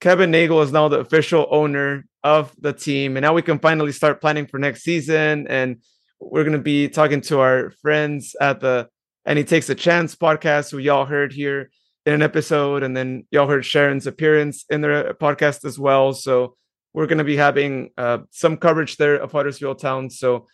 [0.00, 3.92] Kevin Nagle is now the official owner of the team, and now we can finally
[3.92, 5.46] start planning for next season.
[5.48, 5.82] And
[6.20, 8.88] we're going to be talking to our friends at the
[9.24, 11.70] And He Takes a Chance podcast, who y'all heard here
[12.06, 16.12] in an episode, and then y'all heard Sharon's appearance in their podcast as well.
[16.12, 16.56] So
[16.94, 20.10] we're going to be having uh, some coverage there of Huddersfield Town.
[20.10, 20.46] So,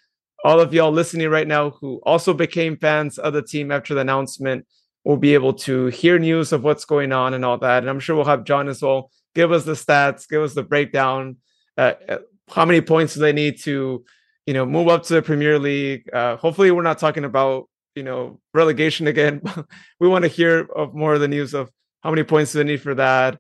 [0.45, 4.03] all of y'all listening right now who also became fans of the team after the
[4.03, 4.65] announcement
[5.03, 7.83] will be able to hear news of what's going on and all that.
[7.83, 10.63] And I'm sure we'll have John as well give us the stats, give us the
[10.63, 11.37] breakdown.
[11.77, 12.19] Uh, uh
[12.51, 14.05] how many points do they need to,
[14.47, 16.09] you know, move up to the Premier League?
[16.13, 17.69] Uh, hopefully, we're not talking about
[17.99, 19.43] you know relegation again.
[20.01, 21.71] we want to hear of more of the news of
[22.03, 23.39] how many points do they need for that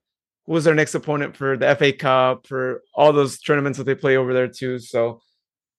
[0.48, 4.16] who's their next opponent for the FA Cup, for all those tournaments that they play
[4.16, 4.78] over there too.
[4.78, 5.20] So,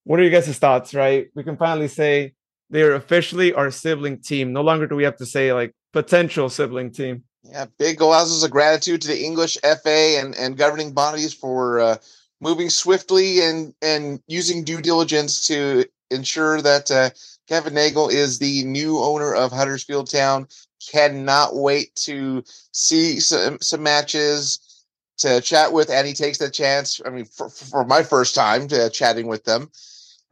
[0.03, 0.93] what are you guys' thoughts?
[0.93, 2.33] Right, we can finally say
[2.69, 4.53] they're officially our sibling team.
[4.53, 7.23] No longer do we have to say like potential sibling team.
[7.43, 11.95] Yeah, big golazos of gratitude to the English FA and, and governing bodies for uh,
[12.39, 17.09] moving swiftly and and using due diligence to ensure that uh,
[17.49, 20.47] Kevin Nagle is the new owner of Huddersfield Town.
[20.91, 24.85] Cannot wait to see some, some matches
[25.17, 28.69] to chat with and he takes the chance i mean for, for my first time
[28.69, 29.69] to chatting with them.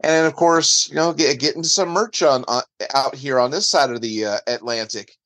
[0.00, 2.62] And of course you know get, getting some merch on, on
[2.94, 5.16] out here on this side of the uh, atlantic.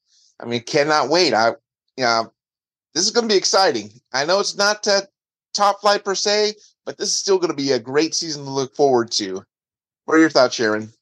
[0.40, 1.34] I mean cannot wait.
[1.34, 1.50] I
[1.98, 2.32] you know
[2.94, 3.90] this is going to be exciting.
[4.14, 5.02] I know it's not uh,
[5.52, 6.54] top flight per se
[6.86, 9.44] but this is still going to be a great season to look forward to.
[10.06, 10.92] What are your thoughts sharon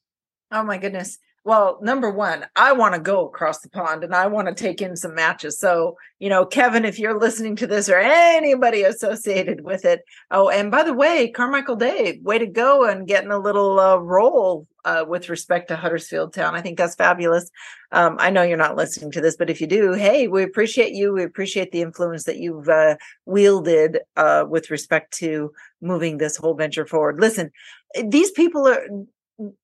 [0.51, 4.27] oh my goodness well, number one, I want to go across the pond and I
[4.27, 5.59] want to take in some matches.
[5.59, 10.01] So, you know, Kevin, if you're listening to this or anybody associated with it.
[10.29, 13.95] Oh, and by the way, Carmichael Dave, way to go and getting a little uh,
[13.97, 16.53] role uh, with respect to Huddersfield Town.
[16.53, 17.49] I think that's fabulous.
[17.91, 20.93] Um, I know you're not listening to this, but if you do, hey, we appreciate
[20.93, 21.11] you.
[21.11, 25.51] We appreciate the influence that you've uh, wielded uh, with respect to
[25.81, 27.19] moving this whole venture forward.
[27.19, 27.49] Listen,
[28.07, 28.85] these people are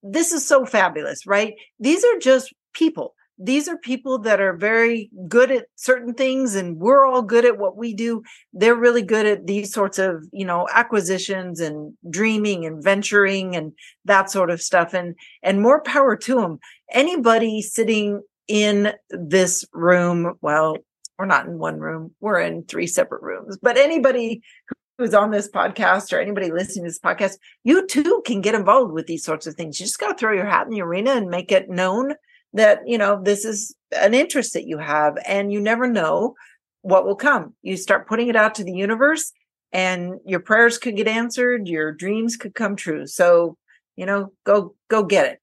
[0.03, 1.53] this is so fabulous, right?
[1.79, 3.13] These are just people.
[3.39, 7.59] These are people that are very good at certain things and we're all good at
[7.59, 8.23] what we do.
[8.51, 13.73] They're really good at these sorts of, you know, acquisitions and dreaming and venturing and
[14.05, 15.13] that sort of stuff and
[15.43, 16.57] and more power to them.
[16.91, 20.77] Anybody sitting in this room, well,
[21.19, 22.13] we're not in one room.
[22.19, 23.57] We're in three separate rooms.
[23.61, 24.41] But anybody
[24.98, 28.94] who's on this podcast or anybody listening to this podcast, you too can get involved
[28.94, 29.80] with these sorts of things.
[29.80, 32.15] You just got to throw your hat in the arena and make it known
[32.53, 36.36] that, you know, this is an interest that you have and you never know
[36.82, 37.53] what will come.
[37.61, 39.32] You start putting it out to the universe
[39.72, 43.06] and your prayers could get answered, your dreams could come true.
[43.06, 43.57] So,
[43.95, 45.40] you know, go go get it.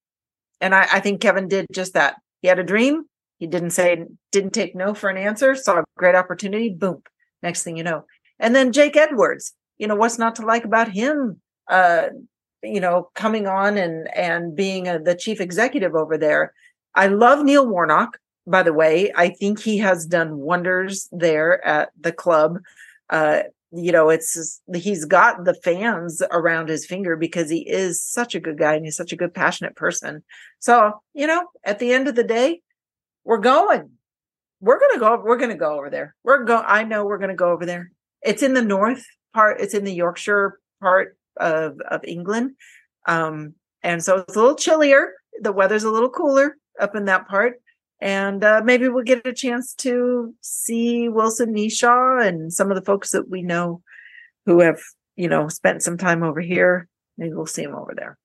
[0.60, 2.16] And I, I think Kevin did just that.
[2.42, 3.04] He had a dream.
[3.38, 7.02] He didn't say, didn't take no for an answer, saw a great opportunity, boom.
[7.42, 8.06] Next thing you know,
[8.38, 11.40] and then Jake Edwards, you know, what's not to like about him?
[11.68, 12.08] Uh,
[12.62, 16.52] you know, coming on and and being a, the chief executive over there.
[16.94, 19.12] I love Neil Warnock, by the way.
[19.14, 22.58] I think he has done wonders there at the club.
[23.10, 23.42] Uh,
[23.76, 28.40] you know, it's he's got the fans around his finger because he is such a
[28.40, 30.22] good guy and he's such a good, passionate person.
[30.60, 32.60] So, you know, at the end of the day,
[33.24, 33.90] we're going.
[34.60, 35.20] We're gonna go.
[35.22, 36.14] We're gonna go over there.
[36.22, 36.58] We're go.
[36.58, 37.90] I know we're gonna go over there.
[38.24, 39.60] It's in the north part.
[39.60, 42.52] It's in the Yorkshire part of of England,
[43.06, 45.12] um, and so it's a little chillier.
[45.40, 47.60] The weather's a little cooler up in that part,
[48.00, 52.84] and uh, maybe we'll get a chance to see Wilson Kneeshaw and some of the
[52.84, 53.82] folks that we know
[54.46, 54.80] who have
[55.16, 56.88] you know spent some time over here.
[57.18, 58.18] Maybe we'll see them over there.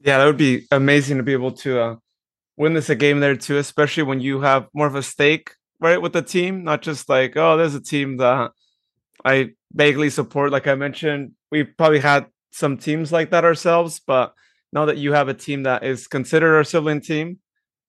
[0.00, 1.96] Yeah, that would be amazing to be able to uh,
[2.56, 6.00] win this a game there too, especially when you have more of a stake right
[6.00, 8.50] with the team, not just like oh, there's a team that
[9.26, 10.52] I vaguely support.
[10.52, 14.32] Like I mentioned, we probably had some teams like that ourselves, but
[14.72, 17.40] now that you have a team that is considered our sibling team,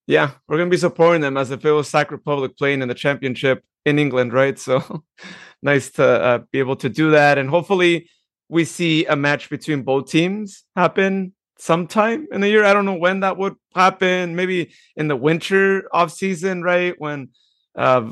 [0.08, 2.96] yeah, we're gonna be supporting them as if it was Sac Republic playing in the
[2.96, 4.58] championship in England, right?
[4.58, 5.04] So
[5.62, 8.10] nice to uh, be able to do that, and hopefully
[8.50, 12.64] we see a match between both teams happen sometime in the year.
[12.64, 14.36] I don't know when that would happen.
[14.36, 16.96] Maybe in the winter off season, right?
[16.98, 17.30] When
[17.76, 18.12] uh,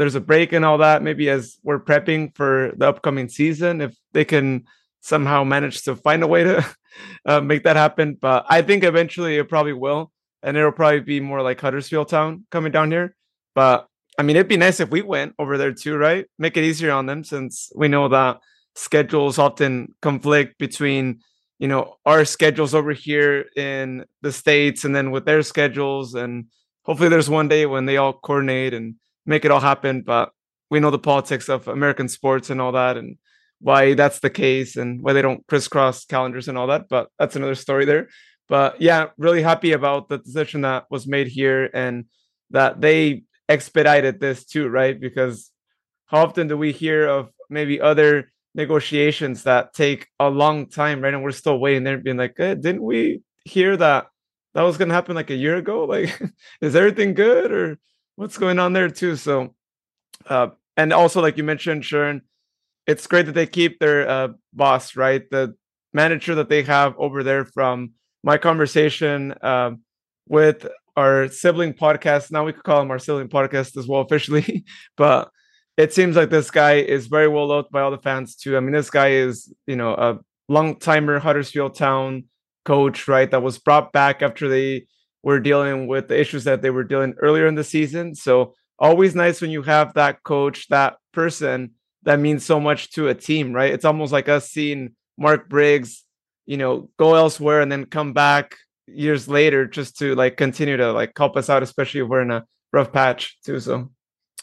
[0.00, 1.02] there's a break and all that.
[1.02, 4.64] Maybe as we're prepping for the upcoming season, if they can
[5.00, 6.66] somehow manage to find a way to
[7.26, 8.16] uh, make that happen.
[8.18, 10.10] But I think eventually it probably will,
[10.42, 13.14] and it'll probably be more like Huddersfield Town coming down here.
[13.54, 16.24] But I mean, it'd be nice if we went over there too, right?
[16.38, 18.38] Make it easier on them since we know that
[18.76, 21.20] schedules often conflict between
[21.58, 26.46] you know our schedules over here in the states and then with their schedules and
[26.84, 28.94] hopefully there's one day when they all coordinate and
[29.26, 30.30] make it all happen but
[30.70, 33.16] we know the politics of american sports and all that and
[33.60, 37.36] why that's the case and why they don't crisscross calendars and all that but that's
[37.36, 38.08] another story there
[38.48, 42.06] but yeah really happy about the decision that was made here and
[42.50, 45.50] that they expedited this too right because
[46.06, 51.14] how often do we hear of maybe other negotiations that take a long time, right?
[51.14, 54.06] And we're still waiting there, being like, eh, didn't we hear that
[54.54, 55.84] that was going to happen like a year ago?
[55.84, 56.20] Like,
[56.60, 57.78] is everything good or
[58.20, 59.16] what's going on there too?
[59.16, 59.54] So,
[60.26, 62.20] uh, and also, like you mentioned, Sharon,
[62.86, 65.22] it's great that they keep their uh, boss, right?
[65.30, 65.54] The
[65.94, 67.92] manager that they have over there from
[68.22, 69.70] my conversation uh,
[70.28, 70.66] with
[70.98, 72.30] our sibling podcast.
[72.30, 74.66] Now we could call him our sibling podcast as well officially,
[74.98, 75.30] but
[75.78, 78.54] it seems like this guy is very well loved by all the fans too.
[78.54, 80.18] I mean, this guy is, you know, a
[80.52, 82.24] long timer Huddersfield Town
[82.66, 83.30] coach, right?
[83.30, 84.84] That was brought back after they
[85.22, 88.14] were dealing with the issues that they were dealing earlier in the season.
[88.14, 91.72] So always nice when you have that coach, that person
[92.04, 93.72] that means so much to a team, right?
[93.72, 96.04] It's almost like us seeing Mark Briggs,
[96.46, 98.56] you know, go elsewhere and then come back
[98.86, 102.30] years later just to like continue to like help us out, especially if we're in
[102.30, 103.60] a rough patch too.
[103.60, 103.90] So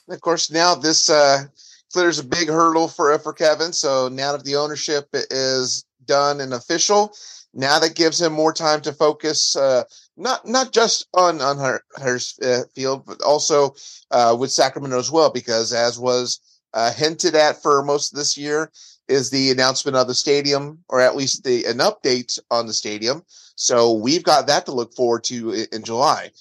[0.10, 1.46] of course, now this uh,
[1.92, 3.74] clears a big hurdle for for Kevin.
[3.74, 7.14] So now that the ownership is done and official,
[7.58, 9.84] now that gives him more time to focus uh,
[10.16, 13.76] not not just on on her her uh, field, but also
[14.12, 15.32] uh, with Sacramento as well.
[15.32, 16.40] Because as was
[16.74, 18.72] uh, hinted at for most of this year,
[19.08, 23.24] is the announcement of the stadium, or at least the an update on the stadium.
[23.56, 26.32] So we've got that to look forward to in, in July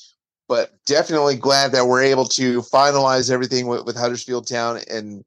[0.48, 4.78] but definitely glad that we're able to finalize everything with, with Huddersfield Town.
[4.88, 5.24] And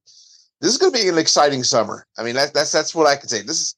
[0.61, 2.05] this is going to be an exciting summer.
[2.17, 3.41] I mean, that, that's that's what I can say.
[3.41, 3.75] This is,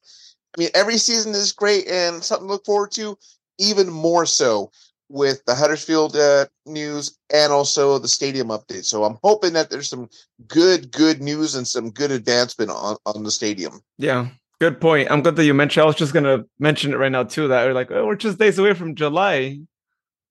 [0.55, 3.17] I mean, every season is great and something to look forward to.
[3.57, 4.71] Even more so
[5.09, 8.85] with the Huddersfield uh, news and also the stadium update.
[8.85, 10.09] So I'm hoping that there's some
[10.47, 13.81] good, good news and some good advancement on, on the stadium.
[13.97, 14.29] Yeah,
[14.59, 15.11] good point.
[15.11, 15.83] I'm glad that you mentioned.
[15.83, 17.49] I was just gonna mention it right now too.
[17.49, 19.59] That we're like, oh, we're just days away from July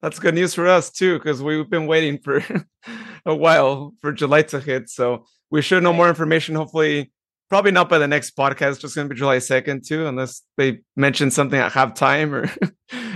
[0.02, 2.42] that's good news for us too, because we've been waiting for
[3.26, 4.88] a while for July to hit.
[4.88, 6.54] So we should know more information.
[6.54, 7.10] Hopefully,
[7.50, 8.80] probably not by the next podcast.
[8.80, 12.50] Just going to be July second too, unless they mention something at halftime or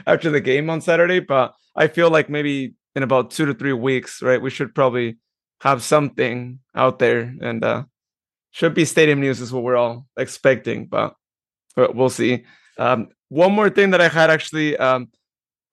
[0.06, 1.20] after the game on Saturday.
[1.20, 4.43] But I feel like maybe in about two to three weeks, right?
[4.43, 5.16] We should probably
[5.61, 7.85] have something out there, and uh
[8.51, 10.86] should be stadium news is what we're all expecting.
[10.86, 11.15] But,
[11.74, 12.44] but we'll see.
[12.78, 14.77] Um, one more thing that I had actually.
[14.77, 15.09] Um,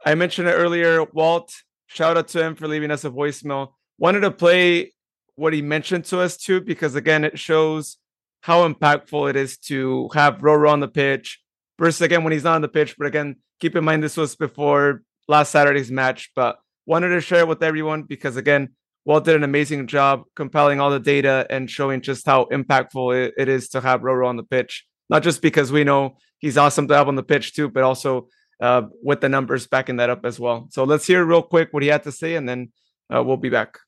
[0.04, 1.04] I mentioned it earlier.
[1.14, 1.54] Walt,
[1.86, 3.74] shout out to him for leaving us a voicemail.
[4.00, 4.94] Wanted to play
[5.36, 7.98] what he mentioned to us too, because again, it shows
[8.42, 11.40] how impactful it is to have Roro on the pitch
[11.80, 12.96] versus again when he's not on the pitch.
[12.98, 17.40] But again, keep in mind this was before last Saturday's match, but wanted to share
[17.40, 18.70] it with everyone because again,
[19.06, 23.34] Walt did an amazing job compiling all the data and showing just how impactful it,
[23.38, 24.86] it is to have Roro on the pitch.
[25.10, 28.28] Not just because we know he's awesome to have on the pitch too, but also
[28.62, 30.68] uh, with the numbers backing that up as well.
[30.72, 32.72] So let's hear real quick what he had to say, and then
[33.14, 33.80] uh, we'll be back.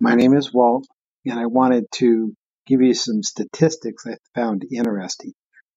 [0.00, 0.86] My name is Walt,
[1.26, 2.34] and I wanted to
[2.66, 5.32] give you some statistics I found interesting.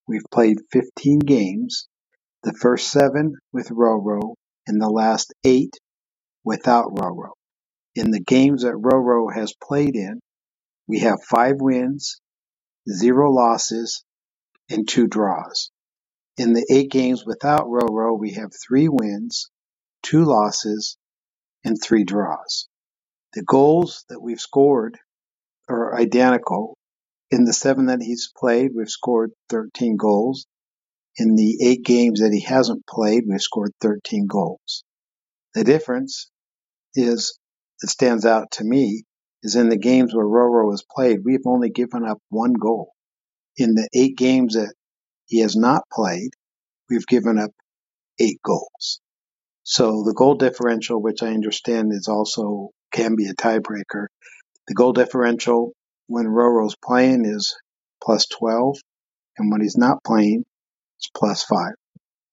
[0.08, 1.88] We've played 15 games,
[2.44, 4.36] the first seven with Roro,
[4.68, 5.76] and the last eight
[6.44, 7.32] without Roro.
[7.96, 10.20] In the games that Roro has played in,
[10.88, 12.22] we have five wins,
[12.90, 14.04] zero losses,
[14.70, 15.72] and two draws.
[16.38, 19.50] In the eight games without Roro, we have three wins,
[20.04, 20.98] two losses,
[21.66, 22.68] and three draws.
[23.34, 24.98] The goals that we've scored
[25.68, 26.77] are identical.
[27.30, 30.45] In the seven that he's played, we've scored 13 goals.
[31.18, 34.84] In the eight games that he hasn't played, we've scored 13 goals.
[35.54, 36.30] The difference
[36.95, 37.38] is
[37.82, 39.04] that stands out to me
[39.44, 42.94] is in the games where Roro has played, we've only given up one goal.
[43.58, 44.74] In the eight games that
[45.28, 46.32] he has not played.
[46.90, 47.52] We've given up
[48.20, 48.99] eight goals.
[49.64, 54.08] So the goal differential, which I understand is also can be a tiebreaker,
[54.68, 55.74] the goal differential
[56.08, 57.56] when Roro's playing is
[58.04, 58.78] plus 12,
[59.38, 60.44] and when he's not playing,
[60.98, 61.74] it's plus 5.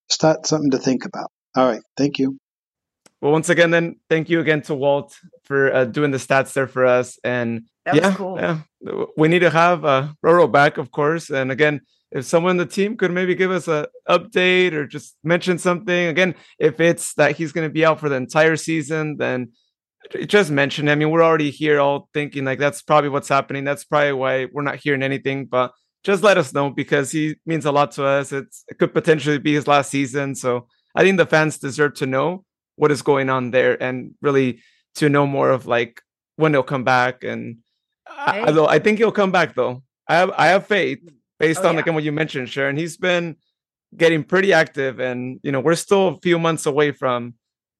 [0.08, 1.30] It's not something to think about.
[1.56, 1.82] All right.
[1.96, 2.38] Thank you.
[3.20, 6.66] Well, once again, then thank you again to Walt for uh, doing the stats there
[6.66, 7.18] for us.
[7.24, 8.38] And that yeah, cool.
[8.38, 8.60] yeah,
[9.16, 11.30] we need to have uh, Roro back, of course.
[11.30, 11.80] And again,
[12.10, 16.06] if someone in the team could maybe give us a update or just mention something
[16.06, 19.52] again, if it's that he's going to be out for the entire season, then
[20.26, 20.88] just mention.
[20.88, 23.64] I mean, we're already here all thinking like that's probably what's happening.
[23.64, 25.46] That's probably why we're not hearing anything.
[25.46, 25.72] But
[26.04, 28.32] just let us know because he means a lot to us.
[28.32, 30.34] It's it could potentially be his last season.
[30.34, 32.44] So I think the fans deserve to know
[32.76, 34.60] what is going on there and really
[34.96, 36.02] to know more of like
[36.36, 37.24] when he'll come back.
[37.24, 37.58] And
[38.06, 39.82] I, although I think he'll come back though.
[40.06, 40.98] I have I have faith
[41.38, 41.80] based oh, on yeah.
[41.80, 42.76] like what you mentioned, Sharon.
[42.76, 43.36] He's been
[43.96, 47.34] getting pretty active and you know, we're still a few months away from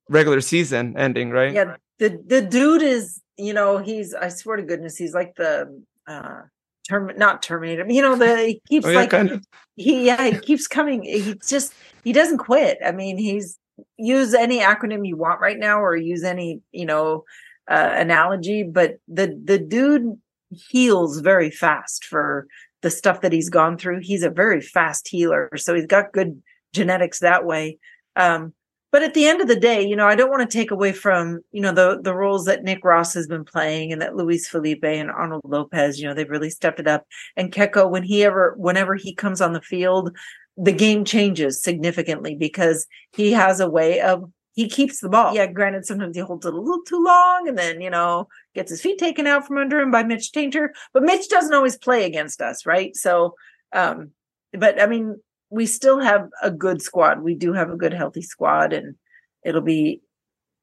[0.09, 1.53] regular season ending, right?
[1.53, 5.83] Yeah, the the dude is, you know, he's I swear to goodness, he's like the
[6.07, 6.43] uh
[6.89, 9.47] term not terminator you know the he keeps oh, yeah, like kind of.
[9.77, 11.73] he yeah he keeps coming he just
[12.05, 12.79] he doesn't quit.
[12.85, 13.59] I mean he's
[13.97, 17.25] use any acronym you want right now or use any you know
[17.69, 20.19] uh, analogy but the the dude
[20.51, 22.47] heals very fast for
[22.83, 24.01] the stuff that he's gone through.
[24.03, 26.43] He's a very fast healer so he's got good
[26.73, 27.79] genetics that way.
[28.16, 28.53] Um
[28.95, 30.93] but at the end of the day, you know, I don't want to take away
[30.93, 34.47] from, you know, the the roles that Nick Ross has been playing and that Luis
[34.47, 37.05] Felipe and Arnold Lopez, you know, they've really stepped it up.
[37.37, 40.16] And Keko, when he ever whenever he comes on the field,
[40.57, 45.35] the game changes significantly because he has a way of he keeps the ball.
[45.35, 48.71] Yeah, granted, sometimes he holds it a little too long and then, you know, gets
[48.71, 50.69] his feet taken out from under him by Mitch Taintor.
[50.93, 52.95] But Mitch doesn't always play against us, right?
[52.95, 53.35] So
[53.73, 54.12] um,
[54.53, 55.21] but I mean,
[55.55, 57.22] we still have a good squad.
[57.22, 58.97] We do have a good, healthy squad, and
[59.44, 60.01] it'll be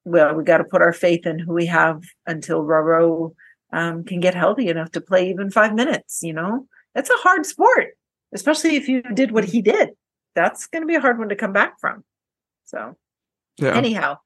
[0.03, 0.35] well.
[0.35, 3.33] We got to put our faith in who we have until Roro
[3.71, 6.21] um, can get healthy enough to play even five minutes.
[6.21, 7.97] You know, that's a hard sport,
[8.33, 9.91] especially if you did what he did.
[10.35, 12.03] That's going to be a hard one to come back from.
[12.65, 12.97] So,
[13.57, 13.75] yeah.
[13.75, 14.17] anyhow,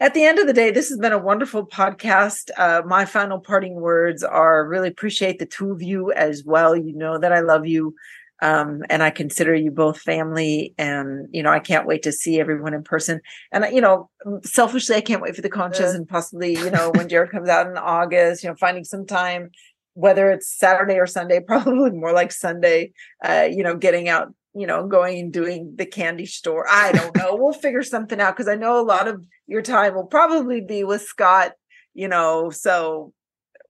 [0.00, 2.50] at the end of the day, this has been a wonderful podcast.
[2.56, 6.74] Uh, my final parting words are really appreciate the two of you as well.
[6.74, 7.94] You know that I love you.
[8.40, 10.74] Um, and I consider you both family.
[10.78, 13.20] And, you know, I can't wait to see everyone in person.
[13.52, 14.10] And, you know,
[14.44, 17.66] selfishly, I can't wait for the conchas and possibly, you know, when Jared comes out
[17.66, 19.50] in August, you know, finding some time,
[19.94, 22.92] whether it's Saturday or Sunday, probably more like Sunday,
[23.24, 26.66] uh, you know, getting out, you know, going and doing the candy store.
[26.68, 27.34] I don't know.
[27.34, 30.84] we'll figure something out because I know a lot of your time will probably be
[30.84, 31.52] with Scott,
[31.94, 33.12] you know, so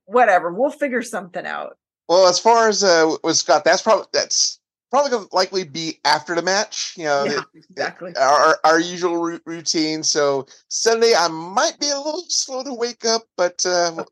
[0.05, 1.79] whatever, we'll figure something out.
[2.09, 4.58] Well, as far as uh, with Scott, that's probably that's
[4.91, 6.95] probably going to likely be after the match.
[6.97, 10.03] You know, yeah, exactly our our usual routine.
[10.03, 14.05] So Sunday, I might be a little slow to wake up, but uh,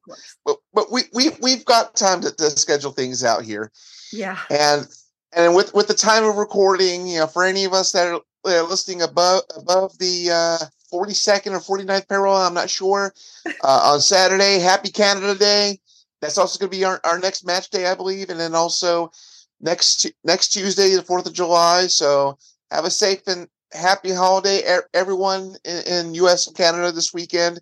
[0.44, 3.70] but but we we we've got time to, to schedule things out here.
[4.12, 4.86] Yeah, and
[5.32, 8.20] and with with the time of recording, you know, for any of us that are
[8.44, 13.12] uh, listening above above the uh, 42nd or 49th parallel, I'm not sure.
[13.46, 15.80] Uh, on Saturday, Happy Canada Day.
[16.22, 19.12] That's also going to be our, our next match day, I believe, and then also
[19.60, 21.86] next next Tuesday, the Fourth of July.
[21.86, 22.38] So
[22.70, 24.62] have a safe and happy holiday,
[24.94, 26.46] everyone in, in U.S.
[26.46, 27.60] and Canada this weekend.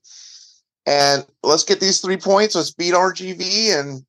[0.86, 2.54] And let's get these three points.
[2.54, 4.04] Let's beat RGV and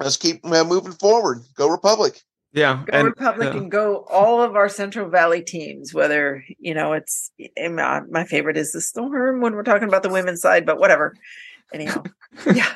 [0.00, 1.42] let's keep uh, moving forward.
[1.54, 2.20] Go Republic.
[2.52, 5.92] Yeah, go and, Republic and go all of our Central Valley teams.
[5.92, 10.08] Whether you know, it's my, my favorite is the Storm when we're talking about the
[10.08, 11.14] women's side, but whatever
[11.72, 12.02] anyhow.
[12.52, 12.74] Yeah.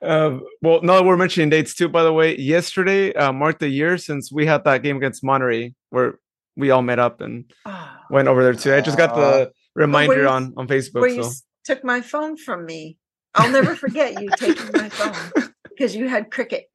[0.00, 3.98] Uh, well now we're mentioning dates too by the way yesterday uh, marked a year
[3.98, 6.18] since we had that game against monterey where
[6.56, 8.74] we all met up and oh, went over there too.
[8.74, 11.28] I just got the reminder you, on on facebook where so.
[11.28, 11.30] you
[11.64, 12.96] took my phone from me.
[13.34, 16.70] I'll never forget you taking my phone because you had cricket.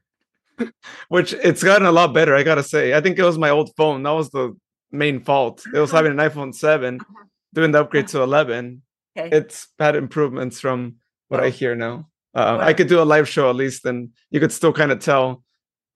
[1.09, 2.93] Which it's gotten a lot better i gotta say.
[2.93, 4.03] I think it was my old phone.
[4.03, 4.55] That was the
[4.91, 5.65] main fault.
[5.73, 7.23] It was having an iphone 7 uh-huh.
[7.53, 8.81] doing the upgrade to 11
[9.17, 9.35] okay.
[9.35, 10.95] it's had improvements from
[11.29, 12.07] what I hear now.
[12.33, 14.99] Uh, I could do a live show at least, and you could still kind of
[14.99, 15.43] tell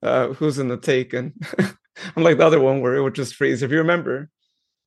[0.02, 1.12] uh, who's in the take.
[1.12, 1.32] And
[2.16, 4.28] unlike the other one where it would just freeze, if you remember,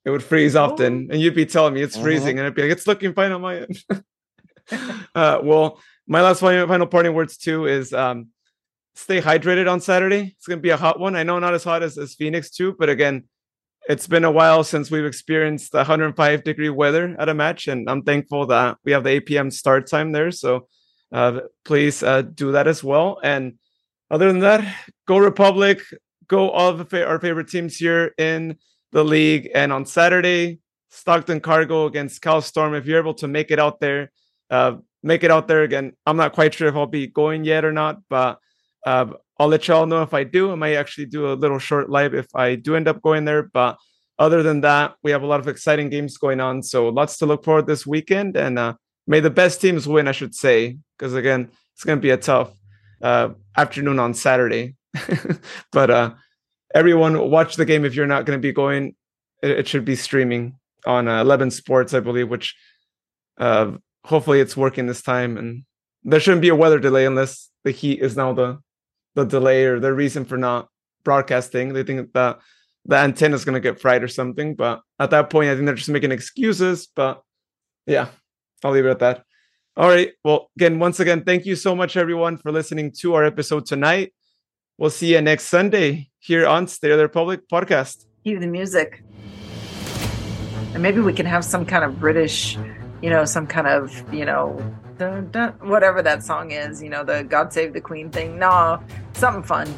[0.03, 1.13] it would freeze often, oh.
[1.13, 2.03] and you'd be telling me it's uh-huh.
[2.03, 3.84] freezing, and I'd be like, "It's looking fine on my end."
[5.15, 8.27] uh, well, my last final, final parting words too is um,
[8.95, 10.35] stay hydrated on Saturday.
[10.38, 11.15] It's gonna be a hot one.
[11.15, 13.23] I know not as hot as, as Phoenix too, but again,
[13.88, 17.90] it's been a while since we've experienced the 105 degree weather at a match, and
[17.90, 19.52] I'm thankful that we have the 8 p.m.
[19.52, 20.32] start time there.
[20.32, 20.68] So
[21.12, 23.20] uh, please uh, do that as well.
[23.24, 23.53] And
[24.10, 24.76] other than that,
[25.07, 25.82] go Republic,
[26.28, 28.57] go all of our favorite teams here in
[28.91, 29.49] the league.
[29.53, 30.60] And on Saturday,
[30.90, 32.74] Stockton Cargo against Cal Storm.
[32.74, 34.12] If you're able to make it out there,
[34.49, 35.94] uh, make it out there again.
[36.06, 38.40] I'm not quite sure if I'll be going yet or not, but
[38.86, 39.07] uh,
[39.38, 40.52] I'll let y'all know if I do.
[40.52, 43.44] I might actually do a little short live if I do end up going there.
[43.44, 43.78] But
[44.18, 46.64] other than that, we have a lot of exciting games going on.
[46.64, 48.38] So lots to look forward this weekend.
[48.38, 48.76] And uh,
[49.07, 52.18] may the best teams win, I should say, because again, it's going to be a
[52.18, 52.53] tough
[53.02, 54.76] uh, afternoon on Saturday.
[55.74, 56.14] but uh,
[56.74, 58.95] everyone watch the game if you're not going to be going.
[59.44, 62.56] It, it, should be streaming on uh, 11 Sports, I believe, which
[63.38, 63.72] uh,
[64.06, 65.38] hopefully it's working this time.
[65.38, 65.64] And
[66.06, 68.60] there shouldn't be a weather delay unless the heat is now the
[69.15, 70.69] the delay or the reason for not
[71.03, 71.73] broadcasting.
[71.73, 72.39] They think that
[72.85, 74.55] the antenna is going to get fried or something.
[74.55, 76.87] But at that point, I think they're just making excuses.
[76.93, 77.21] But
[77.87, 78.09] yeah,
[78.63, 79.23] I'll leave it at that.
[79.77, 80.11] All right.
[80.23, 84.13] Well, again, once again, thank you so much, everyone, for listening to our episode tonight.
[84.77, 88.05] We'll see you next Sunday here on State of the Republic podcast.
[88.23, 89.03] Cue the music.
[90.73, 92.57] And maybe we can have some kind of British,
[93.01, 94.61] you know, some kind of, you know,
[94.97, 98.39] dun, dun, whatever that song is, you know, the God Save the Queen thing.
[98.39, 98.81] No,
[99.13, 99.73] something fun.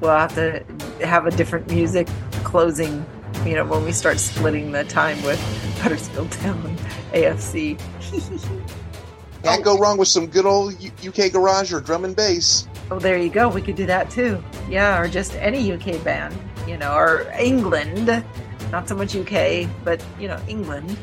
[0.00, 0.64] We'll have to
[1.00, 2.08] have a different music
[2.44, 3.04] closing,
[3.44, 5.40] you know, when we start splitting the time with
[5.80, 6.76] Huddersfield Town
[7.12, 7.78] AFC.
[9.42, 10.74] Can't go wrong with some good old
[11.04, 12.68] UK garage or drum and bass.
[12.90, 13.48] Oh, there you go.
[13.48, 14.42] We could do that too.
[14.68, 16.36] Yeah, or just any UK band,
[16.68, 18.24] you know, or England.
[18.70, 20.96] Not so much UK, but, you know, England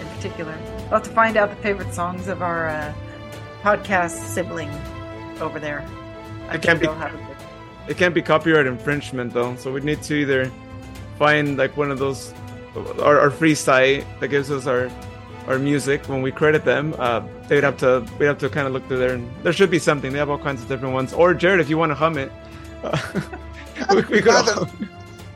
[0.00, 0.56] in particular.
[0.90, 2.94] We'll have to find out the favorite songs of our uh,
[3.62, 4.70] podcast sibling
[5.38, 5.86] over there.
[6.50, 6.88] It can't be.
[7.88, 10.50] It can't be copyright infringement though, so we need to either
[11.18, 12.32] find like one of those
[13.02, 14.90] our, our free site that gives us our
[15.46, 18.72] our music when we credit them uh, they'd have to we'd have to kind of
[18.72, 21.12] look through there and there should be something they have all kinds of different ones
[21.12, 22.30] or jared if you want to hum it
[22.84, 23.20] uh,
[23.94, 24.88] we, we could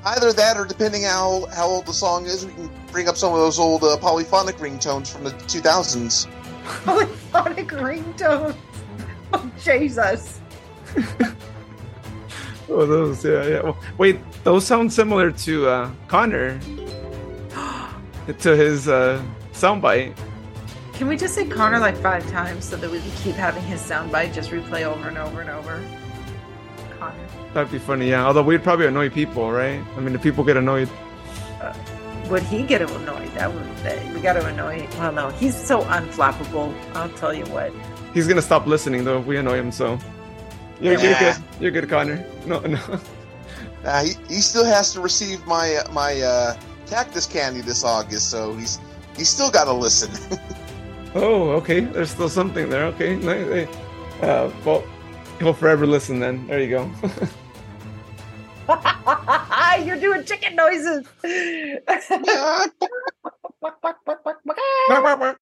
[0.05, 3.17] either, either, that or depending how how old the song is we can bring up
[3.17, 6.27] some of those old uh, polyphonic ringtones from the 2000s
[6.85, 8.57] polyphonic ringtones
[9.33, 10.41] oh jesus
[12.69, 16.59] oh those yeah yeah wait those sound similar to uh, conor
[18.39, 19.23] to his uh
[19.63, 20.17] soundbite.
[20.95, 23.81] Can we just say Conor like five times so that we can keep having his
[23.81, 25.83] soundbite just replay over and over and over?
[26.99, 27.42] Conor.
[27.55, 28.27] That'd be funny, yeah.
[28.27, 29.83] Although we'd probably annoy people, right?
[29.97, 30.89] I mean, if people get annoyed.
[31.61, 31.75] Uh,
[32.31, 33.31] would he get annoyed?
[33.35, 34.81] That would we got to annoy.
[34.81, 34.91] Him.
[34.99, 36.75] Well, no, he's so unflappable.
[36.95, 37.73] I'll tell you what.
[38.15, 39.73] He's gonna stop listening though if we annoy him.
[39.73, 39.99] So
[40.81, 41.03] you're, yeah.
[41.03, 41.43] you're good.
[41.61, 42.25] You're good, Conor.
[42.47, 42.79] No, no.
[43.85, 46.57] Uh, he, he still has to receive my my uh,
[46.87, 48.79] cactus candy this August, so he's
[49.19, 50.39] you still got to listen.
[51.17, 51.81] oh, okay.
[51.81, 52.85] There's still something there.
[52.85, 53.67] Okay.
[54.23, 54.85] Uh, well,
[55.41, 56.47] he'll forever listen then.
[56.47, 56.91] There you go.
[59.85, 61.07] You're doing chicken noises.